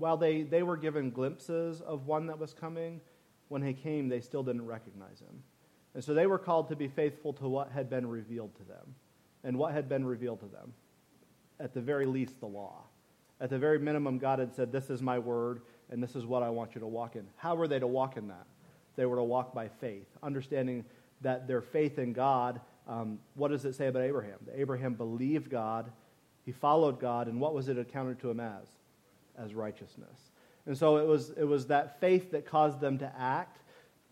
while 0.00 0.16
they, 0.16 0.42
they 0.42 0.62
were 0.62 0.78
given 0.78 1.10
glimpses 1.10 1.82
of 1.82 2.06
one 2.06 2.26
that 2.26 2.38
was 2.38 2.54
coming, 2.54 3.00
when 3.48 3.62
he 3.62 3.74
came, 3.74 4.08
they 4.08 4.20
still 4.20 4.42
didn't 4.42 4.64
recognize 4.64 5.20
him. 5.20 5.42
And 5.94 6.02
so 6.02 6.14
they 6.14 6.26
were 6.26 6.38
called 6.38 6.68
to 6.68 6.76
be 6.76 6.88
faithful 6.88 7.34
to 7.34 7.48
what 7.48 7.70
had 7.70 7.90
been 7.90 8.06
revealed 8.06 8.54
to 8.56 8.64
them. 8.64 8.94
And 9.44 9.58
what 9.58 9.74
had 9.74 9.88
been 9.88 10.04
revealed 10.04 10.40
to 10.40 10.46
them? 10.46 10.72
At 11.58 11.74
the 11.74 11.80
very 11.82 12.06
least, 12.06 12.40
the 12.40 12.46
law. 12.46 12.84
At 13.40 13.50
the 13.50 13.58
very 13.58 13.78
minimum, 13.78 14.18
God 14.18 14.38
had 14.38 14.54
said, 14.54 14.72
This 14.72 14.88
is 14.88 15.02
my 15.02 15.18
word, 15.18 15.60
and 15.90 16.02
this 16.02 16.16
is 16.16 16.24
what 16.24 16.42
I 16.42 16.48
want 16.48 16.74
you 16.74 16.80
to 16.80 16.86
walk 16.86 17.16
in. 17.16 17.26
How 17.36 17.54
were 17.54 17.68
they 17.68 17.78
to 17.78 17.86
walk 17.86 18.16
in 18.16 18.28
that? 18.28 18.46
They 18.96 19.04
were 19.04 19.16
to 19.16 19.22
walk 19.22 19.54
by 19.54 19.68
faith, 19.68 20.06
understanding 20.22 20.84
that 21.20 21.46
their 21.46 21.60
faith 21.60 21.98
in 21.98 22.14
God, 22.14 22.60
um, 22.88 23.18
what 23.34 23.48
does 23.48 23.66
it 23.66 23.74
say 23.74 23.88
about 23.88 24.02
Abraham? 24.02 24.38
That 24.46 24.58
Abraham 24.58 24.94
believed 24.94 25.50
God, 25.50 25.90
he 26.46 26.52
followed 26.52 27.00
God, 27.00 27.28
and 27.28 27.38
what 27.38 27.54
was 27.54 27.68
it 27.68 27.78
accounted 27.78 28.18
to 28.20 28.30
him 28.30 28.40
as? 28.40 28.66
As 29.42 29.54
righteousness. 29.54 30.30
And 30.66 30.76
so 30.76 30.98
it 30.98 31.06
was, 31.06 31.30
it 31.30 31.44
was 31.44 31.66
that 31.66 31.98
faith 32.00 32.30
that 32.32 32.44
caused 32.44 32.80
them 32.80 32.98
to 32.98 33.12
act 33.18 33.60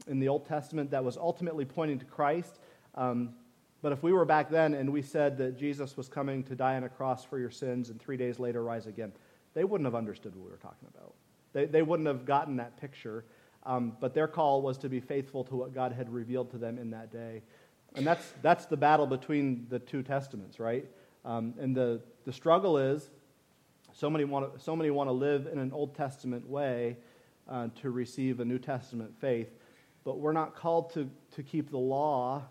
in 0.06 0.20
the 0.20 0.28
Old 0.28 0.46
Testament 0.46 0.90
that 0.92 1.04
was 1.04 1.16
ultimately 1.16 1.64
pointing 1.64 1.98
to 1.98 2.04
Christ. 2.06 2.58
Um, 2.94 3.34
but 3.82 3.92
if 3.92 4.02
we 4.02 4.12
were 4.12 4.24
back 4.24 4.50
then 4.50 4.74
and 4.74 4.90
we 4.90 5.02
said 5.02 5.36
that 5.38 5.58
Jesus 5.58 5.96
was 5.96 6.08
coming 6.08 6.42
to 6.44 6.54
die 6.54 6.76
on 6.76 6.84
a 6.84 6.88
cross 6.88 7.24
for 7.24 7.38
your 7.38 7.50
sins 7.50 7.90
and 7.90 8.00
three 8.00 8.16
days 8.16 8.38
later 8.38 8.62
rise 8.62 8.86
again, 8.86 9.12
they 9.54 9.64
wouldn't 9.64 9.86
have 9.86 9.94
understood 9.94 10.34
what 10.34 10.44
we 10.46 10.50
were 10.50 10.56
talking 10.56 10.88
about. 10.96 11.14
They, 11.52 11.66
they 11.66 11.82
wouldn't 11.82 12.06
have 12.06 12.24
gotten 12.24 12.56
that 12.56 12.80
picture. 12.80 13.24
Um, 13.64 13.96
but 14.00 14.14
their 14.14 14.28
call 14.28 14.62
was 14.62 14.78
to 14.78 14.88
be 14.88 15.00
faithful 15.00 15.44
to 15.44 15.56
what 15.56 15.74
God 15.74 15.92
had 15.92 16.12
revealed 16.12 16.50
to 16.52 16.58
them 16.58 16.78
in 16.78 16.90
that 16.90 17.12
day. 17.12 17.42
And 17.94 18.06
that's, 18.06 18.32
that's 18.42 18.66
the 18.66 18.76
battle 18.76 19.06
between 19.06 19.66
the 19.68 19.78
two 19.78 20.02
testaments, 20.02 20.58
right? 20.58 20.86
Um, 21.24 21.54
and 21.60 21.76
the, 21.76 22.00
the 22.24 22.32
struggle 22.32 22.78
is 22.78 23.10
so 23.98 24.08
many 24.08 24.24
want 24.24 24.54
to, 24.54 24.62
so 24.62 24.76
many 24.76 24.90
want 24.90 25.08
to 25.08 25.12
live 25.12 25.48
in 25.52 25.58
an 25.58 25.72
Old 25.72 25.96
Testament 25.96 26.48
way 26.48 26.96
uh, 27.48 27.66
to 27.82 27.90
receive 27.90 28.38
a 28.38 28.44
New 28.44 28.60
Testament 28.60 29.12
faith, 29.20 29.50
but 30.04 30.20
we're 30.20 30.32
not 30.32 30.54
called 30.54 30.94
to, 30.94 31.10
to 31.34 31.42
keep 31.42 31.72
the 31.72 31.78
law 31.78 32.44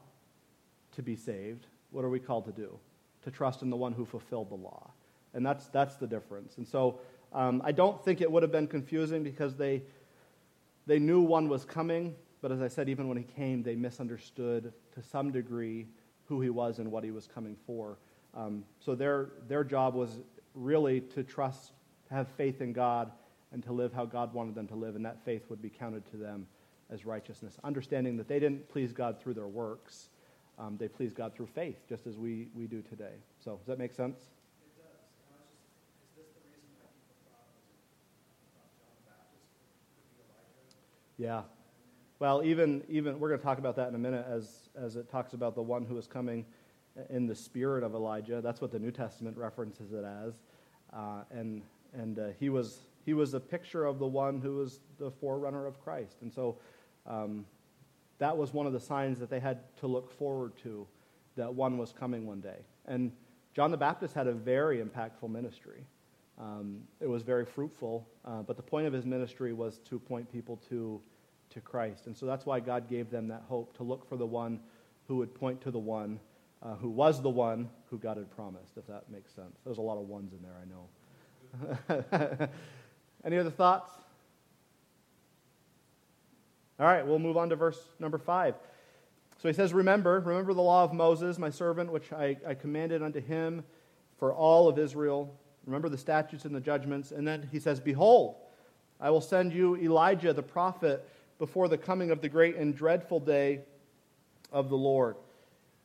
to 0.98 1.02
be 1.02 1.16
saved. 1.16 1.68
What 1.92 2.04
are 2.04 2.10
we 2.10 2.20
called 2.20 2.46
to 2.46 2.52
do? 2.52 2.78
To 3.24 3.32
trust 3.32 3.62
in 3.62 3.70
the 3.70 3.78
one 3.78 3.94
who 3.94 4.04
fulfilled 4.04 4.50
the 4.50 4.56
law. 4.56 4.92
And 5.34 5.46
that's, 5.46 5.68
that's 5.68 5.96
the 5.96 6.08
difference. 6.08 6.58
And 6.58 6.68
so 6.68 7.00
um, 7.32 7.62
I 7.64 7.72
don't 7.72 8.04
think 8.04 8.20
it 8.20 8.30
would 8.30 8.44
have 8.44 8.52
been 8.52 8.68
confusing 8.68 9.24
because 9.24 9.56
they, 9.56 9.84
they 10.86 11.00
knew 11.00 11.22
one 11.22 11.48
was 11.48 11.64
coming, 11.64 12.14
but 12.42 12.52
as 12.52 12.62
I 12.62 12.68
said, 12.68 12.90
even 12.90 13.08
when 13.08 13.18
he 13.18 13.24
came, 13.24 13.64
they 13.64 13.76
misunderstood 13.76 14.74
to 14.96 15.02
some 15.02 15.32
degree 15.32 15.88
who 16.26 16.42
he 16.42 16.50
was 16.50 16.80
and 16.80 16.92
what 16.92 17.06
he 17.06 17.12
was 17.12 17.26
coming 17.26 17.56
for. 17.66 17.98
Um, 18.36 18.66
so 18.82 18.96
their, 18.96 19.30
their 19.48 19.64
job 19.64 19.94
was 19.94 20.20
really 20.58 21.02
to 21.02 21.24
trust, 21.24 21.72
to 22.08 22.14
have 22.14 22.28
faith 22.30 22.62
in 22.62 22.74
God, 22.74 23.12
and 23.52 23.64
to 23.64 23.72
live 23.72 23.94
how 23.94 24.06
God 24.06 24.34
wanted 24.34 24.56
them 24.56 24.68
to 24.68 24.76
live, 24.76 24.96
and 24.96 25.06
that 25.06 25.24
faith 25.24 25.44
would 25.50 25.62
be 25.62 25.70
counted 25.70 26.06
to 26.12 26.18
them 26.18 26.48
as 26.90 27.06
righteousness, 27.06 27.58
understanding 27.64 28.18
that 28.18 28.28
they 28.28 28.40
didn't 28.40 28.68
please 28.70 28.94
God 28.94 29.22
through 29.22 29.34
their 29.34 29.48
works. 29.48 30.10
Um, 30.60 30.78
they 30.78 30.88
pleased 30.88 31.16
God 31.16 31.34
through 31.36 31.48
faith, 31.48 31.78
just 31.88 32.08
as 32.08 32.18
we, 32.18 32.48
we 32.56 32.66
do 32.66 32.82
today. 32.82 33.14
So, 33.44 33.58
does 33.58 33.68
that 33.68 33.78
make 33.78 33.94
sense? 33.94 34.18
It 34.18 34.74
does. 34.76 34.90
And 35.22 35.36
I 35.36 35.40
was 35.40 35.54
just, 35.54 35.70
is 36.02 36.26
this 36.26 36.34
the 36.34 36.42
reason 36.50 36.68
why 36.80 36.90
people 36.98 37.16
thought, 37.30 37.46
was 37.54 37.70
it, 37.70 38.50
thought 38.58 38.72
John 38.80 38.90
the 38.98 39.06
Baptist 39.06 39.46
could 39.94 40.10
be 40.10 40.24
Elijah? 40.26 41.46
Yeah. 41.46 41.56
Well, 42.20 42.44
even, 42.44 42.84
even 42.90 43.20
we're 43.20 43.30
going 43.30 43.40
to 43.40 43.46
talk 43.46 43.60
about 43.60 43.76
that 43.76 43.90
in 43.90 43.96
a 43.96 44.00
minute 44.00 44.26
as, 44.28 44.70
as 44.76 44.96
it 44.96 45.12
talks 45.12 45.34
about 45.34 45.54
the 45.54 45.62
one 45.62 45.86
who 45.86 45.98
is 45.98 46.08
coming 46.08 46.46
in 47.10 47.28
the 47.28 47.36
spirit 47.36 47.84
of 47.84 47.94
Elijah. 47.94 48.42
That's 48.42 48.62
what 48.62 48.72
the 48.72 48.80
New 48.80 48.92
Testament 48.92 49.38
references 49.38 49.94
it 49.94 50.04
as. 50.04 50.34
Uh, 50.94 51.24
and 51.32 51.62
and 51.94 52.20
uh, 52.20 52.28
he, 52.40 52.50
was, 52.50 52.80
he 53.06 53.14
was 53.14 53.34
a 53.34 53.40
picture 53.40 53.86
of 53.86 54.00
the 54.00 54.08
one 54.08 54.40
who 54.40 54.58
was 54.58 54.80
the 54.98 55.12
forerunner 55.12 55.66
of 55.66 55.82
Christ. 55.84 56.18
And 56.22 56.32
so 56.32 56.58
um, 57.06 57.46
that 58.20 58.36
was 58.36 58.54
one 58.54 58.66
of 58.66 58.74
the 58.74 58.80
signs 58.80 59.20
that 59.20 59.30
they 59.30 59.40
had 59.40 59.60
to 59.78 59.88
look 59.88 60.12
forward 60.12 60.54
to, 60.64 60.88
that 61.36 61.54
one 61.54 61.78
was 61.78 61.94
coming 61.94 62.26
one 62.26 62.42
day. 62.42 62.60
And 62.86 63.12
John 63.56 63.72
the 63.72 63.78
Baptist 63.78 64.14
had 64.14 64.28
a 64.28 64.34
very 64.34 64.84
impactful 64.84 65.30
ministry. 65.30 65.86
Um, 66.40 66.82
it 67.00 67.08
was 67.08 67.24
very 67.24 67.46
fruitful, 67.46 68.08
uh, 68.26 68.44
but 68.44 68.58
the 68.58 68.64
point 68.64 68.86
of 68.86 68.94
his 68.94 69.06
ministry 69.06 69.54
was 69.54 69.80
to 69.90 69.98
point 69.98 70.32
people 70.32 70.58
to, 70.70 71.02
to 71.50 71.62
Christ. 71.62 72.06
And 72.06 72.16
so 72.16 72.28
that's 72.28 72.46
why 72.46 72.60
God 72.60 72.88
gave 72.88 73.10
them 73.10 73.28
that 73.30 73.44
hope 73.48 73.76
to 73.78 73.84
look 73.84 74.08
for 74.08 74.18
the 74.18 74.26
one 74.26 74.60
who 75.08 75.16
would 75.18 75.34
point 75.34 75.62
to 75.62 75.72
the 75.72 75.80
one 75.80 76.20
uh, 76.64 76.76
who 76.76 76.90
was 76.90 77.22
the 77.22 77.30
one 77.30 77.70
who 77.90 77.98
God 77.98 78.18
had 78.18 78.30
promised, 78.36 78.78
if 78.78 78.88
that 78.88 79.10
makes 79.10 79.34
sense. 79.34 79.58
There's 79.66 79.78
a 79.78 79.82
lot 79.82 79.98
of 79.98 80.08
ones 80.08 80.34
in 80.34 80.40
there, 80.42 80.56
I 80.62 80.66
know. 82.40 82.48
Any 83.24 83.38
other 83.38 83.52
thoughts? 83.52 83.92
All 86.80 86.86
right, 86.86 87.06
we'll 87.06 87.20
move 87.20 87.38
on 87.38 87.50
to 87.50 87.56
verse 87.56 87.80
number 88.00 88.18
five. 88.18 88.56
So 89.42 89.48
he 89.48 89.54
says, 89.54 89.74
Remember, 89.74 90.20
remember 90.20 90.54
the 90.54 90.62
law 90.62 90.84
of 90.84 90.94
Moses, 90.94 91.38
my 91.38 91.50
servant, 91.50 91.92
which 91.92 92.12
I, 92.12 92.38
I 92.46 92.54
commanded 92.54 93.02
unto 93.02 93.22
him 93.22 93.64
for 94.18 94.34
all 94.34 94.68
of 94.68 94.78
Israel. 94.78 95.34
Remember 95.66 95.90
the 95.90 95.98
statutes 95.98 96.46
and 96.46 96.56
the 96.56 96.62
judgments. 96.62 97.12
And 97.12 97.28
then 97.28 97.48
he 97.52 97.60
says, 97.60 97.80
Behold, 97.80 98.36
I 99.00 99.10
will 99.10 99.22
send 99.22 99.54
you 99.54 99.76
Elijah 99.78 100.34
the 100.34 100.44
prophet 100.44 101.08
before 101.40 101.68
the 101.68 101.78
coming 101.78 102.10
of 102.10 102.22
the 102.22 102.30
great 102.30 102.56
and 102.56 102.76
dreadful 102.76 103.20
day 103.20 103.62
of 104.52 104.70
the 104.70 104.78
Lord. 104.78 105.16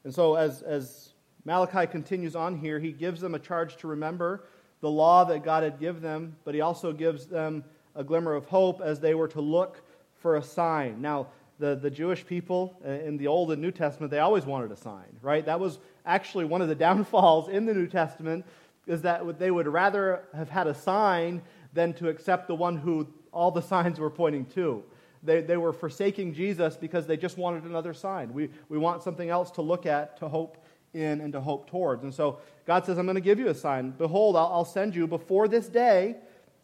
And 0.04 0.14
so, 0.14 0.34
as, 0.34 0.62
as 0.62 1.10
Malachi 1.44 1.86
continues 1.86 2.34
on 2.36 2.58
here, 2.58 2.78
he 2.78 2.92
gives 2.92 3.20
them 3.20 3.34
a 3.34 3.38
charge 3.38 3.76
to 3.78 3.88
remember 3.88 4.44
the 4.80 4.90
law 4.90 5.24
that 5.24 5.44
God 5.44 5.62
had 5.62 5.78
given 5.78 6.02
them, 6.02 6.36
but 6.44 6.54
he 6.54 6.60
also 6.60 6.92
gives 6.92 7.26
them 7.26 7.64
a 7.94 8.02
glimmer 8.02 8.34
of 8.34 8.46
hope 8.46 8.80
as 8.80 9.00
they 9.00 9.14
were 9.14 9.28
to 9.28 9.40
look 9.40 9.80
for 10.14 10.36
a 10.36 10.42
sign. 10.42 11.00
Now, 11.00 11.28
the, 11.58 11.76
the 11.76 11.90
Jewish 11.90 12.26
people 12.26 12.76
in 12.84 13.16
the 13.16 13.28
Old 13.28 13.52
and 13.52 13.62
New 13.62 13.70
Testament, 13.70 14.10
they 14.10 14.18
always 14.18 14.44
wanted 14.44 14.72
a 14.72 14.76
sign, 14.76 15.16
right? 15.20 15.44
That 15.46 15.60
was 15.60 15.78
actually 16.04 16.44
one 16.44 16.62
of 16.62 16.68
the 16.68 16.74
downfalls 16.86 17.48
in 17.48 17.66
the 17.66 17.74
New 17.74 17.86
Testament, 17.86 18.44
is 18.86 19.02
that 19.02 19.38
they 19.38 19.50
would 19.50 19.68
rather 19.68 20.24
have 20.34 20.48
had 20.48 20.66
a 20.66 20.74
sign 20.74 21.42
than 21.72 21.92
to 21.94 22.08
accept 22.08 22.48
the 22.48 22.54
one 22.54 22.76
who 22.76 23.06
all 23.32 23.50
the 23.50 23.62
signs 23.72 24.00
were 24.00 24.10
pointing 24.10 24.46
to. 24.46 24.82
They, 25.22 25.40
they 25.40 25.56
were 25.56 25.72
forsaking 25.72 26.34
Jesus 26.34 26.76
because 26.76 27.06
they 27.06 27.16
just 27.16 27.38
wanted 27.38 27.64
another 27.64 27.94
sign. 27.94 28.32
We, 28.32 28.50
we 28.68 28.78
want 28.78 29.02
something 29.02 29.28
else 29.28 29.50
to 29.52 29.62
look 29.62 29.86
at, 29.86 30.18
to 30.18 30.28
hope 30.28 30.64
in, 30.94 31.20
and 31.20 31.32
to 31.32 31.40
hope 31.40 31.70
towards. 31.70 32.02
And 32.02 32.12
so 32.12 32.40
God 32.66 32.84
says, 32.84 32.98
I'm 32.98 33.06
going 33.06 33.14
to 33.14 33.20
give 33.20 33.38
you 33.38 33.48
a 33.48 33.54
sign. 33.54 33.90
Behold, 33.90 34.36
I'll, 34.36 34.50
I'll 34.52 34.64
send 34.64 34.94
you 34.94 35.06
before 35.06 35.48
this 35.48 35.68
day, 35.68 36.16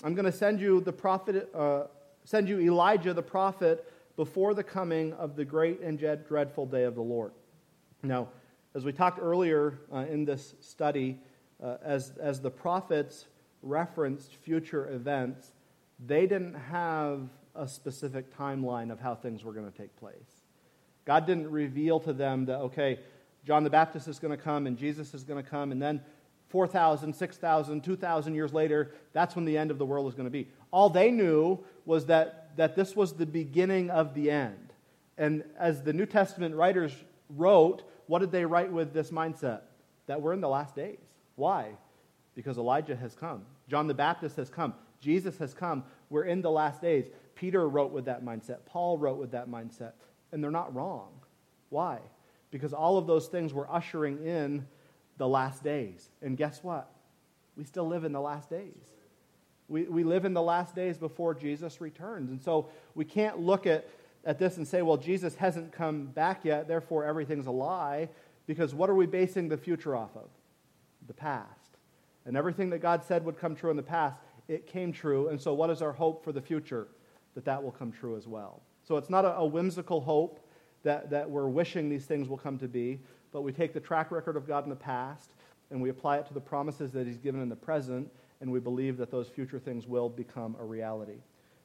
I'm 0.05 0.15
going 0.15 0.27
to 0.27 0.33
send 0.33 0.61
you 0.61 0.81
the 0.81 0.93
prophet, 0.93 1.51
uh, 1.55 1.85
send 2.25 2.49
you 2.49 2.61
Elijah 2.61 3.15
the 3.15 3.23
prophet 3.23 3.91
before 4.17 4.55
the 4.55 4.65
coming 4.65 5.13
of 5.15 5.37
the 5.37 5.45
great 5.45 5.81
and 5.81 5.99
dreadful 5.99 6.67
day 6.67 6.85
of 6.85 6.95
the 6.95 7.03
Lord. 7.03 7.33
Now, 8.03 8.29
as 8.75 8.85
we 8.85 8.93
talked 8.93 9.19
earlier 9.21 9.79
uh, 9.93 9.99
in 10.11 10.25
this 10.25 10.55
study, 10.61 11.21
uh, 11.63 11.77
as, 11.83 12.13
as 12.21 12.41
the 12.41 12.51
prophets 12.51 13.27
referenced 13.63 14.35
future 14.35 14.93
events, 14.93 15.53
they 16.07 16.27
didn't 16.27 16.55
have 16.55 17.29
a 17.59 17.69
specific 17.69 18.37
timeline 18.37 18.91
of 18.91 19.01
how 19.01 19.15
things 19.15 19.45
were 19.45 19.53
going 19.53 19.71
to 19.71 19.77
take 19.77 19.95
place. 19.97 20.43
God 21.05 21.27
didn't 21.27 21.51
reveal 21.51 22.01
to 22.01 22.13
them 22.13 22.47
that, 22.47 22.59
okay, 22.59 23.01
John 23.47 23.65
the 23.65 23.71
Baptist 23.71 24.09
is 24.09 24.19
going 24.19 24.37
to 24.37 24.43
come 24.43 24.67
and 24.67 24.77
Jesus 24.77 25.15
is 25.15 25.25
going 25.25 25.43
to 25.43 25.49
come, 25.49 25.73
and 25.73 25.81
then 25.81 26.01
4,000, 26.49 27.15
6,000, 27.15 27.83
2,000 27.83 28.35
years 28.35 28.53
later, 28.53 28.93
that's 29.13 29.37
when 29.37 29.45
the 29.45 29.57
end 29.57 29.71
of 29.71 29.79
the 29.79 29.87
world 29.87 30.09
is 30.09 30.15
going 30.15 30.27
to 30.27 30.31
be. 30.31 30.49
All 30.71 30.89
they 30.89 31.11
knew 31.11 31.59
was 31.85 32.07
that, 32.07 32.57
that 32.57 32.75
this 32.75 32.97
was 32.97 33.15
the 33.15 33.27
beginning 33.27 33.91
of 33.91 34.15
the 34.15 34.31
end. 34.31 34.73
And 35.19 35.45
as 35.59 35.83
the 35.83 35.93
New 35.93 36.07
Testament 36.07 36.55
writers 36.55 36.93
wrote, 37.37 37.83
what 38.07 38.21
did 38.21 38.33
they 38.33 38.45
write 38.45 38.73
with 38.73 38.93
this 38.93 39.11
mindset? 39.11 39.61
That 40.07 40.23
we're 40.23 40.33
in 40.33 40.41
the 40.41 40.49
last 40.49 40.75
days. 40.75 40.99
Why? 41.37 41.71
Because 42.35 42.57
Elijah 42.57 42.97
has 42.97 43.15
come, 43.15 43.43
John 43.69 43.87
the 43.87 43.95
Baptist 43.95 44.37
has 44.37 44.49
come, 44.49 44.75
Jesus 45.01 45.39
has 45.39 45.55
come. 45.55 45.85
We're 46.11 46.25
in 46.25 46.41
the 46.41 46.51
last 46.51 46.81
days. 46.81 47.07
Peter 47.39 47.69
wrote 47.69 47.93
with 47.93 48.07
that 48.07 48.25
mindset, 48.25 48.59
Paul 48.67 48.99
wrote 48.99 49.19
with 49.19 49.31
that 49.31 49.49
mindset. 49.49 49.93
And 50.33 50.43
they're 50.43 50.51
not 50.51 50.75
wrong. 50.75 51.09
Why? 51.71 52.01
Because 52.51 52.73
all 52.73 52.99
of 52.99 53.07
those 53.07 53.29
things 53.29 53.55
were 53.55 53.71
ushering 53.73 54.27
in 54.27 54.67
the 55.19 55.29
last 55.29 55.63
days. 55.63 56.11
And 56.21 56.37
guess 56.37 56.63
what? 56.63 56.91
We 57.57 57.65
still 57.65 57.87
live 57.87 58.05
in 58.05 58.13
the 58.13 58.21
last 58.21 58.51
days. 58.51 58.93
We, 59.69 59.85
we 59.85 60.03
live 60.03 60.25
in 60.25 60.35
the 60.35 60.43
last 60.43 60.75
days 60.75 60.99
before 60.99 61.35
Jesus 61.35 61.81
returns. 61.81 62.31
And 62.31 62.43
so 62.43 62.71
we 62.95 63.05
can't 63.05 63.39
look 63.39 63.67
at, 63.67 63.89
at 64.25 64.39
this 64.39 64.57
and 64.57 64.67
say, 64.67 64.83
well, 64.83 64.97
Jesus 64.97 65.35
hasn't 65.37 65.73
come 65.73 66.07
back 66.07 66.45
yet, 66.45 66.69
therefore 66.69 67.05
everything's 67.05 67.47
a 67.47 67.53
lie. 67.53 68.09
Because 68.47 68.75
what 68.75 68.91
are 68.91 68.95
we 68.95 69.07
basing 69.07 69.49
the 69.49 69.57
future 69.57 69.95
off 69.95 70.17
of? 70.17 70.29
The 71.07 71.15
past. 71.15 71.77
And 72.27 72.37
everything 72.37 72.71
that 72.71 72.81
God 72.81 73.05
said 73.05 73.25
would 73.25 73.39
come 73.39 73.55
true 73.55 73.71
in 73.71 73.77
the 73.77 73.83
past, 73.83 74.17
it 74.49 74.67
came 74.67 74.93
true. 74.93 75.29
And 75.29 75.41
so 75.41 75.55
what 75.55 75.71
is 75.71 75.83
our 75.83 75.93
hope 75.93 76.25
for 76.25 76.33
the 76.33 76.43
future? 76.43 76.89
That 77.39 77.45
that 77.45 77.63
will 77.63 77.71
come 77.71 77.93
true 77.93 78.17
as 78.17 78.27
well. 78.27 78.63
So 78.83 78.97
it's 78.97 79.09
not 79.09 79.25
a, 79.25 79.37
a 79.37 79.47
whimsical 79.47 80.01
hope 80.01 80.41
that, 80.83 81.09
that 81.11 81.31
we're 81.31 81.47
wishing 81.47 81.89
these 81.89 82.05
things 82.05 82.29
will 82.29 82.37
come 82.37 82.59
to 82.59 82.67
be, 82.67 82.99
but 83.31 83.43
we 83.43 83.53
take 83.53 83.73
the 83.73 83.79
track 83.79 84.11
record 84.11 84.37
of 84.37 84.45
God 84.45 84.65
in 84.65 84.71
the 84.71 84.75
past 84.75 85.31
and 85.71 85.81
we 85.81 85.89
apply 85.89 86.17
it 86.17 86.27
to 86.27 86.35
the 86.35 86.41
promises 86.41 86.91
that 86.91 87.07
He's 87.07 87.19
given 87.19 87.41
in 87.41 87.49
the 87.49 87.55
present, 87.55 88.11
and 88.41 88.51
we 88.51 88.59
believe 88.59 88.97
that 88.97 89.13
those 89.13 89.29
future 89.29 89.61
things 89.61 89.87
will 89.87 90.09
become 90.09 90.57
a 90.59 90.65
reality. 90.65 91.21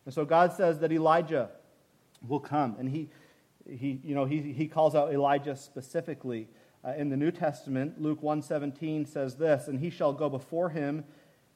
And 0.06 0.14
so 0.14 0.26
God 0.26 0.54
says 0.54 0.78
that 0.82 0.92
Elijah 0.92 1.50
will 2.28 2.40
come, 2.40 2.76
and 2.78 2.88
He, 2.88 3.10
he, 3.68 4.00
you 4.04 4.14
know, 4.14 4.26
he, 4.26 4.54
he 4.54 4.68
calls 4.68 4.94
out 4.94 5.12
Elijah 5.12 5.56
specifically. 5.56 6.50
Uh, 6.86 6.94
in 6.98 7.10
the 7.10 7.18
New 7.18 7.32
Testament, 7.32 8.00
Luke 8.00 8.22
1:17 8.22 9.08
says 9.08 9.38
this, 9.38 9.68
and 9.68 9.80
he 9.80 9.90
shall 9.90 10.14
go 10.14 10.30
before 10.30 10.70
him 10.70 11.06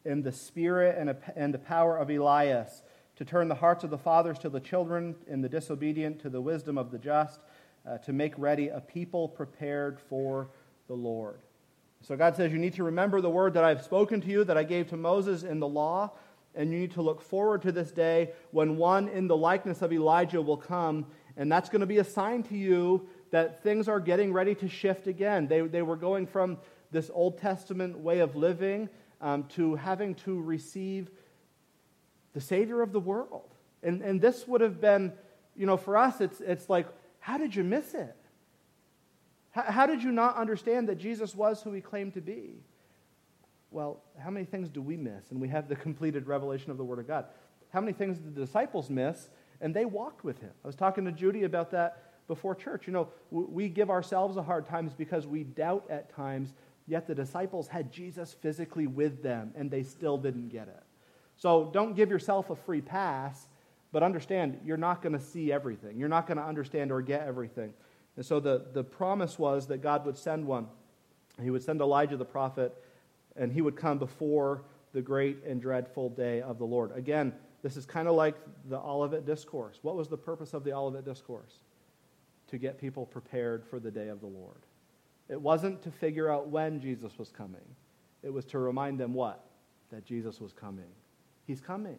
in 0.06 0.24
the 0.24 0.32
spirit 0.32 0.98
and, 0.98 1.16
and 1.36 1.54
the 1.54 1.60
power 1.60 1.98
of 1.98 2.10
Elias, 2.10 2.82
to 3.18 3.26
turn 3.26 3.48
the 3.48 3.56
hearts 3.56 3.84
of 3.84 3.90
the 3.90 3.98
fathers 3.98 4.40
to 4.40 4.50
the 4.50 4.60
children, 4.60 5.16
and 5.28 5.44
the 5.44 5.50
disobedient 5.50 6.20
to 6.22 6.30
the 6.30 6.42
wisdom 6.42 6.78
of 6.78 6.92
the 6.92 6.98
just, 6.98 7.40
uh, 7.86 7.98
to 8.00 8.14
make 8.14 8.34
ready 8.38 8.70
a 8.70 8.80
people 8.80 9.28
prepared 9.28 10.00
for 10.00 10.50
the 10.88 10.94
Lord. 10.94 11.40
So 12.02 12.16
God 12.16 12.36
says, 12.36 12.52
You 12.52 12.60
need 12.60 12.76
to 12.76 12.84
remember 12.84 13.22
the 13.22 13.30
word 13.30 13.54
that 13.56 13.64
I've 13.64 13.84
spoken 13.84 14.22
to 14.22 14.28
you, 14.28 14.44
that 14.44 14.58
I 14.58 14.64
gave 14.64 14.90
to 14.90 14.98
Moses 14.98 15.44
in 15.44 15.60
the 15.60 15.68
law, 15.68 16.12
and 16.54 16.72
you 16.72 16.80
need 16.80 16.92
to 16.92 17.02
look 17.02 17.22
forward 17.22 17.62
to 17.64 17.72
this 17.72 17.92
day 17.92 18.32
when 18.52 18.78
one 18.78 19.08
in 19.10 19.28
the 19.28 19.38
likeness 19.38 19.82
of 19.82 19.92
Elijah 19.92 20.42
will 20.42 20.58
come, 20.58 21.06
and 21.36 21.52
that's 21.52 21.70
going 21.70 21.82
to 21.82 21.88
be 21.88 21.98
a 21.98 22.04
sign 22.04 22.44
to 22.44 22.56
you 22.56 23.08
that 23.32 23.64
things 23.64 23.88
are 23.88 24.00
getting 24.00 24.32
ready 24.32 24.56
to 24.56 24.68
shift 24.68 25.08
again. 25.08 25.48
They, 25.48 25.62
they 25.62 25.82
were 25.82 25.98
going 25.98 26.28
from 26.28 26.58
this 26.92 27.12
Old 27.14 27.38
Testament 27.38 27.98
way 27.98 28.20
of 28.20 28.36
living 28.36 28.90
um, 29.22 29.44
to 29.56 29.76
having 29.76 30.16
to 30.16 30.40
receive 30.42 31.10
the 32.38 32.42
Savior 32.42 32.84
of 32.84 32.92
the 32.92 33.00
world. 33.00 33.50
And, 33.82 34.04
and 34.04 34.22
this 34.22 34.48
would 34.48 34.62
have 34.62 34.80
been, 34.80 35.12
you 35.56 35.66
know, 35.66 35.76
for 35.76 35.98
us, 35.98 36.22
it's, 36.22 36.40
it's 36.40 36.70
like, 36.70 36.88
how 37.20 37.40
did 37.40 37.56
you 37.56 37.64
miss 37.64 37.96
it? 37.96 38.16
How, 39.50 39.64
how 39.64 39.86
did 39.88 40.04
you 40.04 40.12
not 40.12 40.36
understand 40.36 40.88
that 40.90 41.00
Jesus 41.00 41.34
was 41.34 41.64
who 41.64 41.72
he 41.72 41.82
claimed 41.82 42.14
to 42.14 42.22
be? 42.22 42.62
Well, 43.72 44.04
how 44.24 44.30
many 44.30 44.46
things 44.46 44.70
do 44.70 44.84
we 44.84 44.98
miss? 44.98 45.32
And 45.32 45.42
we 45.42 45.48
have 45.48 45.68
the 45.68 45.76
completed 45.76 46.28
revelation 46.28 46.70
of 46.70 46.78
the 46.78 46.84
Word 46.84 47.00
of 47.00 47.08
God. 47.08 47.26
How 47.74 47.82
many 47.82 47.92
things 47.92 48.20
did 48.20 48.36
the 48.36 48.42
disciples 48.42 48.92
miss? 48.92 49.30
And 49.60 49.74
they 49.74 49.86
walked 49.86 50.24
with 50.24 50.40
him. 50.40 50.52
I 50.64 50.68
was 50.68 50.76
talking 50.76 51.06
to 51.06 51.12
Judy 51.12 51.44
about 51.44 51.72
that 51.72 52.28
before 52.28 52.54
church. 52.54 52.86
You 52.86 52.94
know, 52.94 53.08
we 53.32 53.68
give 53.68 53.90
ourselves 53.90 54.38
a 54.38 54.44
hard 54.44 54.68
time 54.68 54.92
because 54.96 55.26
we 55.26 55.44
doubt 55.44 55.88
at 55.90 56.14
times, 56.14 56.54
yet 56.86 57.08
the 57.08 57.16
disciples 57.16 57.68
had 57.68 57.92
Jesus 57.92 58.36
physically 58.40 58.86
with 58.86 59.24
them 59.24 59.54
and 59.56 59.72
they 59.72 59.82
still 59.82 60.20
didn't 60.20 60.50
get 60.50 60.68
it. 60.68 60.84
So 61.38 61.70
don't 61.72 61.96
give 61.96 62.10
yourself 62.10 62.50
a 62.50 62.56
free 62.56 62.82
pass 62.82 63.48
but 63.92 64.04
understand, 64.04 64.60
you're 64.66 64.78
not 64.78 65.02
going 65.02 65.14
to 65.14 65.20
see 65.20 65.52
everything. 65.52 65.98
You're 65.98 66.10
not 66.10 66.28
going 66.28 66.38
to 66.38 66.44
understand 66.44 66.92
or 66.92 67.02
get 67.02 67.26
everything. 67.26 67.74
And 68.16 68.26
so 68.26 68.40
the, 68.40 68.66
the 68.74 68.84
promise 68.84 69.40
was 69.40 69.68
that 69.68 69.82
God 69.82 70.06
would 70.06 70.18
send 70.18 70.46
one. 70.46 70.68
He 71.42 71.50
would 71.50 71.64
send 71.64 71.82
Elijah 71.82 72.18
the 72.18 72.26
prophet, 72.26 72.76
and 73.36 73.52
he 73.52 73.62
would 73.62 73.76
come 73.76 73.98
before 73.98 74.64
the 74.94 75.02
great 75.02 75.44
and 75.46 75.62
dreadful 75.62 76.10
day 76.10 76.42
of 76.42 76.58
the 76.58 76.66
Lord. 76.66 76.92
Again, 76.96 77.34
this 77.62 77.78
is 77.78 77.86
kind 77.86 78.08
of 78.08 78.16
like 78.16 78.36
the 78.70 78.80
Olivet 78.80 79.26
Discourse. 79.26 79.80
What 79.82 79.96
was 79.96 80.08
the 80.08 80.18
purpose 80.18 80.54
of 80.54 80.64
the 80.64 80.74
Olivet 80.74 81.06
Discourse? 81.06 81.60
To 82.50 82.58
get 82.58 82.80
people 82.80 83.06
prepared 83.06 83.66
for 83.66 83.80
the 83.80 83.92
day 83.92 84.08
of 84.08 84.20
the 84.20 84.28
Lord. 84.28 84.66
It 85.30 85.40
wasn't 85.40 85.82
to 85.84 85.92
figure 85.92 86.32
out 86.32 86.48
when 86.50 86.80
Jesus 86.80 87.18
was 87.18 87.32
coming, 87.32 87.76
it 88.24 88.34
was 88.34 88.46
to 88.46 88.60
remind 88.60 89.00
them 89.00 89.14
what? 89.14 89.46
That 89.92 90.06
Jesus 90.06 90.42
was 90.42 90.54
coming. 90.54 90.90
He's 91.48 91.62
coming. 91.62 91.98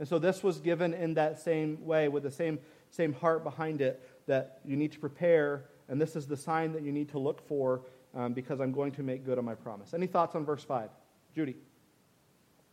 And 0.00 0.08
so 0.08 0.18
this 0.18 0.42
was 0.42 0.58
given 0.58 0.92
in 0.92 1.14
that 1.14 1.38
same 1.38 1.84
way, 1.86 2.08
with 2.08 2.24
the 2.24 2.30
same, 2.30 2.58
same 2.90 3.12
heart 3.12 3.44
behind 3.44 3.80
it, 3.80 4.02
that 4.26 4.60
you 4.64 4.76
need 4.76 4.92
to 4.92 4.98
prepare, 4.98 5.66
and 5.88 6.00
this 6.00 6.16
is 6.16 6.26
the 6.26 6.36
sign 6.36 6.72
that 6.72 6.82
you 6.82 6.90
need 6.90 7.08
to 7.10 7.18
look 7.18 7.46
for 7.46 7.82
um, 8.14 8.32
because 8.32 8.60
I'm 8.60 8.72
going 8.72 8.92
to 8.92 9.02
make 9.02 9.24
good 9.24 9.38
on 9.38 9.44
my 9.44 9.54
promise. 9.54 9.94
Any 9.94 10.06
thoughts 10.06 10.34
on 10.34 10.44
verse 10.44 10.64
5? 10.64 10.90
Judy? 11.34 11.54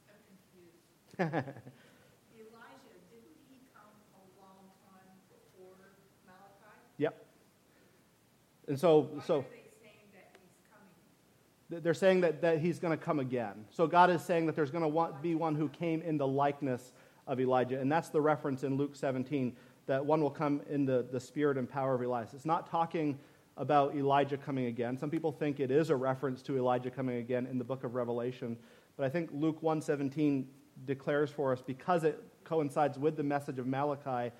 I'm 0.10 0.16
confused. 0.26 1.20
Elijah, 1.20 2.98
didn't 3.12 3.38
he 3.50 3.60
come 3.74 3.94
a 4.16 4.24
long 4.42 4.66
time 4.90 5.18
before 5.30 5.76
Malachi? 6.26 6.78
Yep. 6.98 7.26
And 8.68 8.80
so, 8.80 9.10
Why 9.14 9.24
so 9.24 9.36
are 9.36 9.42
they 9.42 9.68
saying 9.82 10.08
that 10.14 10.36
he's 10.42 10.58
coming? 10.72 10.96
They're 11.70 11.94
saying 11.94 12.22
that, 12.22 12.42
that 12.42 12.60
he's 12.60 12.80
going 12.80 12.98
to 12.98 13.04
come 13.04 13.20
again. 13.20 13.66
So 13.72 13.88
God 13.88 14.10
is 14.10 14.22
saying 14.22 14.46
that 14.46 14.56
there's 14.56 14.72
going 14.72 14.90
to 14.90 15.14
be 15.22 15.36
one 15.36 15.56
who 15.56 15.68
came 15.70 16.02
in 16.02 16.18
the 16.18 16.28
likeness 16.28 16.94
of 17.28 17.40
Elijah. 17.40 17.80
And 17.80 17.92
that's 17.92 18.10
the 18.10 18.22
reference 18.22 18.64
in 18.64 18.78
Luke 18.78 18.96
17 18.96 19.56
that 19.86 20.06
one 20.06 20.22
will 20.22 20.32
come 20.32 20.62
in 20.70 20.86
the, 20.86 21.06
the 21.12 21.20
spirit 21.20 21.58
and 21.58 21.70
power 21.70 21.96
of 21.96 22.02
Elias. 22.02 22.34
It's 22.34 22.46
not 22.46 22.70
talking 22.70 23.18
about 23.56 23.96
Elijah 23.96 24.38
coming 24.38 24.66
again. 24.66 24.98
Some 24.98 25.10
people 25.10 25.32
think 25.32 25.60
it 25.60 25.72
is 25.72 25.90
a 25.90 25.96
reference 25.96 26.42
to 26.44 26.58
Elijah 26.58 26.92
coming 26.92 27.18
again 27.18 27.48
in 27.48 27.58
the 27.58 27.64
book 27.64 27.84
of 27.84 27.96
Revelation. 27.96 28.58
But 28.96 29.06
I 29.06 29.10
think 29.10 29.30
Luke 29.34 29.62
1:17 29.62 30.46
declares 30.86 31.32
for 31.32 31.52
us 31.54 31.62
because 31.62 32.04
it 32.04 32.22
coincides 32.44 33.00
with 33.00 33.18
the 33.18 33.24
message 33.24 33.60
of 33.60 33.66
Malachi, 33.66 34.32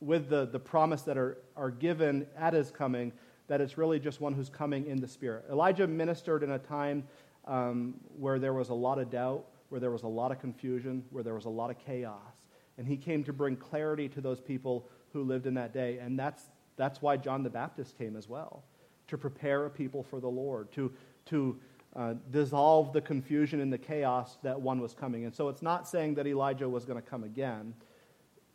with 0.00 0.28
the, 0.28 0.46
the 0.46 0.60
promise 0.60 1.02
that 1.02 1.18
are, 1.18 1.38
are 1.56 1.70
given 1.70 2.26
at 2.36 2.52
his 2.52 2.70
coming, 2.70 3.12
that 3.48 3.60
it's 3.60 3.76
really 3.76 3.98
just 3.98 4.20
one 4.20 4.32
who's 4.32 4.48
coming 4.48 4.86
in 4.86 5.00
the 5.00 5.08
spirit. 5.08 5.44
Elijah 5.50 5.86
ministered 5.86 6.42
in 6.42 6.52
a 6.52 6.58
time 6.58 7.04
um, 7.46 7.94
where 8.18 8.38
there 8.38 8.54
was 8.54 8.70
a 8.70 8.74
lot 8.74 8.98
of 8.98 9.10
doubt, 9.10 9.44
where 9.68 9.80
there 9.80 9.90
was 9.90 10.02
a 10.02 10.08
lot 10.08 10.32
of 10.32 10.40
confusion, 10.40 11.04
where 11.10 11.22
there 11.22 11.34
was 11.34 11.44
a 11.44 11.50
lot 11.50 11.70
of 11.70 11.78
chaos. 11.78 12.48
And 12.78 12.86
he 12.86 12.96
came 12.96 13.22
to 13.24 13.32
bring 13.32 13.56
clarity 13.56 14.08
to 14.10 14.20
those 14.20 14.40
people 14.40 14.88
who 15.12 15.22
lived 15.22 15.46
in 15.46 15.54
that 15.54 15.72
day. 15.72 15.98
And 15.98 16.18
that's, 16.18 16.44
that's 16.76 17.02
why 17.02 17.16
John 17.16 17.42
the 17.42 17.50
Baptist 17.50 17.96
came 17.98 18.16
as 18.16 18.28
well. 18.28 18.64
to 19.08 19.18
prepare 19.18 19.66
a 19.66 19.70
people 19.70 20.02
for 20.02 20.18
the 20.18 20.28
Lord, 20.28 20.72
to, 20.72 20.90
to 21.26 21.58
uh, 21.94 22.14
dissolve 22.30 22.92
the 22.92 23.00
confusion 23.00 23.60
and 23.60 23.72
the 23.72 23.78
chaos 23.78 24.38
that 24.42 24.60
one 24.60 24.80
was 24.80 24.94
coming. 24.94 25.24
And 25.24 25.34
so 25.34 25.48
it's 25.48 25.62
not 25.62 25.86
saying 25.86 26.14
that 26.14 26.26
Elijah 26.26 26.68
was 26.68 26.84
going 26.84 27.00
to 27.00 27.08
come 27.08 27.22
again. 27.22 27.74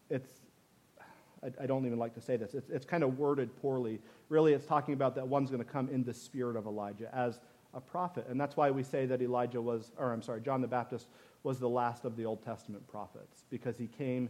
It's, 0.10 0.30
I, 1.44 1.64
I, 1.64 1.66
don't 1.66 1.86
even 1.86 2.00
like 2.00 2.16
to 2.16 2.22
say 2.22 2.36
this, 2.36 2.54
it's, 2.54 2.70
it's 2.70 2.86
kind 2.86 3.04
of 3.04 3.18
worded 3.18 3.56
poorly. 3.62 4.00
Really, 4.30 4.54
it's 4.54 4.66
talking 4.66 4.94
about 4.94 5.16
that 5.16 5.28
one's 5.28 5.50
going 5.50 5.64
to 5.64 5.70
come 5.70 5.90
in 5.90 6.04
the 6.04 6.14
spirit 6.14 6.56
of 6.56 6.66
Elijah 6.66 7.14
as 7.14 7.40
a 7.74 7.82
prophet. 7.82 8.26
And 8.30 8.40
that's 8.40 8.56
why 8.56 8.72
we 8.72 8.84
say 8.84 9.06
that 9.06 9.22
Elijah 9.22 9.62
was, 9.62 9.92
or 9.98 10.14
I'm 10.14 10.22
sorry, 10.22 10.42
John 10.42 10.62
the 10.62 10.68
Baptist 10.68 11.08
was 11.44 11.60
the 11.60 11.70
last 11.70 12.06
of 12.06 12.16
the 12.16 12.26
Old 12.26 12.44
Testament 12.44 12.88
prophets, 12.88 13.46
because 13.50 13.78
he 13.78 13.88
came 13.88 14.30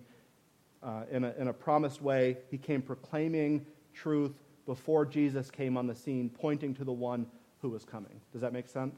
uh, 0.84 1.04
in, 1.12 1.24
a, 1.24 1.34
in 1.38 1.48
a 1.48 1.54
promised 1.54 2.02
way. 2.02 2.38
He 2.52 2.58
came 2.58 2.82
proclaiming 2.82 3.66
truth 3.94 4.34
before 4.66 5.06
Jesus 5.06 5.50
came 5.50 5.78
on 5.78 5.88
the 5.88 5.96
scene, 5.96 6.30
pointing 6.30 6.74
to 6.76 6.84
the 6.84 6.94
one 6.94 7.26
who 7.62 7.70
was 7.70 7.84
coming. 7.84 8.22
Does 8.32 8.42
that 8.42 8.54
make 8.54 8.68
sense? 8.68 8.96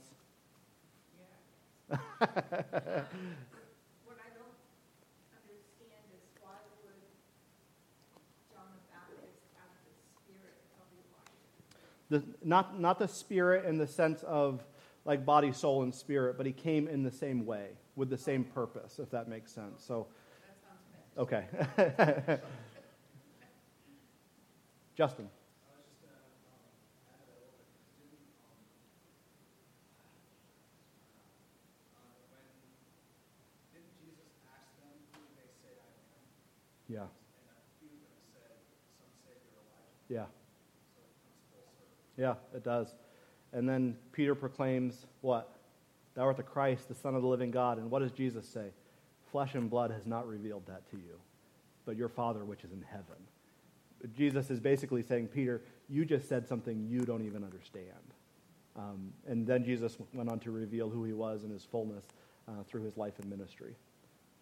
Yeah. 1.90 1.98
what 2.20 2.30
I 4.20 4.30
don't 4.36 4.60
understand 5.32 6.04
is 6.12 6.24
why 6.44 6.60
would 6.84 7.00
John 8.52 8.68
the 8.76 8.84
Baptist 8.92 9.40
have 9.56 9.72
the 9.88 9.96
spirit 10.20 10.60
of 10.78 10.86
Elijah? 10.92 11.32
The, 12.12 12.22
not, 12.44 12.78
not 12.78 13.00
the 13.00 13.08
spirit 13.08 13.66
in 13.66 13.78
the 13.78 13.88
sense 13.88 14.22
of 14.24 14.66
like 15.06 15.26
body, 15.26 15.54
soul, 15.54 15.84
and 15.84 15.96
spirit, 15.96 16.36
but 16.36 16.46
he 16.46 16.52
came 16.52 16.90
in 16.90 17.04
the 17.04 17.12
same 17.12 17.46
way 17.46 17.70
with 17.96 18.10
the 18.10 18.18
same 18.18 18.44
purpose, 18.44 19.00
if 19.00 19.10
that 19.12 19.30
makes 19.30 19.50
sense. 19.50 19.82
So, 19.82 20.08
okay. 21.18 21.46
Justin. 24.98 25.30
Yeah. 36.90 37.06
Yeah. 40.10 40.26
Yeah, 42.22 42.36
it 42.54 42.64
does. 42.64 42.94
And 43.52 43.68
then 43.68 43.98
Peter 44.12 44.36
proclaims 44.36 45.08
what? 45.22 45.50
Thou 46.14 46.22
art 46.22 46.38
the 46.38 46.44
Christ, 46.44 46.88
the 46.88 46.94
Son 46.94 47.16
of 47.16 47.24
the 47.24 47.28
living 47.28 47.50
God. 47.50 47.80
And 47.80 47.90
what 47.90 48.04
does 48.04 48.12
Jesus 48.12 48.48
say? 48.48 48.68
Flesh 49.32 49.56
and 49.56 49.68
blood 49.72 49.90
has 49.90 50.06
not 50.06 50.28
revealed 50.28 50.64
that 50.68 50.88
to 50.92 50.98
you, 50.98 51.20
but 51.84 51.96
your 51.96 52.10
Father 52.10 52.46
which 52.46 52.64
is 52.64 52.72
in 52.72 52.84
heaven. 52.84 53.16
Jesus 54.16 54.52
is 54.52 54.60
basically 54.60 55.02
saying, 55.02 55.30
Peter, 55.30 55.62
you 55.90 56.06
just 56.06 56.30
said 56.30 56.48
something 56.48 56.86
you 56.88 57.02
don't 57.02 57.26
even 57.26 57.44
understand. 57.44 57.88
Um, 58.76 59.12
and 59.28 59.48
then 59.48 59.64
Jesus 59.64 59.98
went 60.14 60.30
on 60.30 60.40
to 60.42 60.52
reveal 60.52 60.90
who 60.90 61.04
he 61.04 61.14
was 61.14 61.44
in 61.44 61.50
his 61.50 61.64
fullness 61.64 62.06
uh, 62.48 62.64
through 62.68 62.84
his 62.84 62.98
life 62.98 63.14
and 63.20 63.30
ministry. 63.30 63.74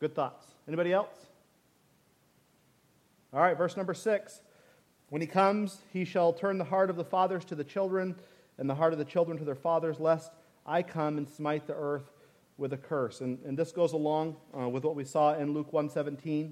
Good 0.01 0.13
thoughts. 0.13 0.47
Anybody 0.67 0.91
else? 0.91 1.27
All 3.33 3.39
right, 3.39 3.57
verse 3.57 3.77
number 3.77 3.93
six. 3.93 4.41
When 5.09 5.21
he 5.21 5.27
comes, 5.27 5.81
he 5.91 6.05
shall 6.05 6.33
turn 6.33 6.57
the 6.57 6.63
heart 6.63 6.89
of 6.89 6.95
the 6.95 7.03
fathers 7.03 7.43
to 7.45 7.55
the 7.55 7.63
children, 7.63 8.15
and 8.57 8.69
the 8.69 8.75
heart 8.75 8.93
of 8.93 8.99
the 8.99 9.05
children 9.05 9.37
to 9.37 9.45
their 9.45 9.55
fathers, 9.55 9.99
lest 9.99 10.31
I 10.65 10.83
come 10.83 11.17
and 11.17 11.27
smite 11.27 11.65
the 11.65 11.73
earth 11.73 12.11
with 12.57 12.73
a 12.73 12.77
curse. 12.77 13.21
And, 13.21 13.39
and 13.45 13.57
this 13.57 13.71
goes 13.71 13.93
along 13.93 14.35
uh, 14.57 14.69
with 14.69 14.83
what 14.83 14.95
we 14.95 15.05
saw 15.05 15.33
in 15.35 15.53
Luke 15.53 15.71
1.17, 15.71 16.51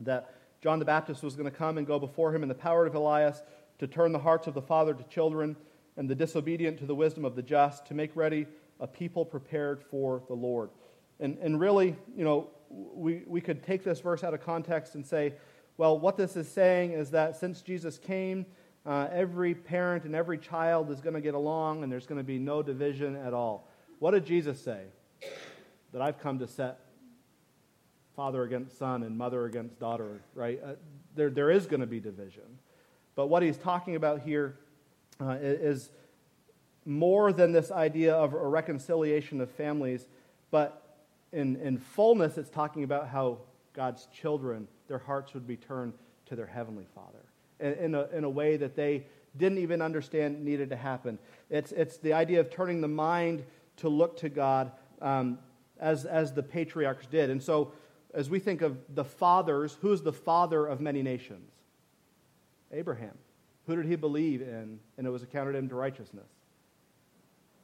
that 0.00 0.32
John 0.62 0.78
the 0.78 0.84
Baptist 0.84 1.22
was 1.22 1.34
going 1.34 1.50
to 1.50 1.56
come 1.56 1.76
and 1.76 1.86
go 1.86 1.98
before 1.98 2.34
him 2.34 2.42
in 2.42 2.48
the 2.48 2.54
power 2.54 2.86
of 2.86 2.94
Elias 2.94 3.42
to 3.78 3.86
turn 3.86 4.12
the 4.12 4.18
hearts 4.18 4.46
of 4.46 4.54
the 4.54 4.62
father 4.62 4.94
to 4.94 5.02
children 5.04 5.56
and 5.96 6.08
the 6.08 6.14
disobedient 6.14 6.78
to 6.78 6.86
the 6.86 6.94
wisdom 6.94 7.24
of 7.24 7.36
the 7.36 7.42
just, 7.42 7.86
to 7.86 7.94
make 7.94 8.14
ready 8.14 8.46
a 8.80 8.86
people 8.86 9.24
prepared 9.24 9.82
for 9.82 10.22
the 10.28 10.34
Lord. 10.34 10.70
And, 11.20 11.36
and 11.38 11.60
really, 11.60 11.96
you 12.16 12.24
know, 12.24 12.48
we, 12.70 13.22
we 13.26 13.40
could 13.40 13.62
take 13.62 13.84
this 13.84 14.00
verse 14.00 14.24
out 14.24 14.34
of 14.34 14.40
context 14.40 14.94
and 14.94 15.06
say, 15.06 15.34
well, 15.76 15.98
what 15.98 16.16
this 16.16 16.36
is 16.36 16.48
saying 16.48 16.92
is 16.92 17.10
that 17.10 17.36
since 17.36 17.60
Jesus 17.60 17.98
came, 17.98 18.46
uh, 18.86 19.08
every 19.10 19.54
parent 19.54 20.04
and 20.04 20.14
every 20.14 20.38
child 20.38 20.90
is 20.90 21.00
going 21.00 21.14
to 21.14 21.20
get 21.20 21.34
along 21.34 21.82
and 21.82 21.90
there's 21.90 22.06
going 22.06 22.18
to 22.18 22.24
be 22.24 22.38
no 22.38 22.62
division 22.62 23.16
at 23.16 23.34
all. 23.34 23.68
What 23.98 24.12
did 24.12 24.24
Jesus 24.26 24.60
say? 24.60 24.82
That 25.92 26.02
I've 26.02 26.18
come 26.18 26.38
to 26.40 26.46
set 26.46 26.80
father 28.14 28.44
against 28.44 28.78
son 28.78 29.02
and 29.02 29.16
mother 29.16 29.46
against 29.46 29.80
daughter, 29.80 30.20
right? 30.34 30.60
Uh, 30.64 30.72
there, 31.16 31.30
there 31.30 31.50
is 31.50 31.66
going 31.66 31.80
to 31.80 31.86
be 31.86 31.98
division. 31.98 32.58
But 33.16 33.26
what 33.26 33.42
he's 33.42 33.56
talking 33.56 33.96
about 33.96 34.20
here 34.20 34.56
uh, 35.20 35.36
is 35.40 35.90
more 36.84 37.32
than 37.32 37.52
this 37.52 37.72
idea 37.72 38.14
of 38.14 38.34
a 38.34 38.46
reconciliation 38.46 39.40
of 39.40 39.50
families, 39.50 40.06
but 40.50 40.98
in, 41.32 41.56
in 41.56 41.78
fullness, 41.78 42.38
it's 42.38 42.50
talking 42.50 42.84
about 42.84 43.08
how 43.08 43.38
God's 43.72 44.06
children 44.06 44.68
their 44.88 44.98
hearts 44.98 45.34
would 45.34 45.46
be 45.46 45.56
turned 45.56 45.92
to 46.26 46.36
their 46.36 46.46
Heavenly 46.46 46.86
Father 46.94 47.24
in 47.60 47.94
a, 47.94 48.06
in 48.08 48.24
a 48.24 48.30
way 48.30 48.56
that 48.56 48.74
they 48.74 49.04
didn't 49.36 49.58
even 49.58 49.82
understand 49.82 50.44
needed 50.44 50.70
to 50.70 50.76
happen. 50.76 51.18
It's, 51.50 51.72
it's 51.72 51.96
the 51.98 52.12
idea 52.12 52.40
of 52.40 52.50
turning 52.50 52.80
the 52.80 52.88
mind 52.88 53.44
to 53.78 53.88
look 53.88 54.16
to 54.18 54.28
God 54.28 54.72
um, 55.00 55.38
as, 55.78 56.04
as 56.04 56.32
the 56.32 56.42
patriarchs 56.42 57.06
did. 57.06 57.30
And 57.30 57.42
so, 57.42 57.72
as 58.12 58.30
we 58.30 58.38
think 58.38 58.62
of 58.62 58.78
the 58.94 59.04
fathers, 59.04 59.76
who's 59.80 60.02
the 60.02 60.12
father 60.12 60.66
of 60.66 60.80
many 60.80 61.02
nations? 61.02 61.50
Abraham. 62.72 63.16
Who 63.66 63.76
did 63.76 63.86
he 63.86 63.96
believe 63.96 64.40
in? 64.40 64.78
And 64.96 65.06
it 65.06 65.10
was 65.10 65.22
accounted 65.22 65.56
him 65.56 65.68
to 65.70 65.74
righteousness. 65.74 66.28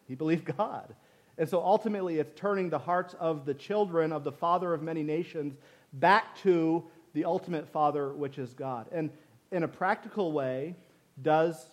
He 0.09 0.15
believed 0.15 0.45
God. 0.57 0.95
And 1.39 1.49
so 1.49 1.63
ultimately, 1.63 2.19
it's 2.19 2.39
turning 2.39 2.69
the 2.69 2.79
hearts 2.79 3.15
of 3.21 3.47
the 3.47 3.55
children 3.55 4.13
of 4.13 4.25
the 4.25 4.33
father 4.33 4.75
of 4.75 4.83
many 4.83 5.03
nations 5.03 5.55
back 5.93 6.37
to 6.39 6.85
the 7.13 7.25
ultimate 7.25 7.69
Father, 7.69 8.13
which 8.13 8.39
is 8.39 8.53
God. 8.55 8.87
And 8.93 9.11
in 9.51 9.63
a 9.63 9.69
practical 9.69 10.33
way, 10.33 10.77
does, 11.23 11.65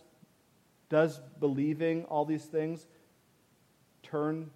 does 0.90 1.20
believing 1.40 2.06
all 2.06 2.26
these 2.26 2.46
things 2.46 2.88
turn 4.04 4.50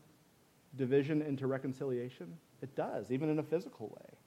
division 0.75 1.21
into 1.21 1.47
reconciliation? 1.47 2.38
It 2.61 2.75
does, 2.75 3.11
even 3.11 3.29
in 3.29 3.39
a 3.39 3.43
physical 3.43 3.88
way. 3.88 4.17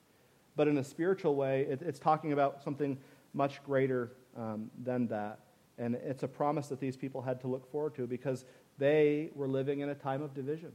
But 0.56 0.68
in 0.68 0.78
a 0.78 0.84
spiritual 0.84 1.34
way, 1.34 1.62
it, 1.62 1.82
it's 1.82 1.98
talking 1.98 2.32
about 2.32 2.62
something 2.62 2.98
much 3.32 3.62
greater 3.64 4.12
um, 4.36 4.70
than 4.82 5.08
that. 5.08 5.40
And 5.78 5.96
it's 5.96 6.22
a 6.22 6.28
promise 6.28 6.68
that 6.68 6.78
these 6.78 6.96
people 6.96 7.20
had 7.20 7.40
to 7.40 7.48
look 7.48 7.70
forward 7.70 7.94
to 7.96 8.06
because 8.06 8.44
they 8.78 9.30
were 9.34 9.48
living 9.48 9.80
in 9.80 9.88
a 9.88 9.94
time 9.94 10.22
of 10.22 10.34
division. 10.34 10.72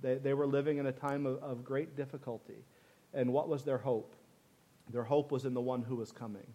They, 0.00 0.16
they 0.16 0.34
were 0.34 0.46
living 0.46 0.78
in 0.78 0.86
a 0.86 0.92
time 0.92 1.26
of, 1.26 1.42
of 1.42 1.64
great 1.64 1.96
difficulty. 1.96 2.64
And 3.14 3.32
what 3.32 3.48
was 3.48 3.62
their 3.62 3.78
hope? 3.78 4.14
Their 4.92 5.04
hope 5.04 5.32
was 5.32 5.44
in 5.44 5.54
the 5.54 5.60
one 5.60 5.82
who 5.82 5.96
was 5.96 6.12
coming. 6.12 6.46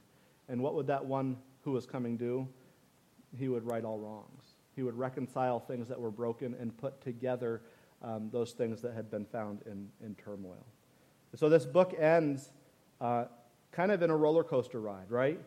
And 0.48 0.62
what 0.62 0.76
would 0.76 0.88
that 0.88 1.06
one 1.06 1.38
who 1.62 1.72
was 1.72 1.86
coming 1.86 2.18
do? 2.18 2.48
He 3.38 3.50
would 3.50 3.66
right 3.66 3.84
all 3.84 4.00
wrongs. 4.00 4.56
He 4.76 4.84
would 4.84 4.98
reconcile 4.98 5.60
things 5.60 5.88
that 5.88 6.00
were 6.00 6.12
broken 6.12 6.56
and 6.60 6.76
put 6.78 7.02
together 7.02 7.62
um, 8.04 8.30
those 8.32 8.52
things 8.52 8.82
that 8.82 8.94
had 8.94 9.10
been 9.10 9.26
found 9.26 9.62
in, 9.66 9.90
in 10.04 10.16
turmoil. 10.16 10.66
So 11.36 11.50
this 11.50 11.66
book 11.66 11.96
ends 12.00 12.52
uh, 13.02 13.26
kind 13.72 13.92
of 13.92 14.02
in 14.02 14.10
a 14.10 14.16
roller 14.16 14.44
coaster 14.44 14.80
ride, 14.80 15.10
right? 15.10 15.40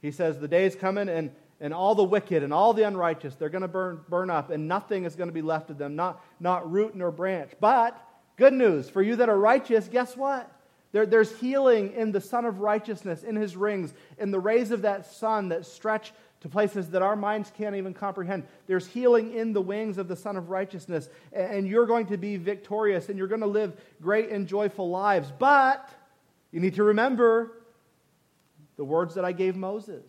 He 0.00 0.10
says, 0.10 0.38
The 0.38 0.48
day 0.48 0.64
is 0.64 0.74
coming, 0.74 1.08
and, 1.08 1.30
and 1.60 1.74
all 1.74 1.94
the 1.94 2.04
wicked 2.04 2.42
and 2.42 2.52
all 2.52 2.72
the 2.72 2.84
unrighteous, 2.84 3.36
they're 3.36 3.48
going 3.48 3.62
to 3.62 3.68
burn, 3.68 4.00
burn 4.08 4.30
up, 4.30 4.50
and 4.50 4.68
nothing 4.68 5.04
is 5.04 5.16
going 5.16 5.28
to 5.28 5.34
be 5.34 5.42
left 5.42 5.70
of 5.70 5.78
them, 5.78 5.96
not, 5.96 6.24
not 6.40 6.70
root 6.70 6.94
nor 6.94 7.10
branch. 7.10 7.52
But, 7.60 8.00
good 8.36 8.52
news, 8.52 8.88
for 8.88 9.02
you 9.02 9.16
that 9.16 9.28
are 9.28 9.38
righteous, 9.38 9.88
guess 9.88 10.16
what? 10.16 10.50
There, 10.94 11.06
there's 11.06 11.36
healing 11.40 11.92
in 11.94 12.12
the 12.12 12.20
Sun 12.20 12.44
of 12.44 12.60
Righteousness, 12.60 13.24
in 13.24 13.34
his 13.34 13.56
rings, 13.56 13.92
in 14.16 14.30
the 14.30 14.38
rays 14.38 14.70
of 14.70 14.82
that 14.82 15.06
sun 15.06 15.48
that 15.48 15.66
stretch 15.66 16.12
to 16.42 16.48
places 16.48 16.90
that 16.90 17.02
our 17.02 17.16
minds 17.16 17.50
can't 17.58 17.74
even 17.74 17.94
comprehend. 17.94 18.44
There's 18.68 18.86
healing 18.86 19.34
in 19.34 19.52
the 19.52 19.60
wings 19.60 19.98
of 19.98 20.06
the 20.06 20.14
Sun 20.14 20.36
of 20.36 20.50
Righteousness, 20.50 21.08
and 21.32 21.66
you're 21.66 21.86
going 21.86 22.06
to 22.06 22.16
be 22.16 22.36
victorious 22.36 23.08
and 23.08 23.18
you're 23.18 23.26
going 23.26 23.40
to 23.40 23.48
live 23.48 23.76
great 24.00 24.30
and 24.30 24.46
joyful 24.46 24.88
lives. 24.88 25.32
But 25.36 25.90
you 26.52 26.60
need 26.60 26.76
to 26.76 26.84
remember 26.84 27.50
the 28.76 28.84
words 28.84 29.16
that 29.16 29.24
I 29.24 29.32
gave 29.32 29.56
Moses. 29.56 30.04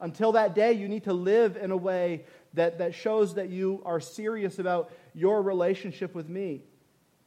Until 0.00 0.32
that 0.32 0.54
day, 0.54 0.72
you 0.72 0.88
need 0.88 1.04
to 1.04 1.12
live 1.12 1.58
in 1.58 1.70
a 1.70 1.76
way 1.76 2.24
that, 2.54 2.78
that 2.78 2.94
shows 2.94 3.34
that 3.34 3.50
you 3.50 3.82
are 3.84 4.00
serious 4.00 4.58
about 4.58 4.90
your 5.14 5.42
relationship 5.42 6.14
with 6.14 6.30
me. 6.30 6.62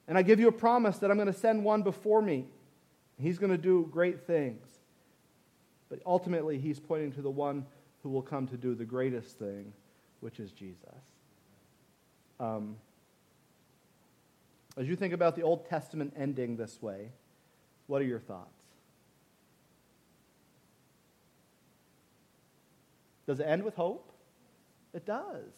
And 0.08 0.18
I 0.18 0.24
give 0.24 0.40
you 0.40 0.48
a 0.48 0.52
promise 0.52 0.98
that 0.98 1.12
I'm 1.12 1.18
going 1.18 1.32
to 1.32 1.40
send 1.40 1.64
one 1.64 1.84
before 1.84 2.24
me 2.24 2.48
He's 3.20 3.38
going 3.38 3.52
to 3.52 3.58
do 3.58 3.88
great 3.92 4.26
things. 4.28 4.68
But 5.90 6.00
ultimately, 6.06 6.58
he's 6.58 6.80
pointing 6.80 7.12
to 7.14 7.22
the 7.22 7.32
one 7.32 7.66
who 8.04 8.10
will 8.10 8.22
come 8.22 8.48
to 8.48 8.58
do 8.58 8.76
the 8.76 8.86
greatest 8.86 9.40
thing, 9.40 9.74
which 10.20 10.40
is 10.40 10.52
Jesus. 10.52 10.78
Um, 12.40 12.76
as 14.78 14.88
you 14.88 14.96
think 14.96 15.14
about 15.14 15.36
the 15.36 15.42
Old 15.42 15.68
Testament 15.68 16.14
ending 16.16 16.58
this 16.58 16.82
way, 16.82 17.10
what 17.88 18.02
are 18.02 18.06
your 18.06 18.20
thoughts? 18.20 18.52
Does 23.26 23.40
it 23.40 23.44
end 23.44 23.64
with 23.64 23.76
hope? 23.76 24.12
It 24.94 25.06
does. 25.06 25.52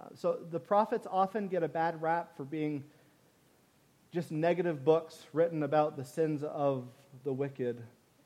Uh, 0.00 0.06
so 0.14 0.38
the 0.50 0.58
prophets 0.58 1.06
often 1.10 1.48
get 1.48 1.62
a 1.62 1.68
bad 1.68 2.00
rap 2.00 2.36
for 2.36 2.44
being 2.44 2.84
just 4.12 4.30
negative 4.30 4.84
books 4.84 5.26
written 5.32 5.62
about 5.62 5.96
the 5.96 6.04
sins 6.04 6.42
of 6.42 6.84
the 7.24 7.32
wicked. 7.32 7.82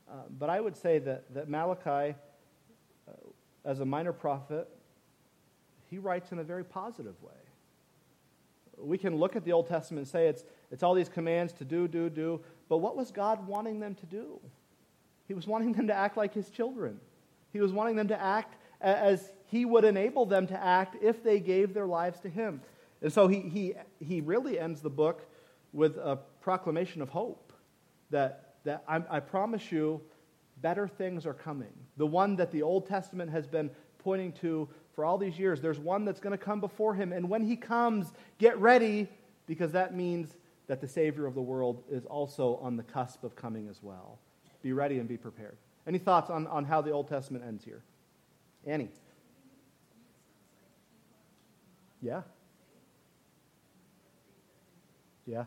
Uh, 0.09 0.15
but 0.39 0.51
I 0.51 0.61
would 0.61 0.77
say 0.77 0.99
that, 1.01 1.33
that 1.35 1.49
Malachi, 1.49 2.15
uh, 3.09 3.13
as 3.65 3.81
a 3.81 3.85
minor 3.85 4.13
prophet, 4.13 4.69
he 5.91 5.99
writes 5.99 6.33
in 6.33 6.39
a 6.39 6.45
very 6.45 6.65
positive 6.65 7.21
way. 7.23 7.33
We 8.79 8.99
can 8.99 9.17
look 9.17 9.37
at 9.37 9.45
the 9.45 9.53
Old 9.53 9.69
Testament 9.69 10.07
and 10.07 10.09
say 10.09 10.29
it's, 10.29 10.45
it's 10.71 10.83
all 10.83 10.95
these 10.95 11.09
commands 11.09 11.53
to 11.55 11.65
do, 11.65 11.87
do, 11.89 12.09
do, 12.09 12.41
but 12.69 12.79
what 12.79 12.97
was 12.97 13.11
God 13.11 13.47
wanting 13.47 13.81
them 13.81 13.95
to 13.97 14.07
do? 14.07 14.41
He 15.29 15.35
was 15.35 15.47
wanting 15.47 15.73
them 15.73 15.87
to 15.89 15.95
act 15.95 16.17
like 16.17 16.33
his 16.35 16.51
children. 16.51 16.99
He 17.53 17.61
was 17.61 17.73
wanting 17.73 17.97
them 17.97 18.09
to 18.09 18.21
act 18.21 18.57
as 18.81 19.33
he 19.47 19.65
would 19.65 19.85
enable 19.85 20.27
them 20.27 20.47
to 20.49 20.63
act 20.63 20.97
if 21.03 21.23
they 21.23 21.39
gave 21.39 21.75
their 21.75 21.87
lives 21.87 22.21
to 22.21 22.29
him. 22.29 22.63
And 23.03 23.13
so 23.13 23.29
he, 23.29 23.41
he, 23.41 23.75
he 24.01 24.21
really 24.21 24.59
ends 24.59 24.81
the 24.81 24.91
book 24.91 25.29
with 25.73 25.97
a 25.97 26.19
proclamation 26.41 27.03
of 27.03 27.09
hope 27.09 27.53
that, 28.11 28.55
that 28.65 28.85
I, 28.87 29.03
I 29.09 29.21
promise 29.21 29.73
you, 29.73 30.01
better 30.61 30.87
things 30.87 31.27
are 31.27 31.35
coming. 31.35 31.73
The 31.97 32.07
one 32.07 32.37
that 32.37 32.51
the 32.51 32.63
Old 32.63 32.87
Testament 32.87 33.31
has 33.31 33.47
been 33.47 33.71
pointing 33.99 34.33
to 34.33 34.69
for 34.95 35.05
all 35.05 35.17
these 35.17 35.39
years, 35.39 35.61
there's 35.61 35.79
one 35.79 36.05
that's 36.05 36.21
going 36.21 36.37
to 36.37 36.45
come 36.45 36.61
before 36.61 36.95
him. 36.95 37.13
And 37.13 37.29
when 37.29 37.43
he 37.43 37.57
comes, 37.57 38.13
get 38.39 38.59
ready, 38.59 39.09
because 39.47 39.73
that 39.73 39.95
means 39.95 40.37
that 40.67 40.81
the 40.81 40.89
Savior 40.89 41.27
of 41.27 41.35
the 41.35 41.43
world 41.43 41.83
is 41.91 42.05
also 42.05 42.57
on 42.63 42.77
the 42.77 42.83
cusp 42.83 43.25
of 43.25 43.35
coming 43.35 43.69
as 43.69 43.83
well. 43.83 44.19
Be 44.63 44.73
ready 44.73 44.99
and 44.99 45.09
be 45.09 45.17
prepared. 45.17 45.57
Any 45.87 45.99
thoughts 45.99 46.31
on, 46.31 46.47
on 46.47 46.65
how 46.65 46.83
the 46.83 46.91
Old 46.91 47.09
Testament 47.09 47.45
ends 47.47 47.65
here? 47.65 47.83
Annie? 48.67 48.91
Yeah. 52.01 52.23
Yeah. 55.27 55.45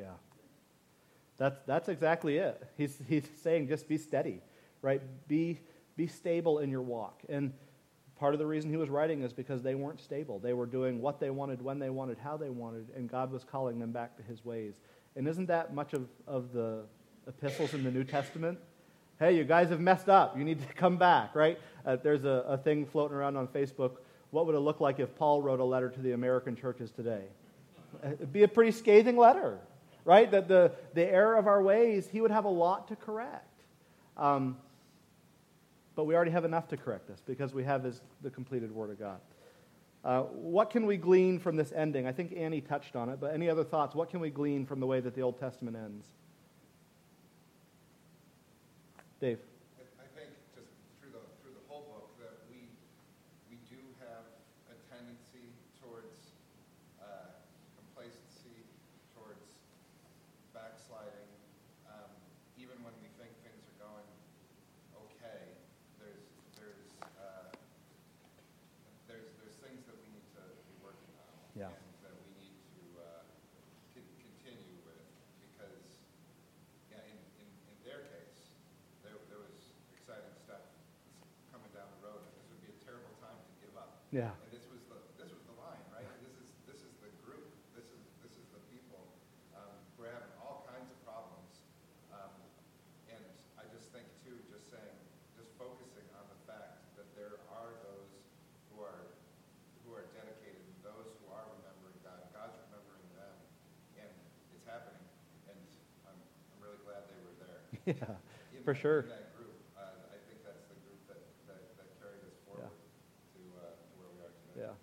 Yeah. 0.00 0.12
That's, 1.36 1.58
that's 1.66 1.88
exactly 1.88 2.38
it. 2.38 2.62
He's, 2.76 2.98
he's 3.08 3.24
saying 3.42 3.68
just 3.68 3.88
be 3.88 3.96
steady, 3.96 4.40
right? 4.82 5.00
Be, 5.28 5.58
be 5.96 6.06
stable 6.06 6.58
in 6.58 6.70
your 6.70 6.82
walk. 6.82 7.20
And 7.28 7.52
part 8.18 8.34
of 8.34 8.38
the 8.38 8.46
reason 8.46 8.70
he 8.70 8.76
was 8.76 8.90
writing 8.90 9.22
is 9.22 9.32
because 9.32 9.62
they 9.62 9.74
weren't 9.74 10.00
stable. 10.00 10.38
They 10.38 10.52
were 10.52 10.66
doing 10.66 11.00
what 11.00 11.20
they 11.20 11.30
wanted, 11.30 11.62
when 11.62 11.78
they 11.78 11.90
wanted, 11.90 12.18
how 12.18 12.36
they 12.36 12.50
wanted, 12.50 12.88
and 12.94 13.10
God 13.10 13.32
was 13.32 13.44
calling 13.44 13.78
them 13.78 13.90
back 13.90 14.16
to 14.16 14.22
his 14.22 14.44
ways. 14.44 14.74
And 15.16 15.26
isn't 15.26 15.46
that 15.46 15.74
much 15.74 15.94
of, 15.94 16.06
of 16.26 16.52
the 16.52 16.82
epistles 17.26 17.74
in 17.74 17.84
the 17.84 17.90
New 17.90 18.04
Testament? 18.04 18.58
Hey, 19.18 19.36
you 19.36 19.44
guys 19.44 19.68
have 19.70 19.80
messed 19.80 20.08
up. 20.08 20.36
You 20.36 20.44
need 20.44 20.60
to 20.66 20.74
come 20.74 20.96
back, 20.96 21.34
right? 21.34 21.58
Uh, 21.84 21.96
there's 21.96 22.24
a, 22.24 22.44
a 22.48 22.58
thing 22.58 22.86
floating 22.86 23.16
around 23.16 23.36
on 23.36 23.48
Facebook. 23.48 23.92
What 24.30 24.46
would 24.46 24.54
it 24.54 24.60
look 24.60 24.80
like 24.80 25.00
if 25.00 25.14
Paul 25.16 25.42
wrote 25.42 25.60
a 25.60 25.64
letter 25.64 25.90
to 25.90 26.00
the 26.00 26.12
American 26.12 26.54
churches 26.56 26.90
today? 26.90 27.24
It'd 28.04 28.32
be 28.32 28.44
a 28.44 28.48
pretty 28.48 28.70
scathing 28.70 29.16
letter, 29.16 29.58
right? 30.04 30.30
That 30.30 30.48
the, 30.48 30.72
the 30.94 31.04
error 31.04 31.36
of 31.36 31.46
our 31.46 31.62
ways, 31.62 32.08
he 32.10 32.20
would 32.20 32.30
have 32.30 32.44
a 32.44 32.50
lot 32.50 32.88
to 32.88 32.96
correct. 32.96 33.46
Um, 34.16 34.56
but 35.96 36.04
we 36.04 36.14
already 36.14 36.30
have 36.30 36.44
enough 36.44 36.68
to 36.68 36.76
correct 36.76 37.10
us 37.10 37.20
because 37.26 37.52
we 37.52 37.64
have 37.64 37.84
his, 37.84 38.00
the 38.22 38.30
completed 38.30 38.72
Word 38.74 38.90
of 38.90 38.98
God. 38.98 39.20
Uh, 40.02 40.22
what 40.22 40.70
can 40.70 40.86
we 40.86 40.96
glean 40.96 41.38
from 41.38 41.56
this 41.56 41.72
ending? 41.72 42.06
I 42.06 42.12
think 42.12 42.32
Annie 42.34 42.62
touched 42.62 42.96
on 42.96 43.10
it, 43.10 43.20
but 43.20 43.34
any 43.34 43.50
other 43.50 43.64
thoughts? 43.64 43.94
What 43.94 44.08
can 44.08 44.20
we 44.20 44.30
glean 44.30 44.64
from 44.64 44.80
the 44.80 44.86
way 44.86 45.00
that 45.00 45.14
the 45.14 45.20
Old 45.20 45.38
Testament 45.38 45.76
ends? 45.76 46.06
Dave. 49.20 49.38
I 50.00 50.08
think 50.16 50.32
just 50.56 50.72
through 51.00 51.12
the, 51.12 51.20
through 51.42 51.52
the 51.52 51.64
whole 51.68 51.84
book 51.92 52.08
that 52.16 52.40
we, 52.48 52.64
we 53.52 53.60
do 53.68 53.76
have 54.00 54.24
a 54.72 54.76
tendency 54.88 55.52
towards 55.84 56.32
uh, 57.04 57.36
complacency, 57.76 58.64
towards 59.12 59.44
backsliding. 60.56 61.28
Um, 61.84 62.08
even 62.56 62.80
when 62.80 62.96
we 63.04 63.12
think 63.20 63.36
things 63.44 63.60
are 63.60 63.92
going 63.92 64.08
okay, 64.96 65.52
there's, 66.00 66.24
there's, 66.56 66.80
uh, 67.20 67.52
there's, 69.04 69.28
there's 69.36 69.60
things 69.60 69.84
that 69.84 70.00
we 70.00 70.08
need 70.16 70.24
to 70.32 70.42
be 70.64 70.74
working 70.80 71.12
on. 71.20 71.36
Yeah. 71.52 71.68
And 71.68 72.08
that 72.08 72.16
we 72.16 72.28
need 72.40 72.56
to 72.56 73.04
uh, 73.04 73.20
con- 73.92 74.16
continue 74.16 74.80
with 74.88 75.04
because, 75.44 75.84
yeah, 76.88 77.04
in, 77.04 77.16
in, 77.44 77.48
in 77.68 77.76
their 77.84 78.08
case, 78.08 78.56
there, 79.04 79.16
there 79.28 79.40
was 79.44 79.76
exciting 79.92 80.32
stuff 80.44 80.64
coming 81.52 81.68
down 81.76 81.88
the 82.00 82.02
road, 82.08 82.24
and 82.24 82.32
this 82.40 82.48
would 82.48 82.62
be 82.64 82.72
a 82.72 82.80
terrible 82.84 83.12
time 83.20 83.36
to 83.36 83.52
give 83.60 83.74
up. 83.76 83.99
Yeah. 84.10 84.34
This 84.50 84.66
was 84.66 84.82
the, 84.90 84.98
this 85.22 85.30
was 85.30 85.38
the 85.46 85.54
line, 85.54 85.78
right? 85.94 86.02
This 86.18 86.34
is, 86.34 86.50
this 86.66 86.82
is 86.82 86.90
the 86.98 87.14
group, 87.22 87.46
this 87.78 87.86
is, 87.94 88.02
this 88.26 88.34
is 88.34 88.42
the 88.50 88.58
people, 88.66 88.98
um, 89.54 89.70
who 89.94 90.02
are 90.02 90.10
having 90.10 90.34
all 90.42 90.66
kinds 90.66 90.90
of 90.90 90.98
problems. 91.06 91.62
Um, 92.10 92.34
and 93.06 93.22
I 93.54 93.70
just 93.70 93.94
think 93.94 94.10
too, 94.26 94.34
just 94.50 94.66
saying, 94.66 94.98
just 95.38 95.54
focusing 95.54 96.02
on 96.18 96.26
the 96.26 96.40
fact 96.42 96.90
that 96.98 97.06
there 97.14 97.38
are 97.54 97.70
those 97.86 98.10
who 98.74 98.82
are, 98.82 99.14
who 99.86 99.94
are 99.94 100.10
dedicated, 100.10 100.58
those 100.82 101.06
who 101.22 101.30
are 101.30 101.46
remembering 101.62 101.94
God, 102.02 102.18
God's 102.34 102.58
remembering 102.66 103.06
them, 103.14 103.34
and 103.94 104.10
it's 104.50 104.66
happening. 104.66 105.06
And 105.46 105.58
I'm, 106.10 106.18
I'm 106.18 106.58
really 106.58 106.82
glad 106.82 107.06
they 107.06 107.20
were 107.22 107.36
there. 107.38 107.62
Yeah, 107.94 108.58
In 108.58 108.66
for 108.66 108.74
sure. 108.74 109.06
In 109.06 109.14
that 109.14 109.38
group, 109.38 109.54
uh, 109.78 110.10
I 110.10 110.18
think 110.26 110.42
that's 110.42 110.66
the 110.66 110.78
group 110.82 110.98
that, 111.06 111.22
that, 111.46 111.62
that 111.78 111.88
carried 112.02 112.26
us 112.26 112.34
forward 112.42 112.66
to, 112.70 113.42
uh, 113.58 113.74
to 113.78 113.92
where 113.98 114.10
we 114.14 114.20
are 114.22 114.34
today. 114.46 114.68
Yeah. 114.68 114.74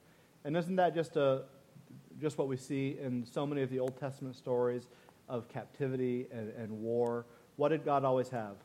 And 0.48 0.56
isn't 0.56 0.78
that 0.78 0.95
just, 0.95 1.18
a, 1.18 1.41
just 2.22 2.38
what 2.38 2.48
we 2.48 2.56
see 2.56 2.98
in 3.02 3.26
so 3.26 3.45
many 3.45 3.64
of 3.64 3.70
the 3.70 3.80
Old 3.80 4.00
Testament 4.00 4.34
stories 4.34 4.88
of 5.28 5.50
captivity 5.50 6.26
and, 6.32 6.54
and 6.58 6.72
war? 6.72 7.26
What 7.58 7.68
did 7.68 7.84
God 7.84 8.06
always 8.06 8.30
have? 8.30 8.56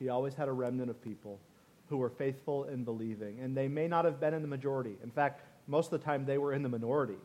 He 0.00 0.08
always 0.08 0.34
had 0.34 0.48
a 0.48 0.52
remnant 0.52 0.90
of 0.90 1.00
people 1.00 1.38
who 1.88 1.98
were 1.98 2.10
faithful 2.10 2.64
and 2.64 2.84
believing. 2.84 3.38
And 3.38 3.56
they 3.56 3.68
may 3.68 3.86
not 3.86 4.06
have 4.06 4.18
been 4.18 4.34
in 4.34 4.42
the 4.42 4.48
majority. 4.48 4.96
In 5.04 5.10
fact, 5.12 5.42
most 5.68 5.92
of 5.92 6.00
the 6.00 6.04
time 6.04 6.26
they 6.26 6.36
were 6.36 6.52
in 6.52 6.64
the 6.64 6.68
minority. 6.68 7.18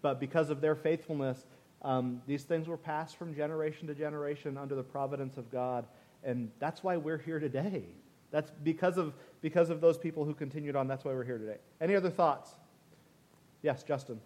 But 0.00 0.18
because 0.18 0.50
of 0.50 0.60
their 0.60 0.74
faithfulness, 0.74 1.46
um, 1.82 2.22
these 2.26 2.42
things 2.42 2.66
were 2.66 2.76
passed 2.76 3.16
from 3.16 3.36
generation 3.36 3.86
to 3.86 3.94
generation 3.94 4.58
under 4.58 4.74
the 4.74 4.82
providence 4.82 5.36
of 5.36 5.48
God. 5.52 5.86
And 6.24 6.50
that's 6.58 6.82
why 6.82 6.96
we're 6.96 7.18
here 7.18 7.38
today. 7.38 7.84
That's 8.32 8.50
because 8.64 8.98
of, 8.98 9.14
because 9.40 9.70
of 9.70 9.80
those 9.80 9.96
people 9.96 10.24
who 10.24 10.34
continued 10.34 10.74
on. 10.74 10.88
That's 10.88 11.04
why 11.04 11.12
we're 11.12 11.22
here 11.22 11.38
today. 11.38 11.58
Any 11.80 11.94
other 11.94 12.10
thoughts? 12.10 12.56
Yes, 13.62 13.84
Justin. 13.84 14.20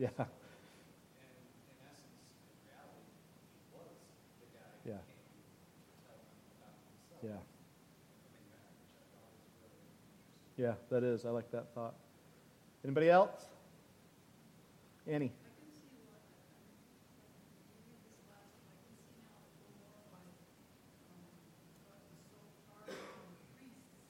Yeah. 0.00 0.08
And 0.16 0.16
in 0.16 0.26
essence, 1.84 2.24
in 2.40 2.56
reality, 2.64 3.04
he 3.04 3.76
was 3.76 3.92
the 4.40 4.48
guy 4.56 4.64
who 4.80 4.88
Yeah. 4.90 4.96
Yeah. 7.22 7.36
Yeah, 10.56 10.74
that 10.90 11.04
is. 11.04 11.26
I 11.26 11.30
like 11.30 11.50
that 11.52 11.74
thought. 11.74 11.94
Anybody 12.82 13.10
else? 13.10 13.30
Annie. 15.06 15.32
I 15.32 15.52
can 15.60 15.68
see 15.72 16.00
what, 16.08 16.16
I 16.16 16.40
mean, 17.28 17.44
when 17.60 17.76
you 17.76 17.92
read 17.92 18.00
this 18.08 18.24
last 18.32 18.56
one, 18.56 18.72
I 18.72 18.80
can 18.80 18.96
see 19.04 19.20
now 19.28 19.36
a 19.36 19.52
little 19.60 19.76
more 19.84 20.00
why, 20.08 20.24
um, 21.12 21.28
God 21.84 22.00
was 22.08 22.24
so 22.32 22.40
hard 22.72 22.88
on 22.88 23.36
the 23.36 23.44
priests, 23.52 23.76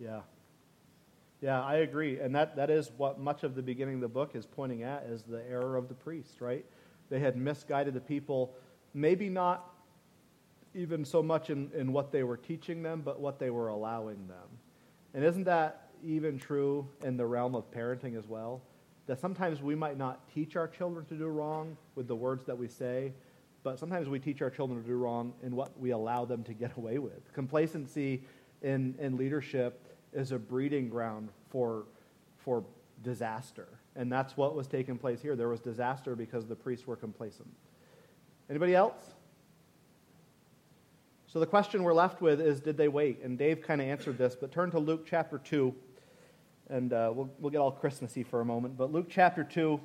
Yeah. 0.00 0.20
Yeah, 1.42 1.62
I 1.62 1.76
agree. 1.76 2.18
And 2.18 2.34
that, 2.34 2.56
that 2.56 2.70
is 2.70 2.90
what 2.96 3.18
much 3.18 3.44
of 3.44 3.54
the 3.54 3.62
beginning 3.62 3.96
of 3.96 4.00
the 4.00 4.08
book 4.08 4.34
is 4.34 4.46
pointing 4.46 4.82
at 4.82 5.04
is 5.04 5.22
the 5.22 5.42
error 5.48 5.76
of 5.76 5.88
the 5.88 5.94
priest, 5.94 6.40
right? 6.40 6.64
They 7.10 7.20
had 7.20 7.36
misguided 7.36 7.94
the 7.94 8.00
people, 8.00 8.54
maybe 8.94 9.28
not 9.28 9.70
even 10.74 11.04
so 11.04 11.22
much 11.22 11.50
in, 11.50 11.70
in 11.74 11.92
what 11.92 12.12
they 12.12 12.22
were 12.22 12.36
teaching 12.36 12.82
them, 12.82 13.02
but 13.04 13.20
what 13.20 13.38
they 13.38 13.50
were 13.50 13.68
allowing 13.68 14.26
them. 14.28 14.59
And 15.14 15.24
isn't 15.24 15.44
that 15.44 15.90
even 16.02 16.38
true 16.38 16.88
in 17.02 17.16
the 17.16 17.26
realm 17.26 17.54
of 17.54 17.70
parenting 17.70 18.16
as 18.16 18.26
well? 18.26 18.62
That 19.06 19.18
sometimes 19.18 19.60
we 19.60 19.74
might 19.74 19.98
not 19.98 20.28
teach 20.32 20.56
our 20.56 20.68
children 20.68 21.04
to 21.06 21.14
do 21.14 21.26
wrong 21.26 21.76
with 21.94 22.06
the 22.06 22.14
words 22.14 22.44
that 22.46 22.56
we 22.56 22.68
say, 22.68 23.12
but 23.62 23.78
sometimes 23.78 24.08
we 24.08 24.18
teach 24.18 24.40
our 24.40 24.50
children 24.50 24.80
to 24.80 24.86
do 24.86 24.94
wrong 24.94 25.34
in 25.42 25.54
what 25.54 25.78
we 25.78 25.90
allow 25.90 26.24
them 26.24 26.42
to 26.44 26.54
get 26.54 26.72
away 26.76 26.98
with. 26.98 27.32
Complacency 27.32 28.22
in, 28.62 28.94
in 28.98 29.16
leadership 29.16 29.86
is 30.12 30.32
a 30.32 30.38
breeding 30.38 30.88
ground 30.88 31.28
for, 31.48 31.86
for 32.36 32.64
disaster. 33.02 33.68
And 33.96 34.10
that's 34.10 34.36
what 34.36 34.54
was 34.54 34.66
taking 34.66 34.96
place 34.96 35.20
here. 35.20 35.36
There 35.36 35.48
was 35.48 35.60
disaster 35.60 36.14
because 36.14 36.46
the 36.46 36.56
priests 36.56 36.86
were 36.86 36.96
complacent. 36.96 37.48
Anybody 38.48 38.74
else? 38.74 39.14
So 41.32 41.38
the 41.38 41.46
question 41.46 41.84
we're 41.84 41.94
left 41.94 42.20
with 42.20 42.40
is 42.40 42.58
did 42.58 42.76
they 42.76 42.88
wait? 42.88 43.22
And 43.22 43.38
Dave 43.38 43.62
kind 43.62 43.80
of 43.80 43.86
answered 43.86 44.18
this, 44.18 44.34
but 44.34 44.50
turn 44.50 44.72
to 44.72 44.80
Luke 44.80 45.06
chapter 45.08 45.38
2, 45.38 45.72
and 46.70 46.92
uh, 46.92 47.12
we'll, 47.14 47.30
we'll 47.38 47.52
get 47.52 47.58
all 47.58 47.70
Christmassy 47.70 48.24
for 48.24 48.40
a 48.40 48.44
moment. 48.44 48.76
But 48.76 48.90
Luke 48.90 49.06
chapter 49.08 49.44
2, 49.44 49.80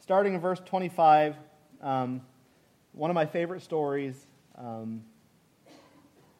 starting 0.00 0.32
in 0.32 0.40
verse 0.40 0.62
25, 0.64 1.36
um, 1.82 2.22
one 2.92 3.10
of 3.10 3.14
my 3.14 3.26
favorite 3.26 3.60
stories 3.60 4.16
um, 4.56 5.02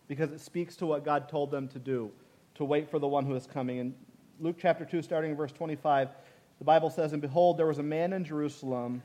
because 0.09 0.33
it 0.33 0.41
speaks 0.41 0.77
to 0.77 0.87
what 0.87 1.05
God 1.05 1.29
told 1.29 1.51
them 1.51 1.69
to 1.69 1.79
do, 1.79 2.11
to 2.55 2.65
wait 2.65 2.91
for 2.91 2.99
the 2.99 3.07
one 3.07 3.27
who 3.27 3.35
is 3.35 3.47
coming. 3.47 3.81
And 3.81 3.95
Luke 4.41 4.57
chapter 4.59 4.87
2, 4.87 5.03
starting 5.03 5.33
in 5.33 5.37
verse 5.37 5.53
25, 5.53 6.09
the 6.59 6.65
Bible 6.65 6.89
says, 6.89 7.13
And 7.13 7.21
behold, 7.21 7.59
there 7.59 7.67
was 7.67 7.81
a 7.81 7.83
man 7.83 8.15
in 8.15 8.25
Jerusalem 8.25 9.03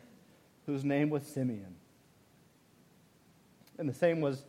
whose 0.68 0.86
name 0.86 1.10
was 1.10 1.24
Simeon. 1.24 1.76
And 3.78 3.90
the 3.90 3.94
same 3.94 4.22
was 4.22 4.46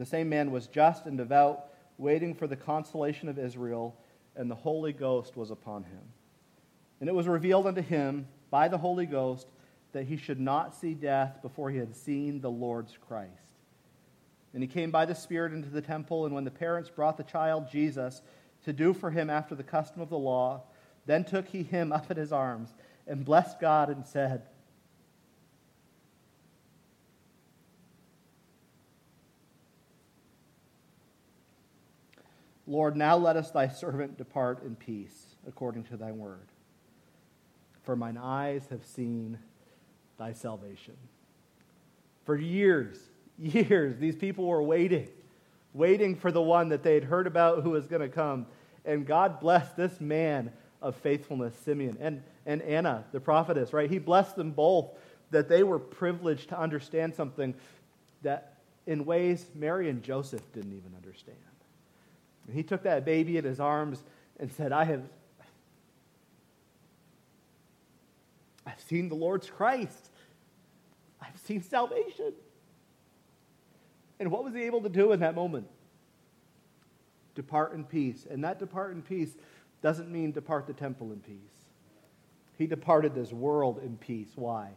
the 0.00 0.06
same 0.06 0.30
man 0.30 0.50
was 0.50 0.66
just 0.66 1.04
and 1.04 1.18
devout, 1.18 1.66
waiting 1.98 2.34
for 2.34 2.46
the 2.46 2.56
consolation 2.56 3.28
of 3.28 3.38
Israel, 3.38 3.94
and 4.34 4.50
the 4.50 4.54
Holy 4.54 4.94
Ghost 4.94 5.36
was 5.36 5.50
upon 5.50 5.84
him. 5.84 6.00
And 7.00 7.08
it 7.08 7.14
was 7.14 7.28
revealed 7.28 7.66
unto 7.66 7.82
him 7.82 8.26
by 8.50 8.68
the 8.68 8.78
Holy 8.78 9.04
Ghost 9.04 9.46
that 9.92 10.06
he 10.06 10.16
should 10.16 10.40
not 10.40 10.74
see 10.74 10.94
death 10.94 11.42
before 11.42 11.70
he 11.70 11.76
had 11.76 11.94
seen 11.94 12.40
the 12.40 12.50
Lord's 12.50 12.96
Christ. 13.08 13.30
And 14.54 14.62
he 14.62 14.68
came 14.68 14.90
by 14.90 15.04
the 15.04 15.14
Spirit 15.14 15.52
into 15.52 15.68
the 15.68 15.82
temple, 15.82 16.24
and 16.24 16.34
when 16.34 16.44
the 16.44 16.50
parents 16.50 16.88
brought 16.88 17.18
the 17.18 17.22
child 17.22 17.70
Jesus 17.70 18.22
to 18.64 18.72
do 18.72 18.94
for 18.94 19.10
him 19.10 19.28
after 19.28 19.54
the 19.54 19.62
custom 19.62 20.00
of 20.00 20.08
the 20.08 20.16
law, 20.16 20.62
then 21.04 21.24
took 21.24 21.46
he 21.48 21.62
him 21.62 21.92
up 21.92 22.10
in 22.10 22.16
his 22.16 22.32
arms 22.32 22.72
and 23.06 23.22
blessed 23.22 23.60
God 23.60 23.90
and 23.90 24.06
said, 24.06 24.44
Lord, 32.70 32.96
now 32.96 33.16
let 33.16 33.36
us 33.36 33.50
thy 33.50 33.66
servant 33.66 34.16
depart 34.16 34.62
in 34.62 34.76
peace, 34.76 35.34
according 35.44 35.82
to 35.84 35.96
thy 35.96 36.12
word. 36.12 36.46
For 37.82 37.96
mine 37.96 38.16
eyes 38.16 38.64
have 38.70 38.84
seen 38.84 39.40
thy 40.18 40.34
salvation. 40.34 40.96
For 42.24 42.36
years, 42.36 42.96
years, 43.38 43.98
these 43.98 44.14
people 44.14 44.46
were 44.46 44.62
waiting, 44.62 45.08
waiting 45.74 46.14
for 46.14 46.30
the 46.30 46.40
one 46.40 46.68
that 46.68 46.84
they 46.84 46.94
had 46.94 47.02
heard 47.02 47.26
about 47.26 47.64
who 47.64 47.70
was 47.70 47.88
going 47.88 48.02
to 48.02 48.08
come. 48.08 48.46
And 48.84 49.04
God 49.04 49.40
blessed 49.40 49.76
this 49.76 50.00
man 50.00 50.52
of 50.80 50.94
faithfulness, 50.94 51.56
Simeon, 51.64 51.98
and, 52.00 52.22
and 52.46 52.62
Anna, 52.62 53.04
the 53.10 53.18
prophetess, 53.18 53.72
right? 53.72 53.90
He 53.90 53.98
blessed 53.98 54.36
them 54.36 54.52
both 54.52 54.90
that 55.32 55.48
they 55.48 55.64
were 55.64 55.80
privileged 55.80 56.50
to 56.50 56.60
understand 56.60 57.16
something 57.16 57.52
that 58.22 58.58
in 58.86 59.04
ways 59.04 59.46
Mary 59.56 59.90
and 59.90 60.04
Joseph 60.04 60.42
didn't 60.52 60.72
even 60.72 60.94
understand. 60.94 61.36
And 62.46 62.56
he 62.56 62.62
took 62.62 62.82
that 62.82 63.04
baby 63.04 63.36
in 63.36 63.44
his 63.44 63.60
arms 63.60 64.02
and 64.38 64.52
said, 64.52 64.72
I 64.72 64.84
have 64.84 65.02
I've 68.66 68.80
seen 68.80 69.08
the 69.08 69.14
Lord's 69.14 69.48
Christ. 69.48 70.10
I've 71.20 71.38
seen 71.38 71.62
salvation. 71.62 72.32
And 74.18 74.30
what 74.30 74.44
was 74.44 74.54
he 74.54 74.62
able 74.62 74.82
to 74.82 74.88
do 74.88 75.12
in 75.12 75.20
that 75.20 75.34
moment? 75.34 75.66
Depart 77.34 77.72
in 77.74 77.84
peace. 77.84 78.26
And 78.30 78.44
that 78.44 78.58
depart 78.58 78.92
in 78.92 79.02
peace 79.02 79.34
doesn't 79.82 80.10
mean 80.10 80.32
depart 80.32 80.66
the 80.66 80.72
temple 80.72 81.12
in 81.12 81.20
peace. 81.20 81.36
He 82.58 82.66
departed 82.66 83.14
this 83.14 83.32
world 83.32 83.80
in 83.82 83.96
peace. 83.96 84.32
Why? 84.34 84.70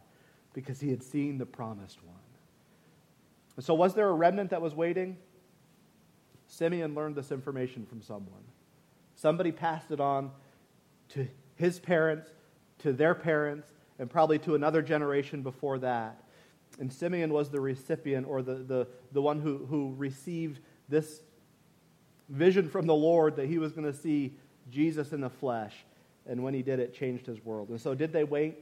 Because 0.54 0.80
he 0.80 0.90
had 0.90 1.02
seen 1.02 1.36
the 1.36 1.46
promised 1.46 2.02
one. 2.02 3.62
So, 3.62 3.74
was 3.74 3.94
there 3.94 4.08
a 4.08 4.14
remnant 4.14 4.50
that 4.50 4.62
was 4.62 4.74
waiting? 4.74 5.18
Simeon 6.46 6.94
learned 6.94 7.16
this 7.16 7.32
information 7.32 7.86
from 7.86 8.02
someone. 8.02 8.42
Somebody 9.14 9.52
passed 9.52 9.90
it 9.90 10.00
on 10.00 10.30
to 11.10 11.26
his 11.56 11.78
parents, 11.78 12.30
to 12.78 12.92
their 12.92 13.14
parents, 13.14 13.68
and 13.98 14.10
probably 14.10 14.38
to 14.40 14.54
another 14.54 14.82
generation 14.82 15.42
before 15.42 15.78
that. 15.78 16.22
And 16.78 16.92
Simeon 16.92 17.32
was 17.32 17.50
the 17.50 17.60
recipient 17.60 18.26
or 18.26 18.42
the, 18.42 18.54
the, 18.54 18.88
the 19.12 19.22
one 19.22 19.40
who, 19.40 19.66
who 19.66 19.94
received 19.96 20.60
this 20.88 21.20
vision 22.28 22.68
from 22.68 22.86
the 22.86 22.94
Lord 22.94 23.36
that 23.36 23.46
he 23.46 23.58
was 23.58 23.72
going 23.72 23.90
to 23.90 23.96
see 23.96 24.34
Jesus 24.70 25.12
in 25.12 25.20
the 25.20 25.30
flesh. 25.30 25.74
And 26.26 26.42
when 26.42 26.54
he 26.54 26.62
did, 26.62 26.80
it 26.80 26.94
changed 26.94 27.26
his 27.26 27.44
world. 27.44 27.68
And 27.68 27.80
so, 27.80 27.94
did 27.94 28.12
they 28.12 28.24
wait? 28.24 28.58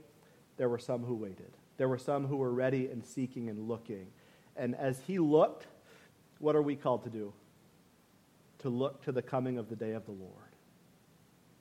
There 0.56 0.68
were 0.68 0.78
some 0.78 1.04
who 1.04 1.14
waited. 1.14 1.52
There 1.78 1.88
were 1.88 1.98
some 1.98 2.26
who 2.26 2.36
were 2.36 2.52
ready 2.52 2.88
and 2.88 3.04
seeking 3.04 3.48
and 3.48 3.68
looking. 3.68 4.08
And 4.56 4.74
as 4.74 5.00
he 5.06 5.18
looked, 5.18 5.66
what 6.38 6.54
are 6.54 6.62
we 6.62 6.76
called 6.76 7.04
to 7.04 7.10
do? 7.10 7.32
To 8.62 8.68
look 8.68 9.02
to 9.04 9.12
the 9.12 9.22
coming 9.22 9.58
of 9.58 9.68
the 9.68 9.76
day 9.76 9.92
of 9.92 10.04
the 10.04 10.12
Lord. 10.12 10.32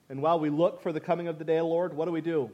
And 0.08 0.22
while 0.22 0.38
we 0.38 0.50
look 0.50 0.82
for 0.82 0.92
the 0.92 1.00
coming 1.00 1.26
of 1.28 1.38
the 1.38 1.44
day 1.44 1.56
of 1.56 1.64
the 1.64 1.68
Lord, 1.68 1.94
what 1.94 2.04
do 2.04 2.12
we 2.12 2.20
do? 2.20 2.50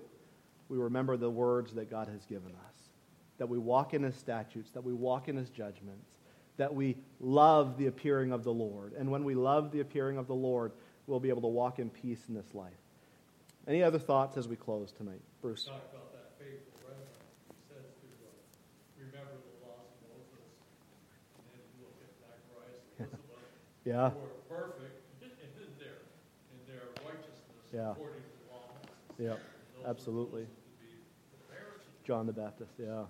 We 0.68 0.78
remember 0.78 1.16
the 1.16 1.30
words 1.30 1.72
that 1.74 1.90
God 1.90 2.08
has 2.08 2.24
given 2.26 2.52
us, 2.52 2.90
that 3.38 3.48
we 3.48 3.58
walk 3.58 3.94
in 3.94 4.02
his 4.02 4.14
statutes, 4.14 4.70
that 4.72 4.84
we 4.84 4.92
walk 4.92 5.28
in 5.28 5.36
his 5.36 5.50
judgments, 5.50 6.18
that 6.56 6.74
we 6.74 6.96
love 7.20 7.78
the 7.78 7.86
appearing 7.86 8.32
of 8.32 8.44
the 8.44 8.52
Lord. 8.52 8.92
And 8.98 9.10
when 9.10 9.24
we 9.24 9.34
love 9.34 9.70
the 9.70 9.80
appearing 9.80 10.18
of 10.18 10.26
the 10.26 10.34
Lord, 10.34 10.72
we'll 11.06 11.20
be 11.20 11.30
able 11.30 11.42
to 11.42 11.48
walk 11.48 11.78
in 11.78 11.90
peace 11.90 12.20
in 12.28 12.34
this 12.34 12.54
life. 12.54 12.72
Any 13.66 13.82
other 13.82 13.98
thoughts 13.98 14.36
as 14.36 14.48
we 14.48 14.56
close 14.56 14.92
tonight? 14.92 15.20
Bruce. 15.42 15.64
Talk 15.64 15.82
Yeah. 27.72 27.92
according 27.92 28.22
to 28.24 28.32
the 28.40 28.46
law 28.52 28.64
of 28.72 28.80
Moses. 28.80 29.18
Yeah, 29.18 29.32
And 29.32 29.40
those 29.76 29.84
were 29.84 29.90
absolutely. 29.90 30.44
chosen 30.48 30.56
to 30.56 30.74
be 30.80 30.90
the 31.36 31.40
parents 31.52 31.84
of 31.86 31.92
the 31.92 32.04
John 32.06 32.24
the 32.26 32.32
Baptist. 32.36 32.72
Yeah. 32.78 33.04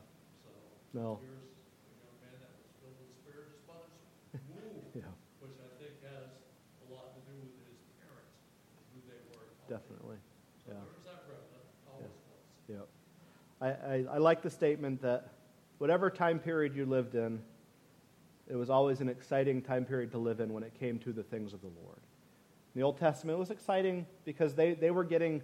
No. 0.96 1.20
here's 1.22 1.44
a 1.44 1.94
young 2.02 2.16
man 2.24 2.36
that 2.42 2.50
was 2.59 2.66
filled 2.80 2.96
with 2.98 3.09
the 3.12 3.18
Spirit, 3.22 3.46
his 3.54 3.62
mother's 3.68 4.02
womb, 4.50 4.82
Yeah. 4.96 5.12
which 5.44 5.56
I 5.62 5.68
think 5.78 5.94
has 6.02 6.26
a 6.82 6.86
lot 6.90 7.12
to 7.14 7.20
do 7.28 7.34
with 7.38 7.54
his 7.61 7.78
parents, 8.02 8.34
who 8.90 8.98
they 9.06 9.20
were. 9.30 9.46
and 9.46 9.54
how 9.62 9.68
they- 9.68 9.76
Definitely. 9.78 10.18
So 10.64 10.72
Yeah. 10.74 10.82
there's 10.82 11.04
that 11.06 11.20
remnant, 11.28 11.66
always 11.86 12.16
was. 12.26 12.42
Yep. 12.72 12.86
I, 13.61 13.68
I, 13.68 13.96
I 14.16 14.18
like 14.18 14.42
the 14.42 14.50
statement 14.50 15.02
that 15.02 15.32
whatever 15.78 16.11
time 16.11 16.38
period 16.40 16.74
you 16.74 16.86
lived 16.86 17.14
in, 17.14 17.38
it 18.48 18.56
was 18.56 18.70
always 18.70 19.00
an 19.00 19.09
exciting 19.09 19.61
time 19.62 19.84
period 19.84 20.11
to 20.12 20.18
live 20.18 20.40
in 20.40 20.52
when 20.52 20.62
it 20.64 20.72
came 20.78 20.98
to 21.00 21.12
the 21.12 21.22
things 21.22 21.52
of 21.52 21.61
the 21.61 21.68
Lord. 21.84 22.00
In 22.74 22.80
the 22.80 22.84
Old 22.84 22.98
Testament, 22.98 23.36
it 23.36 23.40
was 23.40 23.50
exciting 23.50 24.06
because 24.24 24.54
they, 24.54 24.74
they 24.74 24.90
were 24.90 25.04
getting 25.04 25.42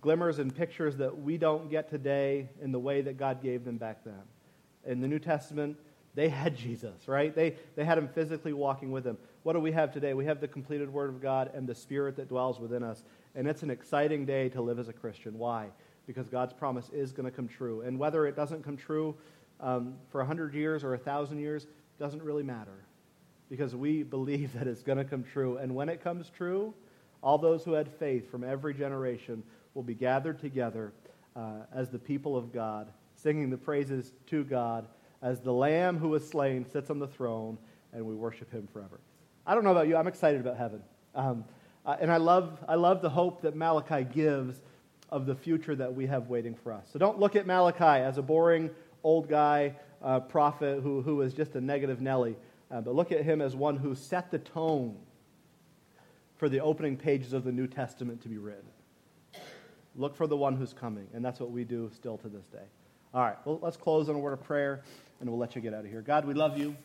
glimmers 0.00 0.38
and 0.38 0.54
pictures 0.54 0.96
that 0.96 1.20
we 1.20 1.36
don't 1.36 1.70
get 1.70 1.88
today 1.88 2.48
in 2.62 2.72
the 2.72 2.78
way 2.78 3.00
that 3.00 3.16
God 3.16 3.42
gave 3.42 3.64
them 3.64 3.76
back 3.76 4.04
then. 4.04 4.22
In 4.86 5.00
the 5.00 5.08
New 5.08 5.18
Testament, 5.18 5.76
they 6.14 6.28
had 6.28 6.56
Jesus, 6.56 7.06
right? 7.06 7.34
They, 7.34 7.56
they 7.76 7.84
had 7.84 7.98
him 7.98 8.08
physically 8.08 8.52
walking 8.52 8.90
with 8.90 9.04
them. 9.04 9.18
What 9.42 9.52
do 9.52 9.60
we 9.60 9.72
have 9.72 9.92
today? 9.92 10.14
We 10.14 10.24
have 10.26 10.40
the 10.40 10.48
completed 10.48 10.92
Word 10.92 11.10
of 11.10 11.20
God 11.20 11.50
and 11.54 11.66
the 11.66 11.74
Spirit 11.74 12.16
that 12.16 12.28
dwells 12.28 12.58
within 12.58 12.82
us. 12.82 13.04
And 13.34 13.46
it's 13.46 13.62
an 13.62 13.70
exciting 13.70 14.24
day 14.24 14.48
to 14.50 14.60
live 14.62 14.78
as 14.78 14.88
a 14.88 14.92
Christian. 14.92 15.38
Why? 15.38 15.68
Because 16.06 16.28
God's 16.28 16.52
promise 16.52 16.88
is 16.90 17.12
going 17.12 17.26
to 17.26 17.30
come 17.30 17.48
true. 17.48 17.82
And 17.82 17.98
whether 17.98 18.26
it 18.26 18.34
doesn't 18.34 18.64
come 18.64 18.76
true 18.76 19.14
um, 19.60 19.94
for 20.10 20.18
100 20.18 20.54
years 20.54 20.84
or 20.84 20.90
1,000 20.90 21.38
years 21.38 21.66
doesn't 21.98 22.22
really 22.22 22.42
matter. 22.42 22.84
Because 23.50 23.74
we 23.74 24.02
believe 24.02 24.52
that 24.54 24.66
it's 24.66 24.82
going 24.82 24.98
to 24.98 25.04
come 25.04 25.24
true. 25.24 25.56
And 25.56 25.74
when 25.74 25.88
it 25.88 26.02
comes 26.02 26.30
true, 26.30 26.74
all 27.22 27.38
those 27.38 27.64
who 27.64 27.72
had 27.72 27.88
faith 27.88 28.30
from 28.30 28.44
every 28.44 28.74
generation 28.74 29.42
will 29.74 29.82
be 29.82 29.94
gathered 29.94 30.38
together 30.38 30.92
uh, 31.34 31.62
as 31.74 31.88
the 31.88 31.98
people 31.98 32.36
of 32.36 32.52
God, 32.52 32.88
singing 33.14 33.50
the 33.50 33.56
praises 33.56 34.12
to 34.26 34.44
God 34.44 34.86
as 35.22 35.40
the 35.40 35.52
Lamb 35.52 35.98
who 35.98 36.10
was 36.10 36.28
slain 36.28 36.64
sits 36.64 36.90
on 36.90 36.98
the 36.98 37.08
throne, 37.08 37.58
and 37.92 38.04
we 38.04 38.14
worship 38.14 38.50
him 38.52 38.68
forever. 38.72 39.00
I 39.46 39.54
don't 39.54 39.64
know 39.64 39.72
about 39.72 39.88
you, 39.88 39.96
I'm 39.96 40.06
excited 40.06 40.40
about 40.40 40.56
heaven. 40.56 40.82
Um, 41.14 41.44
uh, 41.86 41.96
and 42.00 42.12
I 42.12 42.18
love, 42.18 42.58
I 42.68 42.74
love 42.74 43.02
the 43.02 43.10
hope 43.10 43.42
that 43.42 43.56
Malachi 43.56 44.04
gives 44.04 44.60
of 45.10 45.26
the 45.26 45.34
future 45.34 45.74
that 45.74 45.94
we 45.94 46.06
have 46.06 46.28
waiting 46.28 46.54
for 46.54 46.72
us. 46.72 46.86
So 46.92 46.98
don't 46.98 47.18
look 47.18 47.34
at 47.34 47.46
Malachi 47.46 48.02
as 48.04 48.18
a 48.18 48.22
boring 48.22 48.70
old 49.02 49.28
guy 49.28 49.74
uh, 50.02 50.20
prophet 50.20 50.82
who, 50.82 51.02
who 51.02 51.22
is 51.22 51.32
just 51.32 51.54
a 51.54 51.60
negative 51.60 52.00
Nelly, 52.00 52.36
uh, 52.70 52.80
but 52.80 52.94
look 52.94 53.12
at 53.12 53.24
him 53.24 53.40
as 53.40 53.56
one 53.56 53.76
who 53.76 53.94
set 53.94 54.30
the 54.30 54.38
tone 54.38 54.96
for 56.36 56.48
the 56.48 56.60
opening 56.60 56.96
pages 56.96 57.32
of 57.32 57.44
the 57.44 57.52
New 57.52 57.66
Testament 57.66 58.22
to 58.22 58.28
be 58.28 58.38
written. 58.38 58.68
Look 59.96 60.14
for 60.14 60.26
the 60.26 60.36
one 60.36 60.56
who's 60.56 60.72
coming, 60.72 61.08
and 61.12 61.24
that's 61.24 61.40
what 61.40 61.50
we 61.50 61.64
do 61.64 61.90
still 61.94 62.18
to 62.18 62.28
this 62.28 62.46
day. 62.46 62.66
All 63.14 63.22
right, 63.22 63.36
well, 63.44 63.58
let's 63.62 63.76
close 63.76 64.08
on 64.08 64.14
a 64.14 64.18
word 64.18 64.34
of 64.34 64.44
prayer 64.44 64.82
and 65.20 65.30
we'll 65.30 65.38
let 65.38 65.56
you 65.56 65.62
get 65.62 65.72
out 65.72 65.84
of 65.84 65.90
here. 65.90 66.02
God, 66.02 66.26
we 66.26 66.34
love 66.34 66.58
you 66.58 66.76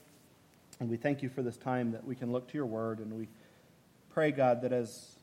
and 0.80 0.90
we 0.90 0.96
thank 0.96 1.22
you 1.22 1.30
for 1.30 1.42
this 1.42 1.58
time 1.58 1.92
that 1.92 2.06
we 2.06 2.16
can 2.16 2.32
look 2.32 2.48
to 2.48 2.58
your 2.58 2.66
word 2.66 3.00
and 3.00 3.12
we 3.12 3.28
pray, 4.14 4.32
God, 4.32 4.62
that 4.62 4.72
as, 4.72 5.18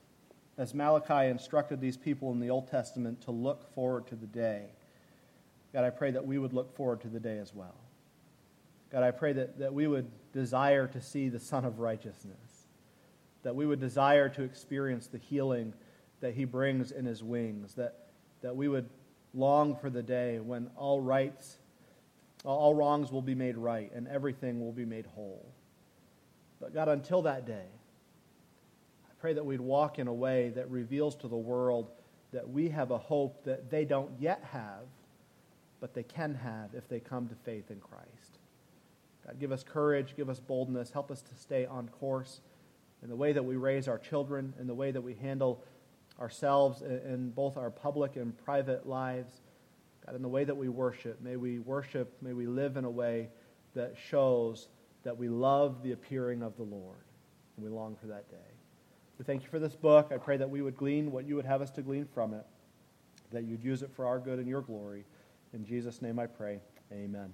as 0.58 0.74
Malachi 0.74 1.28
instructed 1.28 1.80
these 1.80 1.96
people 1.96 2.32
in 2.32 2.38
the 2.38 2.50
Old 2.50 2.68
Testament 2.68 3.22
to 3.22 3.30
look 3.30 3.74
forward 3.74 4.06
to 4.08 4.14
the 4.14 4.26
day, 4.26 4.66
God, 5.72 5.84
I 5.84 5.90
pray 5.90 6.10
that 6.10 6.26
we 6.26 6.36
would 6.36 6.52
look 6.52 6.76
forward 6.76 7.00
to 7.00 7.08
the 7.08 7.20
day 7.20 7.38
as 7.38 7.54
well. 7.54 7.74
God, 8.92 9.02
I 9.02 9.10
pray 9.10 9.32
that, 9.32 9.58
that 9.58 9.72
we 9.72 9.86
would 9.86 10.10
desire 10.32 10.86
to 10.86 11.00
see 11.00 11.28
the 11.28 11.40
Son 11.40 11.64
of 11.64 11.78
Righteousness, 11.78 12.66
that 13.42 13.54
we 13.54 13.66
would 13.66 13.80
desire 13.80 14.28
to 14.28 14.42
experience 14.42 15.06
the 15.06 15.18
healing 15.18 15.72
that 16.20 16.34
he 16.34 16.44
brings 16.44 16.92
in 16.92 17.04
his 17.04 17.22
wings, 17.22 17.74
that, 17.74 18.06
that 18.42 18.54
we 18.54 18.68
would 18.68 18.88
long 19.34 19.76
for 19.76 19.90
the 19.90 20.02
day 20.02 20.38
when 20.38 20.70
all 20.76 21.00
rights, 21.00 21.56
all 22.44 22.74
wrongs 22.74 23.10
will 23.10 23.22
be 23.22 23.34
made 23.34 23.56
right 23.56 23.90
and 23.94 24.08
everything 24.08 24.60
will 24.60 24.72
be 24.72 24.84
made 24.84 25.06
whole. 25.06 25.46
But 26.60 26.74
God, 26.74 26.88
until 26.88 27.22
that 27.22 27.46
day, 27.46 27.66
I 29.08 29.12
pray 29.20 29.32
that 29.32 29.44
we'd 29.44 29.60
walk 29.60 29.98
in 29.98 30.08
a 30.08 30.12
way 30.12 30.50
that 30.50 30.70
reveals 30.70 31.16
to 31.16 31.28
the 31.28 31.36
world 31.36 31.90
that 32.32 32.48
we 32.48 32.68
have 32.68 32.90
a 32.90 32.98
hope 32.98 33.44
that 33.44 33.70
they 33.70 33.84
don't 33.84 34.10
yet 34.18 34.44
have, 34.52 34.84
but 35.80 35.94
they 35.94 36.02
can 36.02 36.34
have 36.34 36.74
if 36.74 36.88
they 36.88 37.00
come 37.00 37.28
to 37.28 37.34
faith 37.34 37.70
in 37.70 37.80
Christ. 37.80 38.06
God, 39.30 39.38
give 39.38 39.52
us 39.52 39.62
courage, 39.62 40.14
give 40.16 40.28
us 40.28 40.40
boldness, 40.40 40.90
help 40.90 41.10
us 41.10 41.22
to 41.22 41.34
stay 41.36 41.64
on 41.64 41.88
course 41.88 42.40
in 43.02 43.08
the 43.08 43.14
way 43.16 43.32
that 43.32 43.44
we 43.44 43.56
raise 43.56 43.86
our 43.86 43.98
children, 43.98 44.52
in 44.58 44.66
the 44.66 44.74
way 44.74 44.90
that 44.90 45.00
we 45.00 45.14
handle 45.14 45.62
ourselves 46.20 46.82
in 46.82 47.30
both 47.30 47.56
our 47.56 47.70
public 47.70 48.16
and 48.16 48.36
private 48.44 48.88
lives. 48.88 49.40
God, 50.04 50.16
in 50.16 50.22
the 50.22 50.28
way 50.28 50.42
that 50.42 50.56
we 50.56 50.68
worship, 50.68 51.20
may 51.20 51.36
we 51.36 51.60
worship, 51.60 52.12
may 52.20 52.32
we 52.32 52.46
live 52.46 52.76
in 52.76 52.84
a 52.84 52.90
way 52.90 53.28
that 53.74 53.94
shows 54.08 54.68
that 55.04 55.16
we 55.16 55.28
love 55.28 55.82
the 55.82 55.92
appearing 55.92 56.42
of 56.42 56.56
the 56.56 56.64
Lord, 56.64 57.04
and 57.56 57.64
we 57.64 57.70
long 57.70 57.94
for 57.94 58.08
that 58.08 58.28
day. 58.30 58.36
We 59.18 59.24
thank 59.24 59.42
you 59.42 59.48
for 59.48 59.60
this 59.60 59.76
book. 59.76 60.10
I 60.12 60.16
pray 60.16 60.38
that 60.38 60.50
we 60.50 60.60
would 60.60 60.76
glean 60.76 61.12
what 61.12 61.24
you 61.24 61.36
would 61.36 61.46
have 61.46 61.62
us 61.62 61.70
to 61.72 61.82
glean 61.82 62.06
from 62.12 62.34
it, 62.34 62.44
that 63.30 63.44
you'd 63.44 63.62
use 63.62 63.82
it 63.82 63.92
for 63.92 64.06
our 64.06 64.18
good 64.18 64.40
and 64.40 64.48
your 64.48 64.62
glory. 64.62 65.04
In 65.52 65.64
Jesus' 65.64 66.02
name 66.02 66.18
I 66.18 66.26
pray. 66.26 66.58
Amen. 66.92 67.32